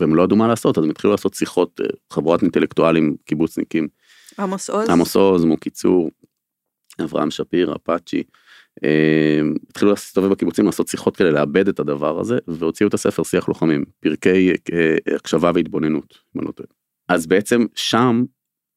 והם 0.00 0.14
לא 0.14 0.22
ידעו 0.22 0.36
מה 0.36 0.48
לעשות 0.48 0.78
אז 0.78 0.84
הם 0.84 0.90
התחילו 0.90 1.10
לעשות 1.10 1.34
שיחות 1.34 1.80
אה, 1.80 1.86
חבורת 2.12 2.42
אינטלקטואלים 2.42 3.16
קיבוצניקים. 3.24 3.88
עמוס 4.38 4.70
עוז. 4.70 4.90
עמוס 4.90 5.16
עוז 5.16 5.44
מוקיצור. 5.44 6.10
אברהם 7.04 7.30
שפיר 7.30 7.76
אפאצ'י. 7.76 8.22
אה, 8.84 9.40
התחילו 9.70 9.90
להסתובב 9.90 10.28
בקיבוצים 10.28 10.66
לעשות 10.66 10.88
שיחות 10.88 11.16
כדי 11.16 11.30
לאבד 11.30 11.68
את 11.68 11.80
הדבר 11.80 12.20
הזה 12.20 12.38
והוציאו 12.48 12.88
את 12.88 12.94
הספר 12.94 13.22
שיח 13.22 13.48
לוחמים 13.48 13.84
פרקי 14.00 14.50
אה, 14.72 14.96
הקשבה 15.16 15.50
והתבוננות. 15.54 16.18
לא 16.34 16.52
אז 17.08 17.26
בעצם 17.26 17.66
שם 17.74 18.24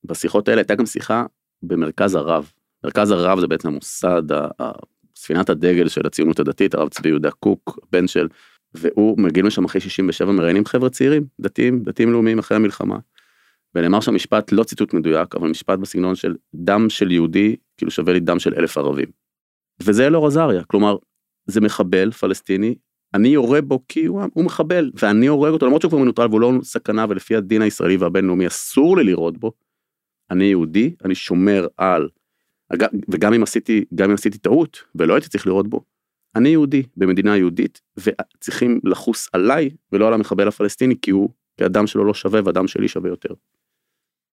בשיחות 0.03 0.47
האלה 0.47 0.61
הייתה 0.61 0.75
גם 0.75 0.85
שיחה 0.85 1.25
במרכז 1.61 2.15
הרב 2.15 2.51
מרכז 2.83 3.11
הרב 3.11 3.39
זה 3.39 3.47
בעצם 3.47 3.67
המוסד, 3.67 4.23
ספינת 5.15 5.49
הדגל 5.49 5.87
של 5.87 6.07
הציונות 6.07 6.39
הדתית, 6.39 6.73
הרב 6.73 6.89
צבי 6.89 7.09
יהודה 7.09 7.31
קוק, 7.31 7.79
בן 7.91 8.07
של, 8.07 8.27
והוא 8.73 9.19
מגיעים 9.19 9.45
לשם 9.45 9.65
אחרי 9.65 9.81
67 9.81 10.31
מראיינים 10.31 10.65
חבר'ה 10.65 10.89
צעירים, 10.89 11.25
דתיים, 11.39 11.83
דתיים 11.83 12.11
לאומיים 12.11 12.39
אחרי 12.39 12.57
המלחמה. 12.57 12.97
ונאמר 13.75 13.99
שם 13.99 14.15
משפט, 14.15 14.51
לא 14.51 14.63
ציטוט 14.63 14.93
מדויק, 14.93 15.35
אבל 15.35 15.49
משפט 15.49 15.79
בסגנון 15.79 16.15
של 16.15 16.35
דם 16.55 16.89
של 16.89 17.11
יהודי, 17.11 17.55
כאילו 17.77 17.91
שווה 17.91 18.13
לי 18.13 18.19
דם 18.19 18.39
של 18.39 18.53
אלף 18.57 18.77
ערבים. 18.77 19.07
וזה 19.79 20.07
אלאור 20.07 20.27
עזריה, 20.27 20.63
כלומר, 20.63 20.95
זה 21.45 21.61
מחבל 21.61 22.11
פלסטיני, 22.11 22.75
אני 23.13 23.27
יורה 23.27 23.61
בו 23.61 23.79
כי 23.87 24.05
הוא, 24.05 24.21
הוא 24.33 24.45
מחבל, 24.45 24.91
ואני 24.93 25.27
הורג 25.27 25.51
אותו, 25.53 25.65
למרות 25.65 25.81
שהוא 25.81 25.89
כבר 25.89 25.99
מנוטרל 25.99 26.27
והוא 26.29 26.41
לא 26.41 26.51
סכנה, 26.63 27.05
ולפי 27.09 27.35
הדין 27.35 27.61
הישראלי 27.61 27.97
והבינלאומי 27.97 28.47
אסור 28.47 28.97
לי 28.97 29.03
לירות 29.03 29.37
בו. 29.37 29.51
אני 30.31 30.45
יהודי, 30.45 30.95
אני 31.05 31.15
שומר 31.15 31.67
על 31.77 32.09
וגם 33.09 33.33
אם 33.33 33.43
עשיתי 33.43 33.85
גם 33.95 34.09
אם 34.09 34.15
עשיתי 34.15 34.37
טעות 34.37 34.83
ולא 34.95 35.13
הייתי 35.13 35.29
צריך 35.29 35.47
לראות 35.47 35.67
בו. 35.67 35.83
אני 36.35 36.49
יהודי 36.49 36.83
במדינה 36.97 37.37
יהודית 37.37 37.81
וצריכים 37.97 38.79
לחוס 38.83 39.29
עליי 39.33 39.69
ולא 39.91 40.07
על 40.07 40.13
המחבל 40.13 40.47
הפלסטיני 40.47 40.95
כי 41.01 41.11
הוא 41.11 41.29
כי 41.57 41.63
הדם 41.63 41.87
שלו 41.87 42.05
לא 42.05 42.13
שווה 42.13 42.41
והדם 42.45 42.67
שלי 42.67 42.87
שווה 42.87 43.09
יותר. 43.09 43.33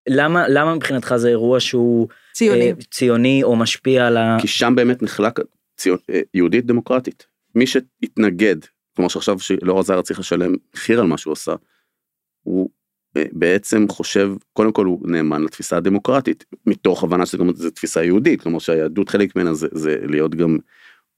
למה 0.09 0.49
למה 0.49 0.75
מבחינתך 0.75 1.17
זה 1.17 1.29
אירוע 1.29 1.61
שהוא 1.61 2.09
ציוני 2.33 2.71
אה, 2.71 2.75
ציוני 2.91 3.43
או 3.43 3.57
משפיע 3.57 4.07
על 4.07 4.17
ה... 4.17 4.37
כי 4.41 4.49
שם 4.49 4.73
באמת 4.77 5.03
נחלק 5.03 5.41
ציונ... 5.77 5.99
אה, 6.11 6.21
יהודית 6.35 6.67
דמוקרטית 6.67 7.27
מי 7.55 7.67
שהתנגד 7.67 8.57
כלומר 8.97 9.09
שעכשיו 9.09 9.39
שלא 9.39 9.81
עזר 9.81 10.03
צריך 10.03 10.21
לשלם 10.21 10.55
מחיר 10.75 11.01
על 11.01 11.07
מה 11.07 11.19
שהוא 11.19 11.33
עשה. 11.33 11.55
הוא 12.43 12.71
בעצם 13.15 13.89
חושב 13.89 14.33
קודם 14.53 14.73
כל 14.73 14.87
הוא 14.87 15.01
נאמן 15.05 15.43
לתפיסה 15.43 15.77
הדמוקרטית 15.77 16.45
מתוך 16.67 17.05
הבנה 17.05 17.27
שזו 17.27 17.71
תפיסה 17.71 18.05
יהודית 18.05 18.43
כלומר 18.43 18.59
שהיהדות 18.59 19.09
חלק 19.09 19.37
ממנה 19.37 19.55
זה, 19.55 19.69
זה 19.73 19.97
להיות 20.03 20.35
גם 20.35 20.59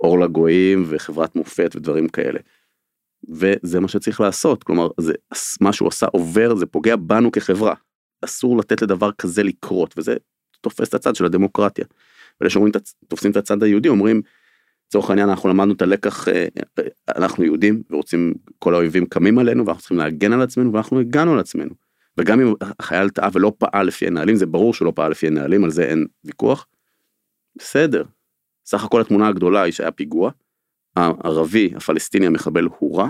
אור 0.00 0.20
לגויים 0.20 0.84
וחברת 0.88 1.36
מופת 1.36 1.72
ודברים 1.76 2.08
כאלה. 2.08 2.40
וזה 3.28 3.80
מה 3.80 3.88
שצריך 3.88 4.20
לעשות 4.20 4.64
כלומר 4.64 4.88
זה 5.00 5.12
מה 5.60 5.72
שהוא 5.72 5.88
עשה 5.88 6.06
עובר 6.06 6.54
זה 6.54 6.66
פוגע 6.66 6.96
בנו 6.96 7.32
כחברה 7.32 7.74
אסור 8.24 8.58
לתת 8.58 8.82
לדבר 8.82 9.12
כזה 9.12 9.42
לקרות 9.42 9.94
וזה 9.96 10.16
תופס 10.60 10.88
את 10.88 10.94
הצד 10.94 11.14
של 11.16 11.24
הדמוקרטיה. 11.24 11.84
ואלה 12.40 12.50
שאומרים 12.50 12.72
תופסים 13.08 13.30
את 13.30 13.36
הצד 13.36 13.62
היהודי 13.62 13.88
אומרים 13.88 14.22
לצורך 14.86 15.10
העניין 15.10 15.28
אנחנו 15.28 15.48
למדנו 15.48 15.74
את 15.74 15.82
הלקח 15.82 16.28
אה, 16.28 16.46
אנחנו 17.16 17.44
יהודים 17.44 17.82
ורוצים 17.90 18.34
כל 18.58 18.74
האויבים 18.74 19.06
קמים 19.06 19.38
עלינו 19.38 19.66
ואנחנו 19.66 19.80
צריכים 19.80 19.98
להגן 19.98 20.32
על 20.32 20.42
עצמנו 20.42 20.72
ואנחנו 20.72 21.00
הגענו 21.00 21.32
על 21.32 21.38
עצמנו. 21.38 21.81
וגם 22.18 22.40
אם 22.40 22.54
החייל 22.78 23.08
טעה 23.08 23.28
ולא 23.32 23.52
פעל 23.58 23.86
לפי 23.86 24.06
הנהלים 24.06 24.36
זה 24.36 24.46
ברור 24.46 24.74
שהוא 24.74 24.86
לא 24.86 24.92
פעל 24.96 25.10
לפי 25.10 25.26
הנהלים 25.26 25.64
על 25.64 25.70
זה 25.70 25.84
אין 25.84 26.06
ויכוח. 26.24 26.66
בסדר. 27.56 28.04
סך 28.66 28.84
הכל 28.84 29.00
התמונה 29.00 29.28
הגדולה 29.28 29.62
היא 29.62 29.72
שהיה 29.72 29.90
פיגוע. 29.90 30.30
הערבי 30.96 31.72
הפלסטיני 31.76 32.26
המחבל 32.26 32.68
הוא 32.78 32.98
רע. 32.98 33.08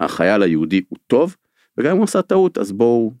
החייל 0.00 0.42
היהודי 0.42 0.82
הוא 0.88 0.98
טוב. 1.06 1.36
וגם 1.78 1.90
אם 1.90 1.96
הוא 1.96 2.04
עשה 2.04 2.22
טעות 2.22 2.58
אז 2.58 2.72
בואו 2.72 3.12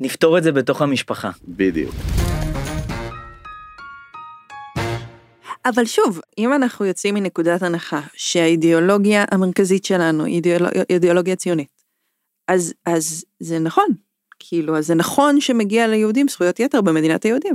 נפתור 0.00 0.38
את 0.38 0.42
זה 0.42 0.52
בתוך 0.52 0.82
המשפחה. 0.82 1.30
בדיוק. 1.48 1.94
אבל 5.64 5.84
שוב, 5.84 6.20
אם 6.38 6.52
אנחנו 6.52 6.84
יוצאים 6.86 7.14
מנקודת 7.14 7.62
הנחה 7.62 8.00
שהאידיאולוגיה 8.14 9.24
המרכזית 9.30 9.84
שלנו 9.84 10.24
היא 10.24 10.34
אידיאולוג... 10.34 10.70
אידיאולוגיה 10.90 11.36
ציונית, 11.36 11.82
אז, 12.48 12.74
אז 12.86 13.24
זה 13.40 13.58
נכון, 13.58 13.88
כאילו, 14.40 14.78
אז 14.78 14.86
זה 14.86 14.94
נכון 14.94 15.40
שמגיע 15.40 15.88
ליהודים 15.88 16.28
זכויות 16.28 16.60
יתר 16.60 16.80
במדינת 16.80 17.22
היהודים. 17.22 17.54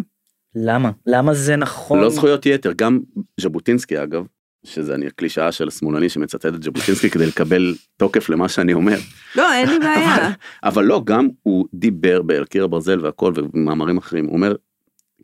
למה? 0.55 0.91
למה 1.05 1.33
זה 1.33 1.55
נכון? 1.55 1.99
לא 1.99 2.09
זכויות 2.09 2.45
יתר, 2.45 2.71
גם 2.75 2.99
ז'בוטינסקי 3.39 4.03
אגב, 4.03 4.25
שזה 4.65 4.95
אני 4.95 5.07
הקלישאה 5.07 5.51
של 5.51 5.67
השמאלני 5.67 6.09
שמצטט 6.09 6.45
את 6.45 6.63
ז'בוטינסקי 6.63 7.09
כדי 7.09 7.25
לקבל 7.25 7.75
תוקף 7.97 8.29
למה 8.29 8.49
שאני 8.49 8.73
אומר. 8.73 8.97
לא, 9.35 9.53
אין 9.53 9.69
לי 9.69 9.79
בעיה. 9.79 10.15
אבל, 10.15 10.31
אבל 10.63 10.85
לא, 10.85 11.01
גם 11.05 11.27
הוא 11.43 11.67
דיבר 11.73 12.21
באל 12.21 12.45
קיר 12.45 12.63
הברזל 12.63 13.05
והכל 13.05 13.33
ומאמרים 13.35 13.97
אחרים, 13.97 14.25
הוא 14.25 14.33
אומר, 14.33 14.55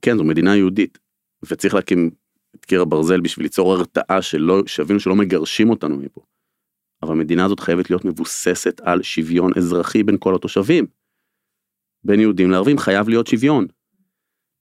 כן, 0.02 0.18
זו 0.18 0.24
מדינה 0.24 0.56
יהודית, 0.56 0.98
וצריך 1.46 1.74
להקים 1.74 2.12
את 2.56 2.66
קיר 2.66 2.82
הברזל 2.82 3.22
בשביל 3.22 3.46
ליצור 3.46 3.74
הרתעה 3.74 4.22
שלא, 4.22 4.64
שיבינו 4.68 5.00
שלא 5.00 5.16
מגרשים 5.16 5.70
אותנו 5.70 5.98
מפה. 5.98 6.22
אבל 7.04 7.12
המדינה 7.12 7.46
הזאת 7.46 7.60
חייבת 7.60 7.90
להיות 7.90 8.06
מבוססת 8.06 8.82
על 8.84 9.02
שוויון 9.02 9.52
אזרחי 9.58 10.04
בין 10.04 10.18
כל 10.20 10.36
התושבים. 10.36 10.86
בין 12.04 12.20
יהודים 12.20 12.52
לערבים 12.52 12.78
חייב 12.78 13.10
להיות 13.10 13.28
שוויון. 13.28 13.66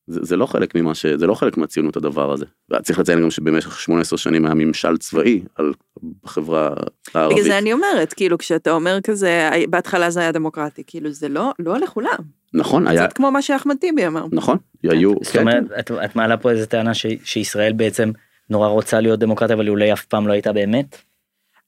זה, 0.06 0.20
זה 0.22 0.36
לא 0.36 0.46
חלק 0.46 0.74
ממה 0.74 0.94
ש... 0.94 1.06
זה 1.06 1.26
לא 1.26 1.34
חלק 1.34 1.56
מהציונות 1.56 1.96
הדבר 1.96 2.32
הזה. 2.32 2.44
צריך 2.82 2.98
לציין 2.98 3.22
גם 3.22 3.30
שבמשך 3.30 3.80
18 3.80 4.18
שנים 4.18 4.44
היה 4.44 4.54
ממשל 4.54 4.96
צבאי 4.96 5.42
על 5.54 5.72
החברה 6.24 6.70
הערבית. 7.14 7.36
בגלל 7.38 7.48
זה 7.48 7.58
אני 7.58 7.72
אומרת, 7.72 8.12
כאילו, 8.12 8.38
כשאתה 8.38 8.70
אומר 8.70 9.00
כזה, 9.00 9.50
בהתחלה 9.70 10.10
זה 10.10 10.20
היה 10.20 10.32
דמוקרטי, 10.32 10.82
כאילו, 10.86 11.10
זה 11.10 11.28
לא, 11.28 11.52
לא 11.58 11.78
לכולם. 11.78 12.18
נכון, 12.54 12.86
היה... 12.86 13.06
קצת 13.06 13.16
כמו 13.16 13.30
מה 13.30 13.42
שאחמד 13.42 13.76
טיבי 13.76 14.06
אמר. 14.06 14.26
נכון, 14.32 14.58
היו... 14.82 15.14
זאת 15.22 15.32
כן, 15.32 15.40
אומרת, 15.40 15.68
כן. 15.68 15.78
את, 15.78 15.90
את 16.04 16.16
מעלה 16.16 16.36
פה 16.36 16.50
איזה 16.50 16.66
טענה 16.66 16.94
ש, 16.94 17.06
שישראל 17.24 17.72
בעצם 17.72 18.10
נורא 18.50 18.68
רוצה 18.68 19.00
להיות 19.00 19.20
דמוקרטיה, 19.20 19.56
אבל 19.56 19.68
אולי 19.68 19.92
אף 19.92 20.04
פעם 20.04 20.28
לא 20.28 20.32
הייתה 20.32 20.52
באמת? 20.52 21.09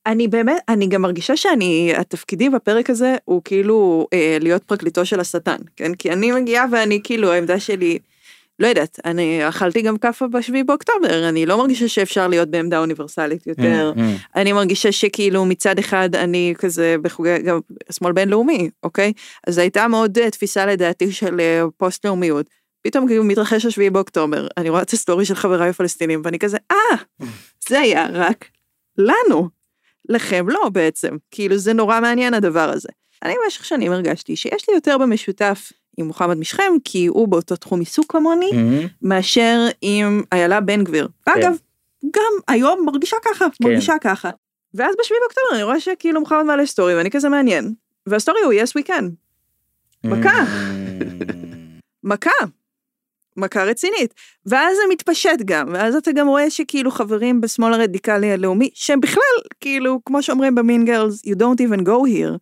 אני 0.07 0.29
באמת, 0.29 0.63
אני 0.69 0.87
גם 0.87 1.03
מרגישה 1.03 1.37
שאני, 1.37 1.93
התפקידי 1.97 2.51
בפרק 2.51 2.91
הזה 2.91 3.17
הוא 3.25 3.43
כאילו 3.45 4.07
אה, 4.13 4.39
להיות 4.41 4.65
פרקליטו 4.65 5.07
של 5.07 5.21
השטן, 5.21 5.57
כן? 5.77 5.95
כי 5.95 6.13
אני 6.13 6.33
מגיעה 6.33 6.67
ואני 6.73 7.01
כאילו, 7.05 7.33
העמדה 7.33 7.61
שלי, 7.61 7.99
לא 8.59 8.67
יודעת, 8.67 9.01
אני 9.05 9.49
אכלתי 9.49 9.83
גם 9.83 9.99
כאפה 9.99 10.27
בשביעי 10.27 10.65
באוקטובר, 10.65 11.29
אני 11.29 11.47
לא 11.47 11.59
מרגישה 11.59 11.89
שאפשר 11.89 12.29
להיות 12.29 12.49
בעמדה 12.49 12.79
אוניברסלית 12.79 13.47
יותר. 13.47 13.93
Mm, 13.95 13.99
mm. 13.99 14.01
אני 14.37 14.53
מרגישה 14.53 14.93
שכאילו 14.93 15.45
מצד 15.45 15.79
אחד 15.79 16.15
אני 16.15 16.55
כזה 16.59 16.97
בחוגי, 17.03 17.39
גם 17.39 17.61
שמאל 17.91 18.13
בינלאומי, 18.13 18.71
אוקיי? 18.83 19.13
אז 19.47 19.59
הייתה 19.59 19.89
מאוד 19.89 20.19
אה, 20.19 20.31
תפיסה 20.31 20.67
לדעתי 20.67 21.13
של 21.13 21.41
אה, 21.41 21.63
פוסט 21.77 22.07
לאומיות. 22.07 22.47
פתאום 22.83 23.07
כאילו 23.07 23.25
מתרחש 23.25 23.67
השביעי 23.67 23.91
באוקטובר, 23.91 24.47
אני 24.57 24.71
רואה 24.71 24.83
את 24.83 24.91
הסטורי 24.91 25.25
של 25.25 25.35
חבריי 25.35 25.71
הפלסטינים 25.71 26.23
ואני 26.25 26.39
כזה, 26.39 26.57
אה, 26.71 26.97
זה 27.69 27.81
היה 27.81 28.07
רק 28.13 28.45
לנו. 28.99 29.62
לכם 30.09 30.49
לא 30.49 30.69
בעצם, 30.73 31.17
כאילו 31.31 31.57
זה 31.57 31.73
נורא 31.73 32.01
מעניין 32.01 32.35
הדבר 32.35 32.71
הזה. 32.71 32.89
אני 33.25 33.35
במשך 33.45 33.65
שנים 33.65 33.93
הרגשתי 33.93 34.37
שיש 34.37 34.69
לי 34.69 34.75
יותר 34.75 34.99
במשותף 34.99 35.73
עם 35.99 36.07
מוחמד 36.07 36.37
משכם, 36.39 36.73
כי 36.85 37.07
הוא 37.07 37.29
באותו 37.29 37.57
תחום 37.57 37.81
עיסוק 37.81 38.13
כמוני, 38.13 38.51
Mm-hmm. 38.51 38.89
מאשר 39.03 39.67
עם 39.83 40.23
איילה 40.33 40.61
בן 40.61 40.85
גביר. 40.85 41.09
ואגב, 41.27 41.57
גם 42.05 42.33
היום 42.49 42.85
מרגישה 42.87 43.17
ככה, 43.25 43.47
מרגישה 43.61 43.95
ככה. 44.01 44.31
ואז 44.75 44.95
בשביעי 45.01 45.21
באוקטובר 45.21 45.47
אני 45.55 45.63
רואה 45.63 45.81
שכאילו 45.81 46.21
מוחמד 46.21 46.43
מעלה 46.43 46.67
סטורי 46.67 46.95
ואני 46.95 47.11
כזה 47.11 47.29
מעניין. 47.29 47.75
והסטורי 48.07 48.41
הוא 48.41 48.53
yes 48.53 48.81
we 48.83 48.87
can, 48.89 49.05
מכה. 50.05 50.45
מכה. 52.05 52.31
מכה 53.37 53.65
רצינית. 53.65 54.15
ואז 54.47 54.77
זה 54.77 54.83
מתפשט 54.93 55.39
גם, 55.45 55.69
ואז 55.73 55.95
אתה 55.95 56.13
גם 56.13 56.29
רואה 56.29 56.51
שכאילו 56.51 56.91
חברים 56.91 57.41
בשמאל 57.41 57.73
הרדיקלי 57.73 58.33
הלאומי, 58.33 58.71
שהם 58.75 59.01
בכלל, 59.01 59.39
כאילו, 59.61 60.01
כמו 60.05 60.23
שאומרים 60.23 60.55
ב 60.55 60.61
Mean 60.61 60.85
Girls, 60.85 61.23
you 61.27 61.35
don't 61.35 61.67
even 61.67 61.81
go 61.87 62.09
here, 62.09 62.39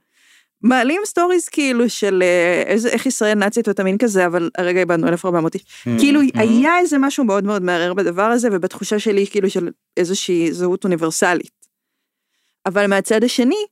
מעלים 0.63 1.03
סטוריז 1.05 1.49
כאילו 1.49 1.89
של 1.89 2.23
אה, 2.23 2.63
איזה, 2.67 2.89
איך 2.89 3.07
ישראל 3.07 3.35
נאצית 3.39 3.69
ואתה 3.69 3.85
מין 3.85 3.99
כזה, 3.99 4.27
אבל 4.27 4.51
הרגע 4.59 4.81
איבדנו 4.81 5.09
1400 5.09 5.55
איש. 5.55 5.65
כאילו 5.99 6.21
Mm-hmm. 6.21 6.41
היה 6.41 6.79
איזה 6.79 6.99
משהו 6.99 7.25
מאוד 7.25 7.45
מאוד 7.45 7.63
מערער 7.63 7.95
בדבר 7.95 8.23
הזה, 8.23 8.49
ובתחושה 8.53 8.99
שלי 8.99 9.27
כאילו 9.27 9.51
של 9.51 9.69
איזושהי 9.97 10.53
זהות 10.53 10.85
אוניברסלית. 10.85 11.61
אבל 12.67 12.87
מהצד 12.87 13.25
השני, 13.25 13.67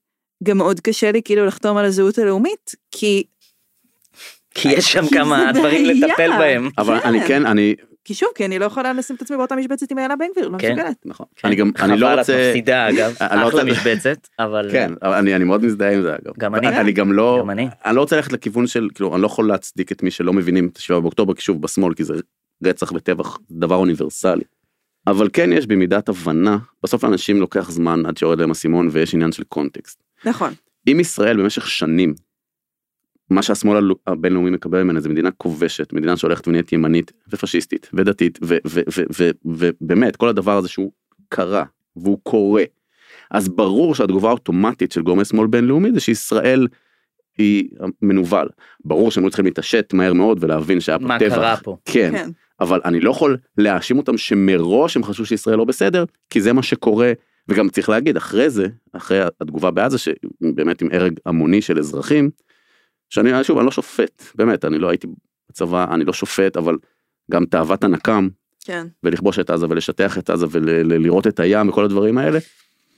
גם 0.45 0.59
מאוד 0.59 0.81
קשה 0.81 1.13
לי 1.13 1.23
כאילו 1.23 1.47
לחתום 1.47 1.77
על 1.77 1.85
הזהות 1.85 2.19
הלאומית, 2.19 2.73
כי, 2.91 3.25
כי 4.63 4.69
יש 4.69 4.93
שם 4.93 5.07
כי 5.07 5.15
כמה 5.15 5.53
דברים 5.53 5.87
בעיה. 5.87 6.07
לטפל 6.07 6.31
בהם. 6.39 6.71
אבל 6.79 7.01
כן. 7.01 7.09
אני 7.09 7.21
כן, 7.29 7.47
אני... 7.47 7.75
כי 8.05 8.15
שוב, 8.15 8.29
כי 8.35 8.45
אני 8.45 8.59
לא 8.59 8.65
יכולה 8.65 8.93
לשים 8.93 9.17
את 9.17 9.23
עצמי 9.23 9.37
באותה 9.37 9.57
משבצת 9.57 9.91
עם 9.91 9.99
איילה 9.99 10.17
בן 10.17 10.27
גביר, 10.33 10.49
לא 10.49 10.59
כן. 10.59 10.73
מסוגלת. 10.73 10.97
נכון. 11.05 11.27
אני 11.45 11.57
גם, 11.57 11.71
אני 11.81 11.89
חבל, 11.89 11.95
לא 11.95 12.15
את 12.15 12.19
רוצה... 12.19 12.49
מפסידה 12.49 12.89
אגב, 12.91 13.15
לא 13.21 13.49
אחלה 13.49 13.65
משבצת, 13.65 14.29
אבל 14.39 14.69
כן, 14.73 14.93
אני 15.03 15.45
מאוד 15.45 15.65
מזדהה 15.65 15.95
עם 15.95 16.03
זה 16.03 16.15
אגב. 16.15 16.33
גם 16.39 16.55
אני. 16.55 16.69
אני 16.69 16.93
גם 16.93 17.13
לא, 17.13 17.39
גם 17.41 17.51
אני. 17.51 17.69
אני 17.85 17.97
לא 17.97 18.01
רוצה 18.01 18.17
ללכת 18.17 18.33
לכיוון 18.33 18.67
של, 18.67 18.89
כאילו, 18.95 19.15
אני 19.15 19.23
לא 19.23 19.27
יכול 19.27 19.49
להצדיק 19.49 19.93
את 19.93 20.03
מי 20.03 20.11
שלא 20.11 20.33
מבינים 20.33 20.69
את 20.73 20.77
השבעה 20.77 21.01
באוקטובר, 21.01 21.35
כי 21.35 21.43
שוב, 21.43 21.63
בשמאל, 21.63 21.95
כי 21.95 22.05
זה 22.05 22.15
רצח 22.65 22.93
וטבח, 22.93 23.39
דבר 23.51 23.77
אוניברסלי. 23.77 24.45
אבל 25.07 25.29
כן 25.33 25.53
יש 25.53 25.67
במידת 25.67 26.09
הבנה, 26.09 26.59
בסוף 26.83 27.05
לאנשים 27.05 27.41
לוקח 27.41 27.71
זמן 27.71 28.07
עד 28.07 28.17
שיורד 28.17 28.41
להם 28.41 28.51
אסימון 28.51 28.89
ויש 28.93 29.15
עניין 29.15 29.33
של 29.33 29.43
קונטקסט. 29.45 30.03
נכון. 30.25 30.53
אם 30.89 31.01
ישראל 31.01 31.37
במשך 31.37 31.69
שנים, 31.69 32.15
מה 33.31 33.43
שהשמאל 33.43 33.91
הבינלאומי 34.07 34.51
מקבל 34.51 34.83
ממנה 34.83 35.01
זה 35.01 35.09
מדינה 35.09 35.31
כובשת, 35.31 35.93
מדינה 35.93 36.17
שהולכת 36.17 36.49
ונהיית 36.49 36.73
ימנית 36.73 37.13
ופשיסטית 37.33 37.91
ודתית 37.93 38.39
ובאמת 39.45 40.17
כל 40.17 40.29
הדבר 40.29 40.57
הזה 40.57 40.69
שהוא 40.69 40.93
קרה 41.29 41.65
והוא 41.97 42.19
קורה. 42.23 42.65
אז 43.31 43.49
ברור 43.49 43.95
שהתגובה 43.95 44.29
האוטומטית 44.29 44.93
של 44.93 45.03
גורמי 45.03 45.25
שמאל 45.25 45.47
בינלאומי 45.47 45.93
זה 45.93 46.01
שישראל 46.01 46.69
היא 47.39 47.69
מנוול. 48.03 48.49
ברור 48.85 49.11
שהם 49.11 49.25
היו 49.25 49.31
צריכים 49.31 49.45
להתעשת 49.45 49.91
מהר 49.93 50.13
מאוד 50.13 50.45
ולהבין 50.45 50.81
שהיה 50.81 50.99
פה 50.99 51.05
מה 51.05 51.19
טבח. 51.19 51.35
קרה 51.35 51.57
פה? 51.57 51.77
כן. 51.85 52.11
כן. 52.13 52.31
אבל 52.61 52.81
אני 52.85 53.01
לא 53.01 53.11
יכול 53.11 53.37
להאשים 53.59 53.99
אותם 53.99 54.17
שמראש 54.17 54.97
הם 54.97 55.05
חשבו 55.05 55.27
שישראל 55.27 55.57
לא 55.57 55.65
בסדר, 55.65 56.05
כי 56.31 56.41
זה 56.41 56.53
מה 56.53 56.63
שקורה, 56.63 57.13
וגם 57.49 57.69
צריך 57.69 57.89
להגיד, 57.89 58.17
אחרי 58.17 58.51
זה, 58.51 58.67
אחרי 58.93 59.21
התגובה 59.41 59.71
בעזה, 59.71 59.99
שבאמת 59.99 60.83
עם 60.83 60.89
הרג 60.93 61.13
המוני 61.27 61.63
של 61.63 61.79
אזרחים, 61.79 62.31
שאני, 63.11 63.45
שוב, 63.45 63.59
אני 63.59 63.67
לא 63.67 63.71
שופט, 63.71 64.23
באמת, 64.35 64.65
אני 64.65 64.79
לא 64.79 64.89
הייתי 64.89 65.07
בצבא, 65.51 65.95
אני 65.95 66.05
לא 66.05 66.13
שופט, 66.13 66.57
אבל 66.57 66.77
גם 67.31 67.45
תאוות 67.45 67.85
הנקם, 67.85 68.29
כן. 68.65 68.87
ולכבוש 69.05 69.39
את 69.39 69.51
עזה 69.51 69.67
ולשטח 69.71 70.19
את 70.19 70.31
עזה 70.31 70.47
ולראות 70.51 71.27
את 71.27 71.41
הים 71.41 71.69
וכל 71.69 71.85
הדברים 71.85 72.19
האלה. 72.19 72.39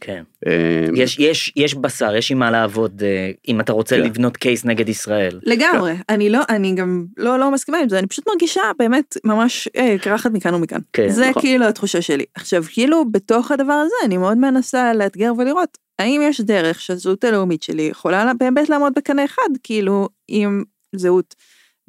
כן. 0.01 0.23
אה, 0.47 0.87
יש, 0.95 1.19
יש, 1.19 1.53
יש 1.57 1.75
בשר, 1.75 2.17
יש 2.17 2.31
עם 2.31 2.39
מה 2.39 2.51
לעבוד, 2.51 3.03
אה, 3.03 3.31
אם 3.49 3.61
אתה 3.61 3.73
רוצה 3.73 3.97
כן. 3.97 4.03
לבנות 4.03 4.37
קייס 4.37 4.65
נגד 4.65 4.89
ישראל. 4.89 5.41
לגמרי. 5.43 5.95
אני 6.09 6.31
לא, 6.31 6.41
אני 6.49 6.75
גם 6.75 7.05
לא, 7.17 7.39
לא 7.39 7.51
מסכימה 7.51 7.79
עם 7.79 7.89
זה, 7.89 7.99
אני 7.99 8.07
פשוט 8.07 8.29
מרגישה 8.29 8.63
באמת 8.79 9.17
ממש 9.25 9.69
אה, 9.77 9.97
קרחת 10.01 10.31
מכאן 10.31 10.55
ומכאן. 10.55 10.81
כן, 10.93 11.09
זה 11.09 11.31
נכון. 11.31 11.43
כאילו 11.43 11.67
התחושה 11.67 12.03
שלי. 12.03 12.25
עכשיו, 12.35 12.65
כאילו, 12.69 13.11
בתוך 13.11 13.51
הדבר 13.51 13.73
הזה, 13.73 13.95
אני 14.05 14.17
מאוד 14.17 14.39
מנסה 14.39 14.95
לאתגר 14.95 15.33
ולראות, 15.39 15.79
האם 16.01 16.21
יש 16.25 16.41
דרך 16.41 16.81
שהזהות 16.81 17.25
הלאומית 17.25 17.63
שלי 17.63 17.83
יכולה 17.83 18.25
לה- 18.25 18.35
באמת 18.35 18.69
לעמוד 18.69 18.93
בקנה 18.97 19.25
אחד, 19.25 19.49
כאילו, 19.63 20.09
עם 20.29 20.65
זהות 20.97 21.35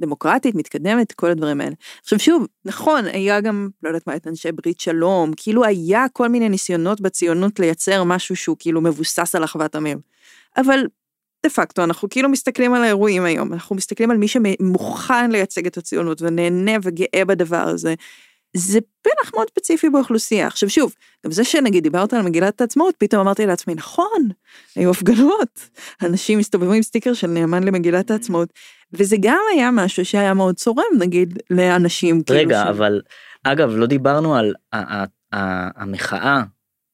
דמוקרטית, 0.01 0.55
מתקדמת, 0.55 1.11
כל 1.11 1.29
הדברים 1.31 1.61
האלה. 1.61 1.75
עכשיו 2.01 2.19
שוב, 2.19 2.47
נכון, 2.65 3.05
היה 3.05 3.41
גם, 3.41 3.69
לא 3.83 3.89
יודעת 3.89 4.07
מה, 4.07 4.15
את 4.15 4.27
אנשי 4.27 4.51
ברית 4.51 4.79
שלום, 4.79 5.31
כאילו 5.37 5.65
היה 5.65 6.05
כל 6.13 6.27
מיני 6.27 6.49
ניסיונות 6.49 7.01
בציונות 7.01 7.59
לייצר 7.59 8.03
משהו 8.03 8.35
שהוא 8.35 8.55
כאילו 8.59 8.81
מבוסס 8.81 9.35
על 9.35 9.43
אחוות 9.43 9.75
עמים. 9.75 9.99
אבל 10.57 10.79
דה 11.43 11.49
פקטו, 11.49 11.83
אנחנו 11.83 12.09
כאילו 12.09 12.29
מסתכלים 12.29 12.73
על 12.73 12.83
האירועים 12.83 13.25
היום, 13.25 13.53
אנחנו 13.53 13.75
מסתכלים 13.75 14.11
על 14.11 14.17
מי 14.17 14.27
שמוכן 14.27 15.31
לייצג 15.31 15.65
את 15.65 15.77
הציונות 15.77 16.21
ונהנה 16.21 16.71
וגאה 16.83 17.25
בדבר 17.25 17.67
הזה. 17.67 17.93
זה 18.53 18.79
פלח 19.01 19.31
מאוד 19.33 19.47
ספציפי 19.49 19.89
באוכלוסייה. 19.89 20.47
עכשיו 20.47 20.69
שוב, 20.69 20.95
גם 21.25 21.31
זה 21.31 21.43
שנגיד 21.43 21.83
דיברת 21.83 22.13
על 22.13 22.21
מגילת 22.21 22.61
העצמאות, 22.61 22.95
פתאום 22.97 23.21
אמרתי 23.21 23.45
לעצמי, 23.45 23.75
נכון, 23.75 24.29
היו 24.75 24.91
הפגנות, 24.91 25.69
אנשים 26.03 26.39
הסתובבו 26.39 26.73
עם 26.73 26.81
סטיקר 26.81 27.13
של 27.13 27.27
נאמן 27.27 27.63
למגילת 27.63 28.11
העצמאות, 28.11 28.49
וזה 28.93 29.15
גם 29.19 29.41
היה 29.53 29.71
משהו 29.71 30.05
שהיה 30.05 30.33
מאוד 30.33 30.55
צורם, 30.55 30.83
נגיד, 30.99 31.39
לאנשים 31.49 32.23
כאילו 32.23 32.39
רגע, 32.39 32.63
ש- 32.65 32.69
אבל 32.69 33.01
אגב, 33.43 33.69
לא 33.75 33.85
דיברנו 33.85 34.35
על 34.35 34.53
המחאה, 35.75 36.43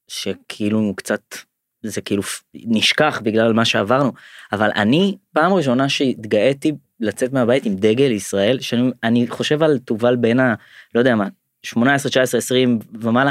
שכאילו 0.08 0.92
קצת, 0.96 1.20
זה 1.82 2.00
כאילו 2.00 2.22
נשכח 2.54 3.20
בגלל 3.22 3.52
מה 3.52 3.64
שעברנו, 3.64 4.12
אבל 4.52 4.70
אני, 4.74 5.16
פעם 5.32 5.52
ראשונה 5.52 5.88
שהתגאיתי 5.88 6.72
לצאת 7.00 7.32
מהבית 7.32 7.66
עם 7.66 7.74
דגל 7.76 8.10
ישראל, 8.10 8.60
שאני 8.60 8.90
אני 9.02 9.26
חושב 9.28 9.62
על 9.62 9.78
תובל 9.78 10.16
בין 10.16 10.40
ה... 10.40 10.54
לא 10.94 11.00
יודע 11.00 11.14
מה, 11.14 11.28
18, 11.62 12.10
19, 12.10 12.38
20 12.38 12.78
ומעלה, 13.00 13.30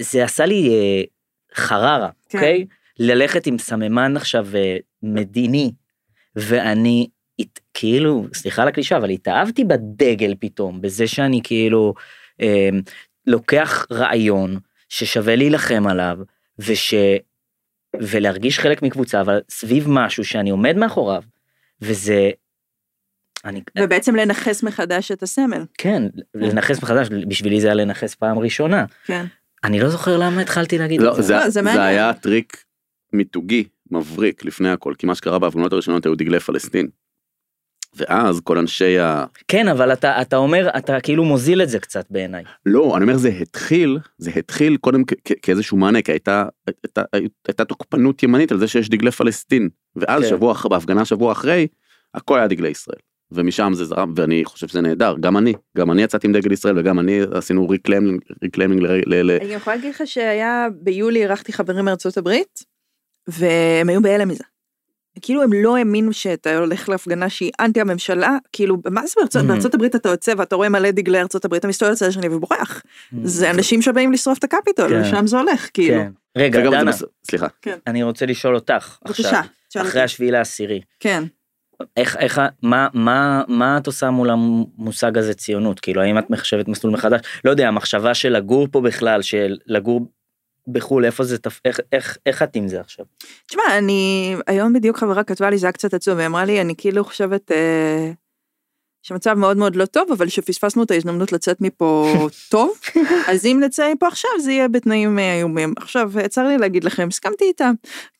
זה 0.00 0.24
עשה 0.24 0.46
לי 0.46 0.68
אה, 0.68 1.02
חררה, 1.54 2.08
כן. 2.28 2.38
אוקיי? 2.38 2.66
ללכת 2.98 3.46
עם 3.46 3.58
סממן 3.58 4.16
עכשיו 4.16 4.46
אה, 4.54 4.76
מדיני, 5.02 5.72
ואני 6.36 7.08
הת- 7.38 7.60
כאילו, 7.74 8.26
סליחה 8.34 8.62
על 8.62 8.68
הקלישה, 8.68 8.96
אבל 8.96 9.10
התאהבתי 9.10 9.64
בדגל 9.64 10.34
פתאום, 10.40 10.80
בזה 10.80 11.06
שאני 11.06 11.40
כאילו 11.44 11.94
אה, 12.40 12.68
לוקח 13.26 13.86
רעיון 13.92 14.58
ששווה 14.88 15.36
להילחם 15.36 15.86
עליו, 15.86 16.18
וש... 16.58 16.94
ולהרגיש 18.00 18.58
חלק 18.58 18.82
מקבוצה, 18.82 19.20
אבל 19.20 19.40
סביב 19.50 19.84
משהו 19.88 20.24
שאני 20.24 20.50
עומד 20.50 20.76
מאחוריו, 20.76 21.22
וזה... 21.82 22.30
אני, 23.46 23.62
ובעצם 23.78 24.16
לנכס 24.16 24.62
מחדש 24.62 25.12
את 25.12 25.22
הסמל. 25.22 25.64
כן, 25.78 26.02
לנכס 26.34 26.82
מחדש, 26.82 27.08
בשבילי 27.28 27.60
זה 27.60 27.66
היה 27.66 27.74
לנכס 27.74 28.14
פעם 28.14 28.38
ראשונה. 28.38 28.84
כן. 29.04 29.26
אני 29.64 29.80
לא 29.80 29.88
זוכר 29.88 30.16
למה 30.16 30.40
התחלתי 30.40 30.78
להגיד 30.78 31.00
לא, 31.00 31.10
את 31.10 31.16
זה. 31.16 31.22
זה, 31.22 31.34
לא, 31.34 31.48
זה 31.48 31.62
זה. 31.62 31.82
היה 31.84 32.12
טריק 32.12 32.64
מיתוגי, 33.12 33.64
מבריק, 33.90 34.44
לפני 34.44 34.70
הכל, 34.70 34.94
כי 34.98 35.06
מה 35.06 35.14
שקרה 35.14 35.38
בהפגנות 35.38 35.72
הראשונות 35.72 36.06
היו 36.06 36.14
דגלי 36.14 36.40
פלסטין. 36.40 36.88
ואז 37.96 38.40
כל 38.40 38.58
אנשי 38.58 38.98
ה... 38.98 39.24
כן, 39.48 39.68
אבל 39.68 39.92
אתה, 39.92 40.22
אתה 40.22 40.36
אומר, 40.36 40.68
אתה 40.76 41.00
כאילו 41.00 41.24
מוזיל 41.24 41.62
את 41.62 41.68
זה 41.68 41.78
קצת 41.78 42.06
בעיניי. 42.10 42.44
לא, 42.66 42.96
אני 42.96 43.04
אומר 43.04 43.16
זה 43.16 43.28
התחיל, 43.28 43.98
זה 44.18 44.30
התחיל 44.36 44.76
קודם 44.76 45.04
כ- 45.06 45.12
כ- 45.24 45.32
כאיזשהו 45.42 45.76
מענה, 45.76 46.02
כי 46.02 46.12
הייתה, 46.12 46.44
הייתה, 46.66 47.02
הייתה 47.48 47.64
תוקפנות 47.64 48.22
ימנית 48.22 48.52
על 48.52 48.58
זה 48.58 48.68
שיש 48.68 48.88
דגלי 48.88 49.10
פלסטין, 49.10 49.68
ואז 49.96 50.22
כן. 50.22 50.28
שבוע 50.28 50.54
בהפגנה 50.70 51.04
שבוע 51.04 51.32
אחרי, 51.32 51.66
הכל 52.14 52.38
היה 52.38 52.48
דגלי 52.48 52.68
ישראל. 52.68 52.98
ומשם 53.32 53.72
זה 53.74 53.84
זרם, 53.84 54.12
ואני 54.16 54.44
חושב 54.44 54.68
שזה 54.68 54.80
נהדר, 54.80 55.14
גם 55.20 55.36
אני, 55.36 55.52
גם 55.76 55.90
אני 55.92 56.02
יצאתי 56.02 56.26
עם 56.26 56.32
דגל 56.32 56.52
ישראל 56.52 56.78
וגם 56.78 56.98
אני 57.00 57.20
עשינו 57.32 57.68
reclaiming, 57.68 58.20
reclaiming 58.42 58.82
ל... 58.82 58.86
ל, 58.86 59.14
ל 59.14 59.30
אני 59.42 59.54
יכולה 59.54 59.76
להגיד 59.76 59.94
לך 59.94 60.02
שהיה 60.04 60.66
ביולי 60.80 61.22
אירחתי 61.22 61.52
חברים 61.52 61.84
מארצות 61.84 62.16
הברית, 62.16 62.64
והם 63.28 63.88
היו 63.88 64.02
בהלם 64.02 64.28
מזה. 64.28 64.44
כאילו 65.22 65.42
הם 65.42 65.52
לא 65.52 65.76
האמינו 65.76 66.12
שאתה 66.12 66.58
הולך 66.58 66.88
להפגנה 66.88 67.28
שהיא 67.28 67.50
אנטי 67.60 67.80
הממשלה, 67.80 68.30
כאילו 68.52 68.76
מה 68.90 69.06
זה 69.06 69.12
בארצות, 69.16 69.42
Mhm. 69.42 69.46
בארצות 69.46 69.74
הברית 69.74 69.96
אתה 69.96 70.08
יוצא 70.08 70.32
ואתה 70.38 70.56
רואה 70.56 70.68
מלא 70.68 70.90
דגלי 70.90 71.20
ארצות 71.20 71.44
הברית, 71.44 71.60
אתה 71.60 71.68
מסתובב 71.68 71.92
לצד 71.92 72.06
השני 72.06 72.28
ובורח. 72.28 72.82
זה 73.24 73.50
אנשים 73.50 73.82
שבאים 73.82 74.12
לשרוף 74.12 74.38
את 74.38 74.44
הקפיטול, 74.44 74.88
כן. 74.88 75.00
לשם 75.00 75.26
זה 75.26 75.38
הולך, 75.38 75.68
כאילו. 75.74 75.94
כן. 75.98 76.10
רגע, 76.38 76.60
דנה, 76.70 76.84
מס- 76.84 77.02
סליחה, 77.30 77.46
אני 77.86 78.02
רוצה 78.02 78.26
לשאול 78.26 78.54
אותך 78.54 78.98
בבקשה, 79.04 79.40
עכשיו, 79.66 79.82
אחרי. 79.82 80.02
השביעי 80.02 80.30
לעשירי, 80.30 80.80
כן. 81.00 81.24
איך, 81.96 82.16
איך, 82.16 82.40
מה, 82.62 82.88
מה, 82.94 83.42
מה 83.48 83.78
את 83.78 83.86
עושה 83.86 84.10
מול 84.10 84.30
המושג 84.30 85.18
הזה 85.18 85.34
ציונות? 85.34 85.80
כאילו, 85.80 86.02
האם 86.02 86.18
את 86.18 86.30
מחשבת 86.30 86.68
מסלול 86.68 86.92
מחדש? 86.92 87.20
לא 87.44 87.50
יודע, 87.50 87.68
המחשבה 87.68 88.14
של 88.14 88.28
לגור 88.28 88.68
פה 88.70 88.80
בכלל, 88.80 89.22
של 89.22 89.56
לגור 89.66 90.00
בחו"ל, 90.68 91.04
איפה 91.04 91.24
זה, 91.24 91.38
תפ... 91.38 91.60
איך, 91.64 91.80
איך, 91.92 92.18
איך 92.26 92.42
את 92.42 92.56
עם 92.56 92.68
זה 92.68 92.80
עכשיו? 92.80 93.04
תשמע, 93.46 93.62
אני, 93.78 94.34
היום 94.46 94.72
בדיוק 94.72 94.96
חברה 94.96 95.24
כתבה 95.24 95.50
לי, 95.50 95.58
זה 95.58 95.66
היה 95.66 95.72
קצת 95.72 95.94
עצוב, 95.94 96.18
היא 96.18 96.26
אמרה 96.26 96.44
לי, 96.44 96.60
אני 96.60 96.74
כאילו 96.76 97.04
חושבת 97.04 97.52
אה, 97.52 98.10
שמצב 99.02 99.34
מאוד 99.34 99.56
מאוד 99.56 99.76
לא 99.76 99.86
טוב, 99.86 100.12
אבל 100.12 100.28
שפספסנו 100.28 100.82
את 100.82 100.90
ההזדמנות 100.90 101.32
לצאת 101.32 101.60
מפה 101.60 102.14
טוב, 102.50 102.78
אז 103.28 103.46
אם 103.46 103.60
נצא 103.64 103.92
מפה 103.94 104.08
עכשיו, 104.08 104.30
זה 104.40 104.52
יהיה 104.52 104.68
בתנאים 104.68 105.18
אה, 105.18 105.34
איומים. 105.34 105.74
עכשיו, 105.76 106.12
צר 106.28 106.48
לי 106.48 106.58
להגיד 106.58 106.84
לכם, 106.84 107.08
הסכמתי 107.08 107.44
איתה. 107.44 107.70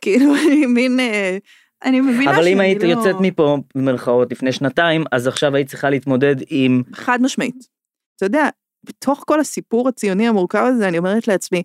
כאילו, 0.01 0.33
מין, 0.75 1.01
אה, 1.01 1.39
אני 1.87 2.01
מבינה 2.01 2.37
אבל 2.37 2.49
אם 2.49 2.61
היית 2.61 2.83
לא... 2.83 2.89
יוצאת 2.89 3.17
מפה, 3.21 3.59
במרכאות, 3.75 4.33
לפני 4.33 4.53
שנתיים, 4.53 5.05
אז 5.13 5.27
עכשיו 5.27 5.57
היית 5.57 5.69
צריכה 5.69 5.91
להתמודד 5.91 6.37
עם... 6.49 6.83
חד 6.95 7.19
משמעית. 7.23 7.69
אתה 8.17 8.27
יודע, 8.27 8.49
בתוך 8.85 9.25
כל 9.27 9.41
הסיפור 9.41 9.89
הציוני 9.89 10.29
המורכב 10.29 10.65
הזה, 10.67 10.89
אני 10.89 10.99
אומרת 10.99 11.29
לעצמי, 11.29 11.63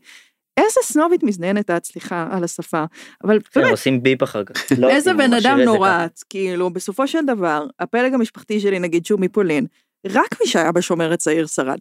איזה 0.58 0.80
סנובית 0.84 1.24
מזדיינת 1.24 1.70
את, 1.70 1.86
סליחה 1.86 2.28
על 2.32 2.44
השפה, 2.44 2.84
אבל 3.24 3.40
כן, 3.40 3.62
באמת, 3.62 3.72
עושים 3.72 4.04
ביפ 4.04 4.24
אחר 4.24 4.44
כך. 4.44 4.64
לא, 4.78 4.90
איזה 4.90 5.12
אני 5.12 5.18
בן 5.18 5.34
אדם 5.34 5.60
נורא. 5.60 6.06
את, 6.06 6.20
כאילו, 6.30 6.70
בסופו 6.70 7.08
של 7.08 7.26
דבר, 7.26 7.66
הפלג 7.80 8.14
המשפחתי 8.14 8.60
שלי, 8.60 8.80
נגיד 8.80 9.06
שהוא 9.06 9.20
מפולין, 9.20 9.66
רק 10.08 10.42
מי 10.42 10.48
שהיה 10.48 10.72
בשומר 10.72 11.14
הצעיר 11.14 11.48
שרד. 11.48 11.80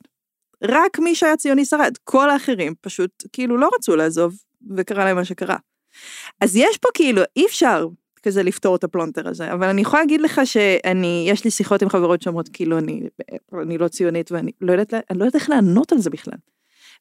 רק 0.65 0.99
מי 0.99 1.15
שהיה 1.15 1.37
ציוני 1.37 1.65
שרד, 1.65 1.93
כל 2.05 2.31
האחרים 2.31 2.75
פשוט 2.81 3.11
כאילו 3.33 3.57
לא 3.57 3.71
רצו 3.79 3.97
לעזוב, 3.97 4.35
וקרה 4.77 5.05
להם 5.05 5.17
מה 5.17 5.25
שקרה. 5.25 5.57
אז 6.41 6.57
יש 6.57 6.79
פה 6.79 6.89
כאילו, 6.95 7.23
אי 7.37 7.47
אפשר 7.47 7.87
כזה 8.23 8.43
לפתור 8.43 8.77
את 8.77 8.85
הפלונטר 8.85 9.29
הזה, 9.29 9.53
אבל 9.53 9.69
אני 9.69 9.81
יכולה 9.81 10.03
להגיד 10.03 10.21
לך 10.21 10.41
שאני, 10.45 11.27
יש 11.29 11.45
לי 11.45 11.51
שיחות 11.51 11.83
עם 11.83 11.89
חברות 11.89 12.23
שאומרות, 12.23 12.49
כאילו, 12.53 12.79
אני, 12.79 13.03
אני 13.63 13.79
לא 13.79 13.89
ציונית 13.89 14.33
ואני 14.33 14.51
לא 14.61 14.73
יודעת, 14.73 14.95
אני 15.11 15.19
לא 15.19 15.25
יודעת 15.25 15.35
איך 15.35 15.51
לענות 15.51 15.93
על 15.93 15.99
זה 15.99 16.11
בכלל. 16.11 16.39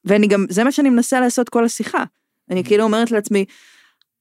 ואני 0.06 0.28
גם, 0.28 0.46
זה 0.50 0.64
מה 0.64 0.72
שאני 0.72 0.90
מנסה 0.90 1.20
לעשות 1.20 1.50
כל 1.50 1.66
השיחה. 1.66 2.04
אני 2.50 2.64
כאילו 2.64 2.84
אומרת 2.84 3.12
לעצמי, 3.12 3.46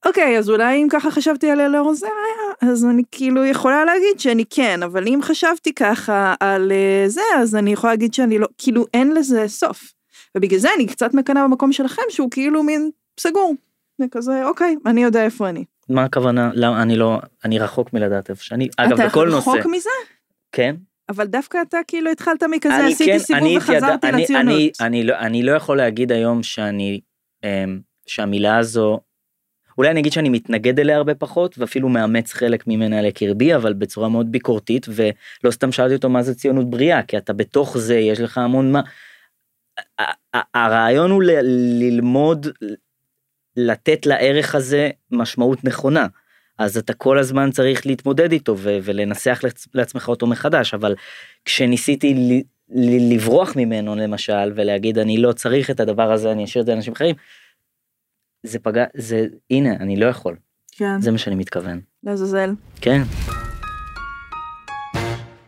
אוקיי, 0.06 0.38
אז 0.38 0.50
אולי 0.50 0.82
אם 0.82 0.88
ככה 0.90 1.10
חשבתי 1.10 1.50
על 1.50 1.60
אלאור 1.60 1.94
זה 1.94 2.06
היה, 2.06 2.72
אז 2.72 2.84
אני 2.84 3.02
כאילו 3.10 3.44
יכולה 3.44 3.84
להגיד 3.84 4.20
שאני 4.20 4.44
כן, 4.50 4.82
אבל 4.82 5.08
אם 5.08 5.18
חשבתי 5.22 5.74
ככה 5.74 6.34
על 6.40 6.72
אה, 6.72 7.08
זה, 7.08 7.20
אז 7.36 7.54
אני 7.54 7.72
יכולה 7.72 7.92
להגיד 7.92 8.14
שאני 8.14 8.38
לא, 8.38 8.46
כאילו 8.58 8.86
אין 8.94 9.14
לזה 9.14 9.48
סוף. 9.48 9.92
ובגלל 10.34 10.58
זה 10.58 10.68
אני 10.76 10.86
קצת 10.86 11.14
מקנאה 11.14 11.44
במקום 11.44 11.72
שלכם, 11.72 12.02
שהוא 12.08 12.30
כאילו 12.30 12.62
מין 12.62 12.90
סגור. 13.20 13.54
זה 13.98 14.06
כזה, 14.10 14.44
אוקיי, 14.44 14.76
אני 14.86 15.02
יודע 15.02 15.24
איפה 15.24 15.48
אני. 15.48 15.64
מה 15.88 16.04
הכוונה? 16.04 16.50
למה 16.54 16.82
אני 16.82 16.96
לא... 16.96 17.18
אני 17.44 17.58
רחוק 17.58 17.92
מלדעת 17.92 18.30
איפה 18.30 18.44
שאני... 18.44 18.68
אגב, 18.76 18.92
אתה 19.00 19.06
בכל 19.08 19.28
רחוק 19.34 19.56
נושא. 19.56 19.68
מזה? 19.68 19.90
כן? 20.52 20.74
אבל 21.08 21.26
דווקא 21.26 21.58
אתה 21.68 21.78
כאילו 21.88 22.10
התחלת 22.10 22.42
מכזה, 22.42 22.76
אני 22.80 22.92
עשיתי 22.92 23.12
כן, 23.12 23.18
סיבוב 23.18 23.42
אני 23.42 23.56
וחזרתי 23.58 24.08
אני- 24.08 24.22
לציונות. 24.22 24.46
אני, 24.48 24.70
אני, 24.80 25.04
לא, 25.04 25.14
אני 25.18 25.42
לא 25.42 25.52
יכול 25.52 25.76
להגיד 25.76 26.12
היום 26.12 26.42
שאני, 26.42 27.00
אמ, 27.44 27.80
שהמילה 28.06 28.58
הזו, 28.58 29.00
אולי 29.78 29.90
אני 29.90 30.00
אגיד 30.00 30.12
שאני 30.12 30.28
מתנגד 30.28 30.80
אליה 30.80 30.96
הרבה 30.96 31.14
פחות 31.14 31.58
ואפילו 31.58 31.88
מאמץ 31.88 32.32
חלק 32.32 32.66
ממנה 32.66 33.02
לקרבי 33.02 33.54
אבל 33.54 33.72
בצורה 33.72 34.08
מאוד 34.08 34.32
ביקורתית 34.32 34.86
ולא 34.88 35.50
סתם 35.50 35.72
שאלתי 35.72 35.94
אותו 35.94 36.08
מה 36.08 36.22
זה 36.22 36.34
ציונות 36.34 36.70
בריאה 36.70 37.02
כי 37.02 37.18
אתה 37.18 37.32
בתוך 37.32 37.78
זה 37.78 37.96
יש 37.98 38.20
לך 38.20 38.38
המון 38.38 38.72
מה. 38.72 38.80
הרעיון 40.54 41.10
הוא 41.10 41.22
ל- 41.22 41.40
ללמוד 41.82 42.46
לתת 43.58 44.06
לערך 44.06 44.54
הזה 44.54 44.90
משמעות 45.10 45.64
נכונה. 45.64 46.06
אז 46.58 46.76
אתה 46.78 46.94
כל 46.94 47.18
הזמן 47.18 47.50
צריך 47.50 47.86
להתמודד 47.86 48.32
איתו 48.32 48.54
ו- 48.58 48.78
ולנסח 48.82 49.40
לעצ- 49.44 49.66
לעצמך 49.74 50.08
אותו 50.08 50.26
מחדש 50.26 50.74
אבל 50.74 50.94
כשניסיתי 51.44 52.14
ל- 52.14 52.42
ל- 52.80 53.14
לברוח 53.14 53.56
ממנו 53.56 53.94
למשל 53.96 54.52
ולהגיד 54.54 54.98
אני 54.98 55.18
לא 55.18 55.32
צריך 55.32 55.70
את 55.70 55.80
הדבר 55.80 56.12
הזה 56.12 56.32
אני 56.32 56.44
אשאיר 56.44 56.60
את 56.62 56.66
זה 56.66 56.72
לאנשים 56.72 56.92
אחרים. 56.92 57.14
זה 58.42 58.58
פגע 58.58 58.84
זה 58.96 59.26
הנה 59.50 59.72
אני 59.72 59.96
לא 59.96 60.06
יכול 60.06 60.36
כן, 60.72 61.00
זה 61.00 61.10
מה 61.10 61.18
שאני 61.18 61.36
מתכוון 61.36 61.80
לעזאזל. 62.02 62.50
כן 62.80 63.02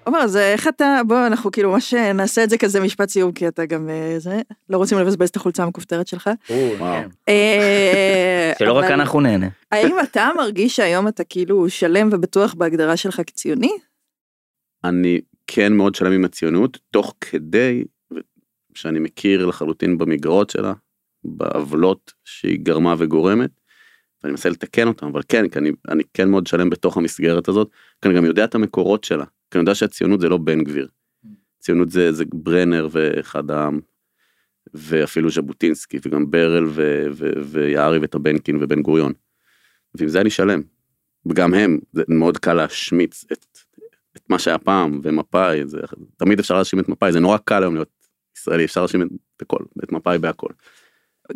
עומר, 0.04 0.18
אז 0.18 0.36
איך 0.36 0.68
אתה, 0.68 1.00
בוא, 1.06 1.26
אנחנו 1.26 1.50
כאילו 1.50 1.70
ממש 1.70 1.94
נעשה 1.94 2.44
את 2.44 2.50
זה 2.50 2.58
כזה 2.58 2.80
משפט 2.80 3.08
סיום, 3.08 3.32
כי 3.32 3.48
אתה 3.48 3.66
גם, 3.66 3.88
אה, 3.88 4.14
זה, 4.18 4.40
לא 4.70 4.76
רוצים 4.76 4.98
לבזבז 4.98 5.28
את 5.28 5.36
החולצה 5.36 5.62
המכופתרת 5.62 6.06
שלך. 6.06 6.30
כן. 6.46 7.08
אה, 7.28 8.52
שלא 8.58 8.72
רק 8.72 8.84
אנחנו 8.84 9.20
נהנה. 9.20 9.48
האם 9.72 9.96
אתה 10.02 10.28
מרגיש 10.36 10.76
שהיום 10.76 11.08
אתה 11.08 11.24
כאילו 11.24 11.70
שלם 11.70 12.08
ובטוח 12.12 12.54
בהגדרה 12.54 12.96
שלך 12.96 13.20
כציוני? 13.26 13.72
אני 14.84 15.20
כן 15.46 15.72
מאוד 15.72 15.94
שלם 15.94 16.12
עם 16.12 16.24
הציונות, 16.24 16.78
תוך 16.90 17.14
כדי 17.20 17.84
שאני 18.74 18.98
מכיר 18.98 19.46
לחלוטין 19.46 19.98
במגרעות 19.98 20.50
שלה, 20.50 20.72
בעוולות 21.24 22.12
שהיא 22.24 22.58
גרמה 22.62 22.94
וגורמת, 22.98 23.50
ואני 24.22 24.30
מנסה 24.30 24.48
לתקן 24.48 24.88
אותם, 24.88 25.06
אבל 25.06 25.20
כן, 25.28 25.48
כי 25.48 25.58
אני, 25.58 25.70
אני 25.88 26.02
כן 26.14 26.28
מאוד 26.28 26.46
שלם 26.46 26.70
בתוך 26.70 26.96
המסגרת 26.96 27.48
הזאת, 27.48 27.70
כי 28.02 28.08
אני 28.08 28.16
גם 28.16 28.24
יודע 28.24 28.44
את 28.44 28.54
המקורות 28.54 29.04
שלה, 29.04 29.24
כי 29.24 29.58
אני 29.58 29.62
יודע 29.62 29.74
שהציונות 29.74 30.20
זה 30.20 30.28
לא 30.28 30.36
בן 30.36 30.64
גביר. 30.64 30.88
ציונות 31.58 31.90
זה, 31.90 32.12
זה 32.12 32.24
ברנר 32.34 32.88
ואחד 32.90 33.50
העם, 33.50 33.80
ואפילו 34.74 35.30
ז'בוטינסקי, 35.30 35.98
וגם 36.02 36.30
ברל 36.30 36.66
ו, 36.66 37.06
ו, 37.12 37.30
ויערי 37.44 37.98
וטבנקין 38.02 38.58
ובן 38.60 38.82
גוריון. 38.82 39.12
ועם 39.94 40.08
זה 40.08 40.20
אני 40.20 40.30
שלם. 40.30 40.62
וגם 41.26 41.54
הם, 41.54 41.78
זה 41.92 42.02
מאוד 42.08 42.38
קל 42.38 42.54
להשמיץ 42.54 43.24
את, 43.32 43.46
את 44.16 44.30
מה 44.30 44.38
שהיה 44.38 44.58
פעם, 44.58 45.00
ומפא"י, 45.02 45.66
זה, 45.66 45.80
תמיד 46.16 46.38
אפשר 46.38 46.54
להאשים 46.54 46.80
את 46.80 46.88
מפא"י, 46.88 47.12
זה 47.12 47.20
נורא 47.20 47.38
קל 47.38 47.62
היום 47.62 47.74
להיות 47.74 47.90
ישראלי, 48.36 48.64
אפשר 48.64 48.80
להאשים 48.80 49.02
את, 49.02 49.08
בכל, 49.42 49.64
את 49.84 49.92
מפא"י 49.92 50.18
בהכל. 50.18 50.48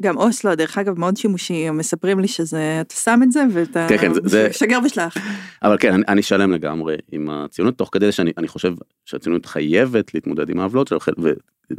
גם 0.00 0.16
אוסלו, 0.16 0.54
דרך 0.54 0.78
אגב, 0.78 0.98
מאוד 0.98 1.16
שימושי, 1.16 1.54
הם 1.68 1.78
מספרים 1.78 2.20
לי 2.20 2.28
שזה, 2.28 2.78
אתה 2.80 2.94
שם 2.94 3.20
את 3.22 3.32
זה 3.32 3.44
ואתה 3.52 3.86
כן, 3.88 3.98
כן, 3.98 4.12
זה- 4.24 4.52
שגר 4.52 4.78
ושלח. 4.84 5.16
אבל 5.62 5.76
כן, 5.80 5.92
אני, 5.94 6.02
אני 6.08 6.22
שלם 6.22 6.52
לגמרי 6.52 6.96
עם 7.12 7.30
הציונות, 7.30 7.78
תוך 7.78 7.88
כדי 7.92 8.12
שאני 8.12 8.32
אני 8.38 8.48
חושב 8.48 8.74
שהציונות 9.04 9.46
חייבת 9.46 10.14
להתמודד 10.14 10.50
עם 10.50 10.60
העוולות 10.60 10.88
שלה, 10.88 10.98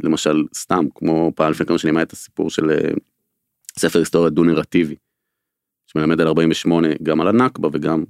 ולמשל 0.02 0.44
סתם, 0.54 0.84
כמו 0.94 1.32
פעם 1.36 1.50
לפני 1.50 1.66
כמה 1.66 1.78
שנים 1.78 1.96
היה 1.96 2.02
את 2.02 2.12
הסיפור 2.12 2.50
של 2.50 2.70
אה, 2.70 2.76
ספר 3.78 3.98
היסטוריה 3.98 4.30
דו-נרטיבי, 4.30 4.94
שמלמד 5.86 6.20
על 6.20 6.26
48, 6.26 6.88
גם 7.02 7.20
על 7.20 7.28
הנכבה 7.28 7.68
וגם 7.72 8.04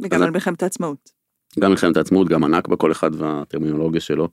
וגם 0.00 0.18
אז- 0.18 0.22
על 0.22 0.30
מלחמת 0.30 0.62
העצמאות. 0.62 1.10
גם 1.60 1.70
מלחמת 1.70 1.96
העצמאות, 1.96 2.28
גם 2.28 2.44
הנכבה, 2.44 2.76
כל 2.76 2.92
אחד 2.92 3.10
והטרמינולוגיה 3.14 4.00
שלו. 4.00 4.28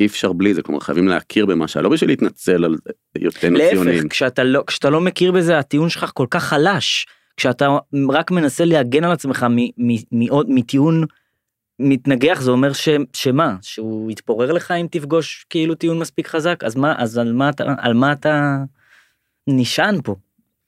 אי 0.00 0.06
אפשר 0.06 0.32
בלי 0.32 0.54
זה, 0.54 0.62
כלומר 0.62 0.80
חייבים 0.80 1.08
להכיר 1.08 1.46
במה 1.46 1.68
שהיה, 1.68 1.82
לא 1.82 1.88
בשביל 1.88 2.10
להתנצל 2.10 2.64
על 2.64 2.76
היותנו 3.14 3.58
ציונים. 3.70 3.94
להפך 3.94 4.06
כשאתה 4.10 4.44
לא 4.44 4.64
כשאתה 4.66 4.90
לא 4.90 5.00
מכיר 5.00 5.32
בזה 5.32 5.58
הטיעון 5.58 5.88
שלך 5.88 6.10
כל 6.14 6.26
כך 6.30 6.44
חלש 6.44 7.06
כשאתה 7.36 7.78
רק 8.12 8.30
מנסה 8.30 8.64
להגן 8.64 9.04
על 9.04 9.12
עצמך 9.12 9.46
מ- 9.50 9.90
מ- 9.90 10.24
מעוד 10.26 10.46
מטיעון 10.50 11.04
מתנגח 11.78 12.40
זה 12.40 12.50
אומר 12.50 12.72
ש, 12.72 12.88
שמה 13.12 13.56
שהוא 13.62 14.10
יתפורר 14.10 14.52
לך 14.52 14.70
אם 14.70 14.86
תפגוש 14.90 15.46
כאילו 15.50 15.74
טיעון 15.74 15.98
מספיק 15.98 16.28
חזק 16.28 16.64
אז 16.64 16.76
מה 16.76 16.94
אז 16.98 17.18
על 17.18 17.32
מה 17.32 17.48
אתה 17.48 17.74
על 17.78 17.94
מה 17.94 18.12
אתה 18.12 18.56
נשען 19.46 20.00
פה. 20.04 20.14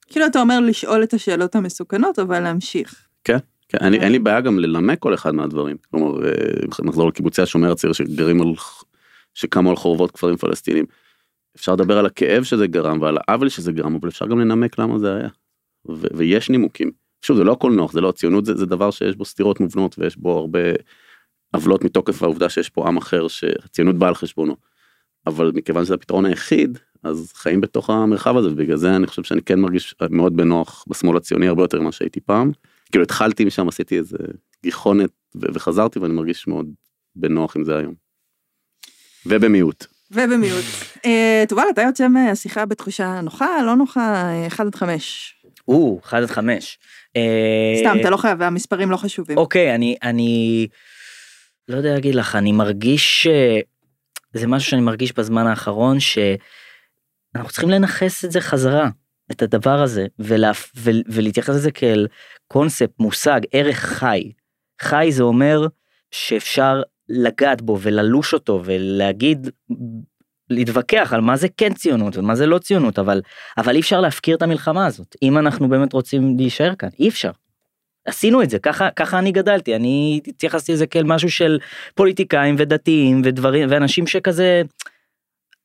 כאילו 0.07 0.27
אתה 0.27 0.41
אומר 0.41 0.61
לשאול 0.61 1.03
את 1.03 1.15
השאלות 1.15 1.55
המסוכנות, 1.55 2.19
אבל 2.19 2.41
להמשיך. 2.41 3.07
כן, 3.69 3.79
אני, 3.81 3.99
אין 3.99 4.13
לי 4.13 4.19
בעיה 4.19 4.41
גם 4.41 4.59
ללמק 4.59 4.99
כל 4.99 5.15
אחד 5.15 5.35
מהדברים. 5.35 5.77
כלומר, 5.91 6.27
אה, 6.27 6.33
נחזור 6.85 7.09
לקיבוצי 7.09 7.43
השומר 7.43 7.73
הצעיר 7.73 7.93
שגרים 7.93 8.43
על, 8.43 8.49
שקמו 9.39 9.71
על 9.71 9.77
חורבות 9.77 10.11
כפרים 10.11 10.37
פלסטינים. 10.37 10.85
אפשר 11.57 11.73
לדבר 11.73 11.99
על 11.99 12.07
הכאב 12.07 12.43
שזה 12.43 12.67
גרם 12.67 13.01
ועל 13.01 13.19
העוול 13.21 13.49
שזה 13.49 13.73
גרם, 13.73 13.95
אבל 13.95 14.09
אפשר 14.09 14.27
גם 14.27 14.39
לנמק 14.39 14.79
למה 14.79 14.99
זה 14.99 15.17
היה. 15.17 15.29
ו- 15.89 16.07
ויש 16.17 16.51
נימוקים. 16.51 16.91
שוב 17.23 17.37
זה 17.37 17.45
לא 17.45 17.53
הכל 17.53 17.73
נוח 17.73 17.93
זה 17.93 18.01
לא 18.01 18.13
ציונות 18.13 18.45
זה, 18.45 18.55
זה 18.55 18.67
דבר 18.67 18.91
שיש 18.91 19.17
בו 19.17 19.25
סתירות 19.25 19.61
מובנות 19.61 19.99
ויש 19.99 20.17
בו 20.17 20.39
הרבה 20.39 20.59
עוולות 21.55 21.85
מתוקף 21.85 22.23
העובדה 22.23 22.49
שיש 22.49 22.69
פה 22.69 22.89
עם 22.89 22.97
אחר 22.97 23.29
שהציונות 23.29 23.97
באה 23.97 24.09
על 24.09 24.15
חשבונו. 24.15 24.57
אבל 25.27 25.53
מכיוון 25.55 25.85
שזה 25.85 25.95
הפתרון 25.95 26.25
היחיד 26.25 26.79
אז 27.03 27.33
חיים 27.35 27.61
בתוך 27.61 27.91
המרחב 27.91 28.37
הזה 28.37 28.49
ובגלל 28.49 28.77
זה 28.77 28.97
אני 28.97 29.07
חושב 29.07 29.23
שאני 29.23 29.43
כן 29.43 29.61
מרגיש 29.61 29.95
מאוד 30.11 30.37
בנוח 30.37 30.85
בשמאל 30.89 31.17
הציוני 31.17 31.49
הרבה 31.49 31.63
יותר 31.63 31.81
ממה 31.81 31.93
שהייתי 31.93 32.21
פעם. 32.21 32.53
כאילו 32.91 33.05
התחלתי 33.05 33.45
משם 33.45 33.69
עשיתי 33.69 33.99
איזה 33.99 34.19
גיחונת 34.63 35.11
וחזרתי 35.35 35.99
ואני 35.99 36.15
מרגיש 36.15 36.47
מאוד 36.47 36.67
בנוח 37.17 37.57
עם 37.57 37.65
זה 37.65 37.77
היום. 37.77 38.08
ובמיעוט. 39.27 39.87
ובמיעוט. 40.11 40.65
אה, 41.05 41.45
תובל, 41.49 41.63
אתה 41.75 41.83
יוצא 41.83 42.09
מהשיחה 42.09 42.67
בתחושה 42.67 43.21
נוחה, 43.21 43.63
לא 43.67 43.77
נוחה, 43.77 44.31
1 44.47 44.67
עד 44.67 44.75
5. 44.75 45.35
או, 45.69 46.01
1 46.05 46.15
עד 46.23 46.31
5. 46.31 46.79
סתם, 47.79 47.97
אתה 48.01 48.11
לא 48.11 48.17
חייב, 48.17 48.43
המספרים 48.43 48.91
לא 48.91 48.97
חשובים. 48.97 49.39
אוקיי, 49.39 49.75
אני, 49.75 49.97
אני 50.03 50.67
לא 51.69 51.77
יודע 51.77 51.95
להגיד 51.95 52.15
לך, 52.15 52.37
אני 52.37 52.53
מרגיש, 52.53 53.27
אה, 53.27 53.61
זה 54.35 54.47
משהו 54.47 54.71
שאני 54.71 54.83
מרגיש 54.83 55.13
בזמן 55.13 55.47
האחרון, 55.47 56.01
שאנחנו 56.01 57.51
צריכים 57.51 57.71
לנכס 57.71 58.25
את 58.25 58.33
זה 58.33 58.41
חזרה, 58.41 58.89
את 59.31 59.43
הדבר 59.43 59.83
הזה, 59.83 60.07
ולה, 60.19 60.53
ו, 60.77 60.91
ולהתייחס 61.09 61.55
לזה 61.55 61.71
כאל 61.71 62.07
קונספט, 62.49 62.93
מושג, 62.99 63.41
ערך 63.53 63.79
חי. 63.79 64.33
חי 64.81 65.09
זה 65.11 65.23
אומר 65.23 65.67
שאפשר 66.11 66.83
לגעת 67.09 67.63
בו 67.63 67.79
וללוש 67.81 68.35
אותו 68.35 68.63
ולהגיד 68.65 69.49
להתווכח 70.51 71.13
על 71.13 71.21
מה 71.21 71.37
זה 71.37 71.49
כן 71.57 71.75
ציונות 71.75 72.17
ומה 72.17 72.35
זה 72.35 72.47
לא 72.47 72.59
ציונות 72.59 72.99
אבל 72.99 73.23
אבל 73.59 73.75
אי 73.75 73.81
אפשר 73.81 74.01
להפקיר 74.01 74.37
את 74.37 74.43
המלחמה 74.43 74.87
הזאת 74.87 75.17
אם 75.23 75.39
אנחנו 75.39 75.69
באמת 75.69 75.93
רוצים 75.93 76.37
להישאר 76.37 76.75
כאן 76.75 76.89
אי 76.99 77.09
אפשר. 77.09 77.31
עשינו 78.05 78.43
את 78.43 78.51
זה 78.51 78.59
ככה 78.59 78.91
ככה 78.91 79.19
אני 79.19 79.33
גדלתי 79.33 79.77
אני 79.77 80.21
התייחסתי 80.27 80.73
לזה 80.73 80.87
כאל 80.87 81.05
משהו 81.05 81.31
של 81.31 81.59
פוליטיקאים 81.95 82.55
ודתיים 82.59 83.23
ודברים 83.25 83.69
ואנשים 83.71 84.07
שכזה 84.07 84.63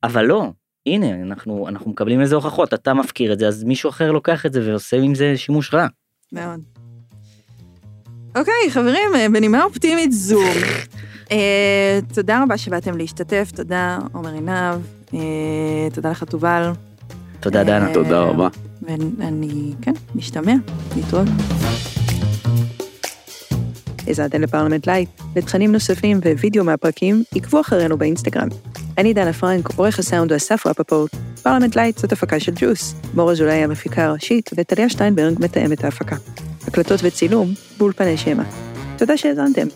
אבל 0.03 0.25
לא 0.25 0.51
הנה 0.85 1.23
אנחנו 1.23 1.67
אנחנו 1.67 1.91
מקבלים 1.91 2.21
לזה 2.21 2.35
הוכחות 2.35 2.73
אתה 2.73 2.93
מפקיר 2.93 3.33
את 3.33 3.39
זה 3.39 3.47
אז 3.47 3.63
מישהו 3.63 3.89
אחר 3.89 4.11
לוקח 4.11 4.45
את 4.45 4.53
זה 4.53 4.69
ועושה 4.69 4.97
עם 4.97 5.15
זה 5.15 5.37
שימוש 5.37 5.73
רע. 5.73 5.87
מאוד. 6.31 6.59
אוקיי 8.35 8.69
חברים 8.69 9.33
בנימה 9.33 9.63
אופטימית 9.63 10.11
זו 10.11 10.41
אה, 10.41 10.53
תודה 12.13 12.43
רבה 12.43 12.57
שבאתם 12.57 12.97
להשתתף, 12.97 13.51
תודה 13.55 13.99
עומר 14.13 14.33
עינב, 14.33 14.81
אה, 15.13 15.19
תודה 15.93 16.11
לך 16.11 16.23
תובל. 16.23 16.71
תודה 17.39 17.63
דנה. 17.63 17.87
אה, 17.87 17.93
תודה 17.93 18.19
רבה. 18.19 18.47
ואני, 18.81 19.73
כן, 19.81 19.93
נשתמע, 20.15 20.53
להתראות. 20.95 21.27
האזנתם 24.07 24.41
לפרלמנט 24.41 24.87
לייט. 24.87 25.09
לתכנים 25.35 25.71
נוספים 25.71 26.19
ווידאו 26.39 26.63
מהפרקים, 26.63 27.23
עקבו 27.35 27.61
אחרינו 27.61 27.97
באינסטגרם. 27.97 28.47
אני 28.97 29.13
דנה 29.13 29.33
פרנק, 29.33 29.69
עורך 29.75 29.99
הסאונד 29.99 30.31
הוא 30.31 30.37
אסף 30.37 30.67
רפפורט. 30.67 31.15
פרלמנט 31.43 31.75
לייט 31.75 31.97
זאת 31.97 32.11
הפקה 32.11 32.39
של 32.39 32.51
ג'וס. 32.55 32.95
מור 33.13 33.31
אזולאי 33.31 33.63
המפיקה 33.63 34.05
הראשית, 34.05 34.49
וטליה 34.57 34.89
שטיינברג 34.89 35.35
מתאמת 35.39 35.83
ההפקה. 35.83 36.15
הקלטות 36.67 36.99
וצילום 37.03 37.53
באולפני 37.77 38.17
שמע. 38.17 38.43
תודה 38.97 39.17
שהאזנתם. 39.17 39.67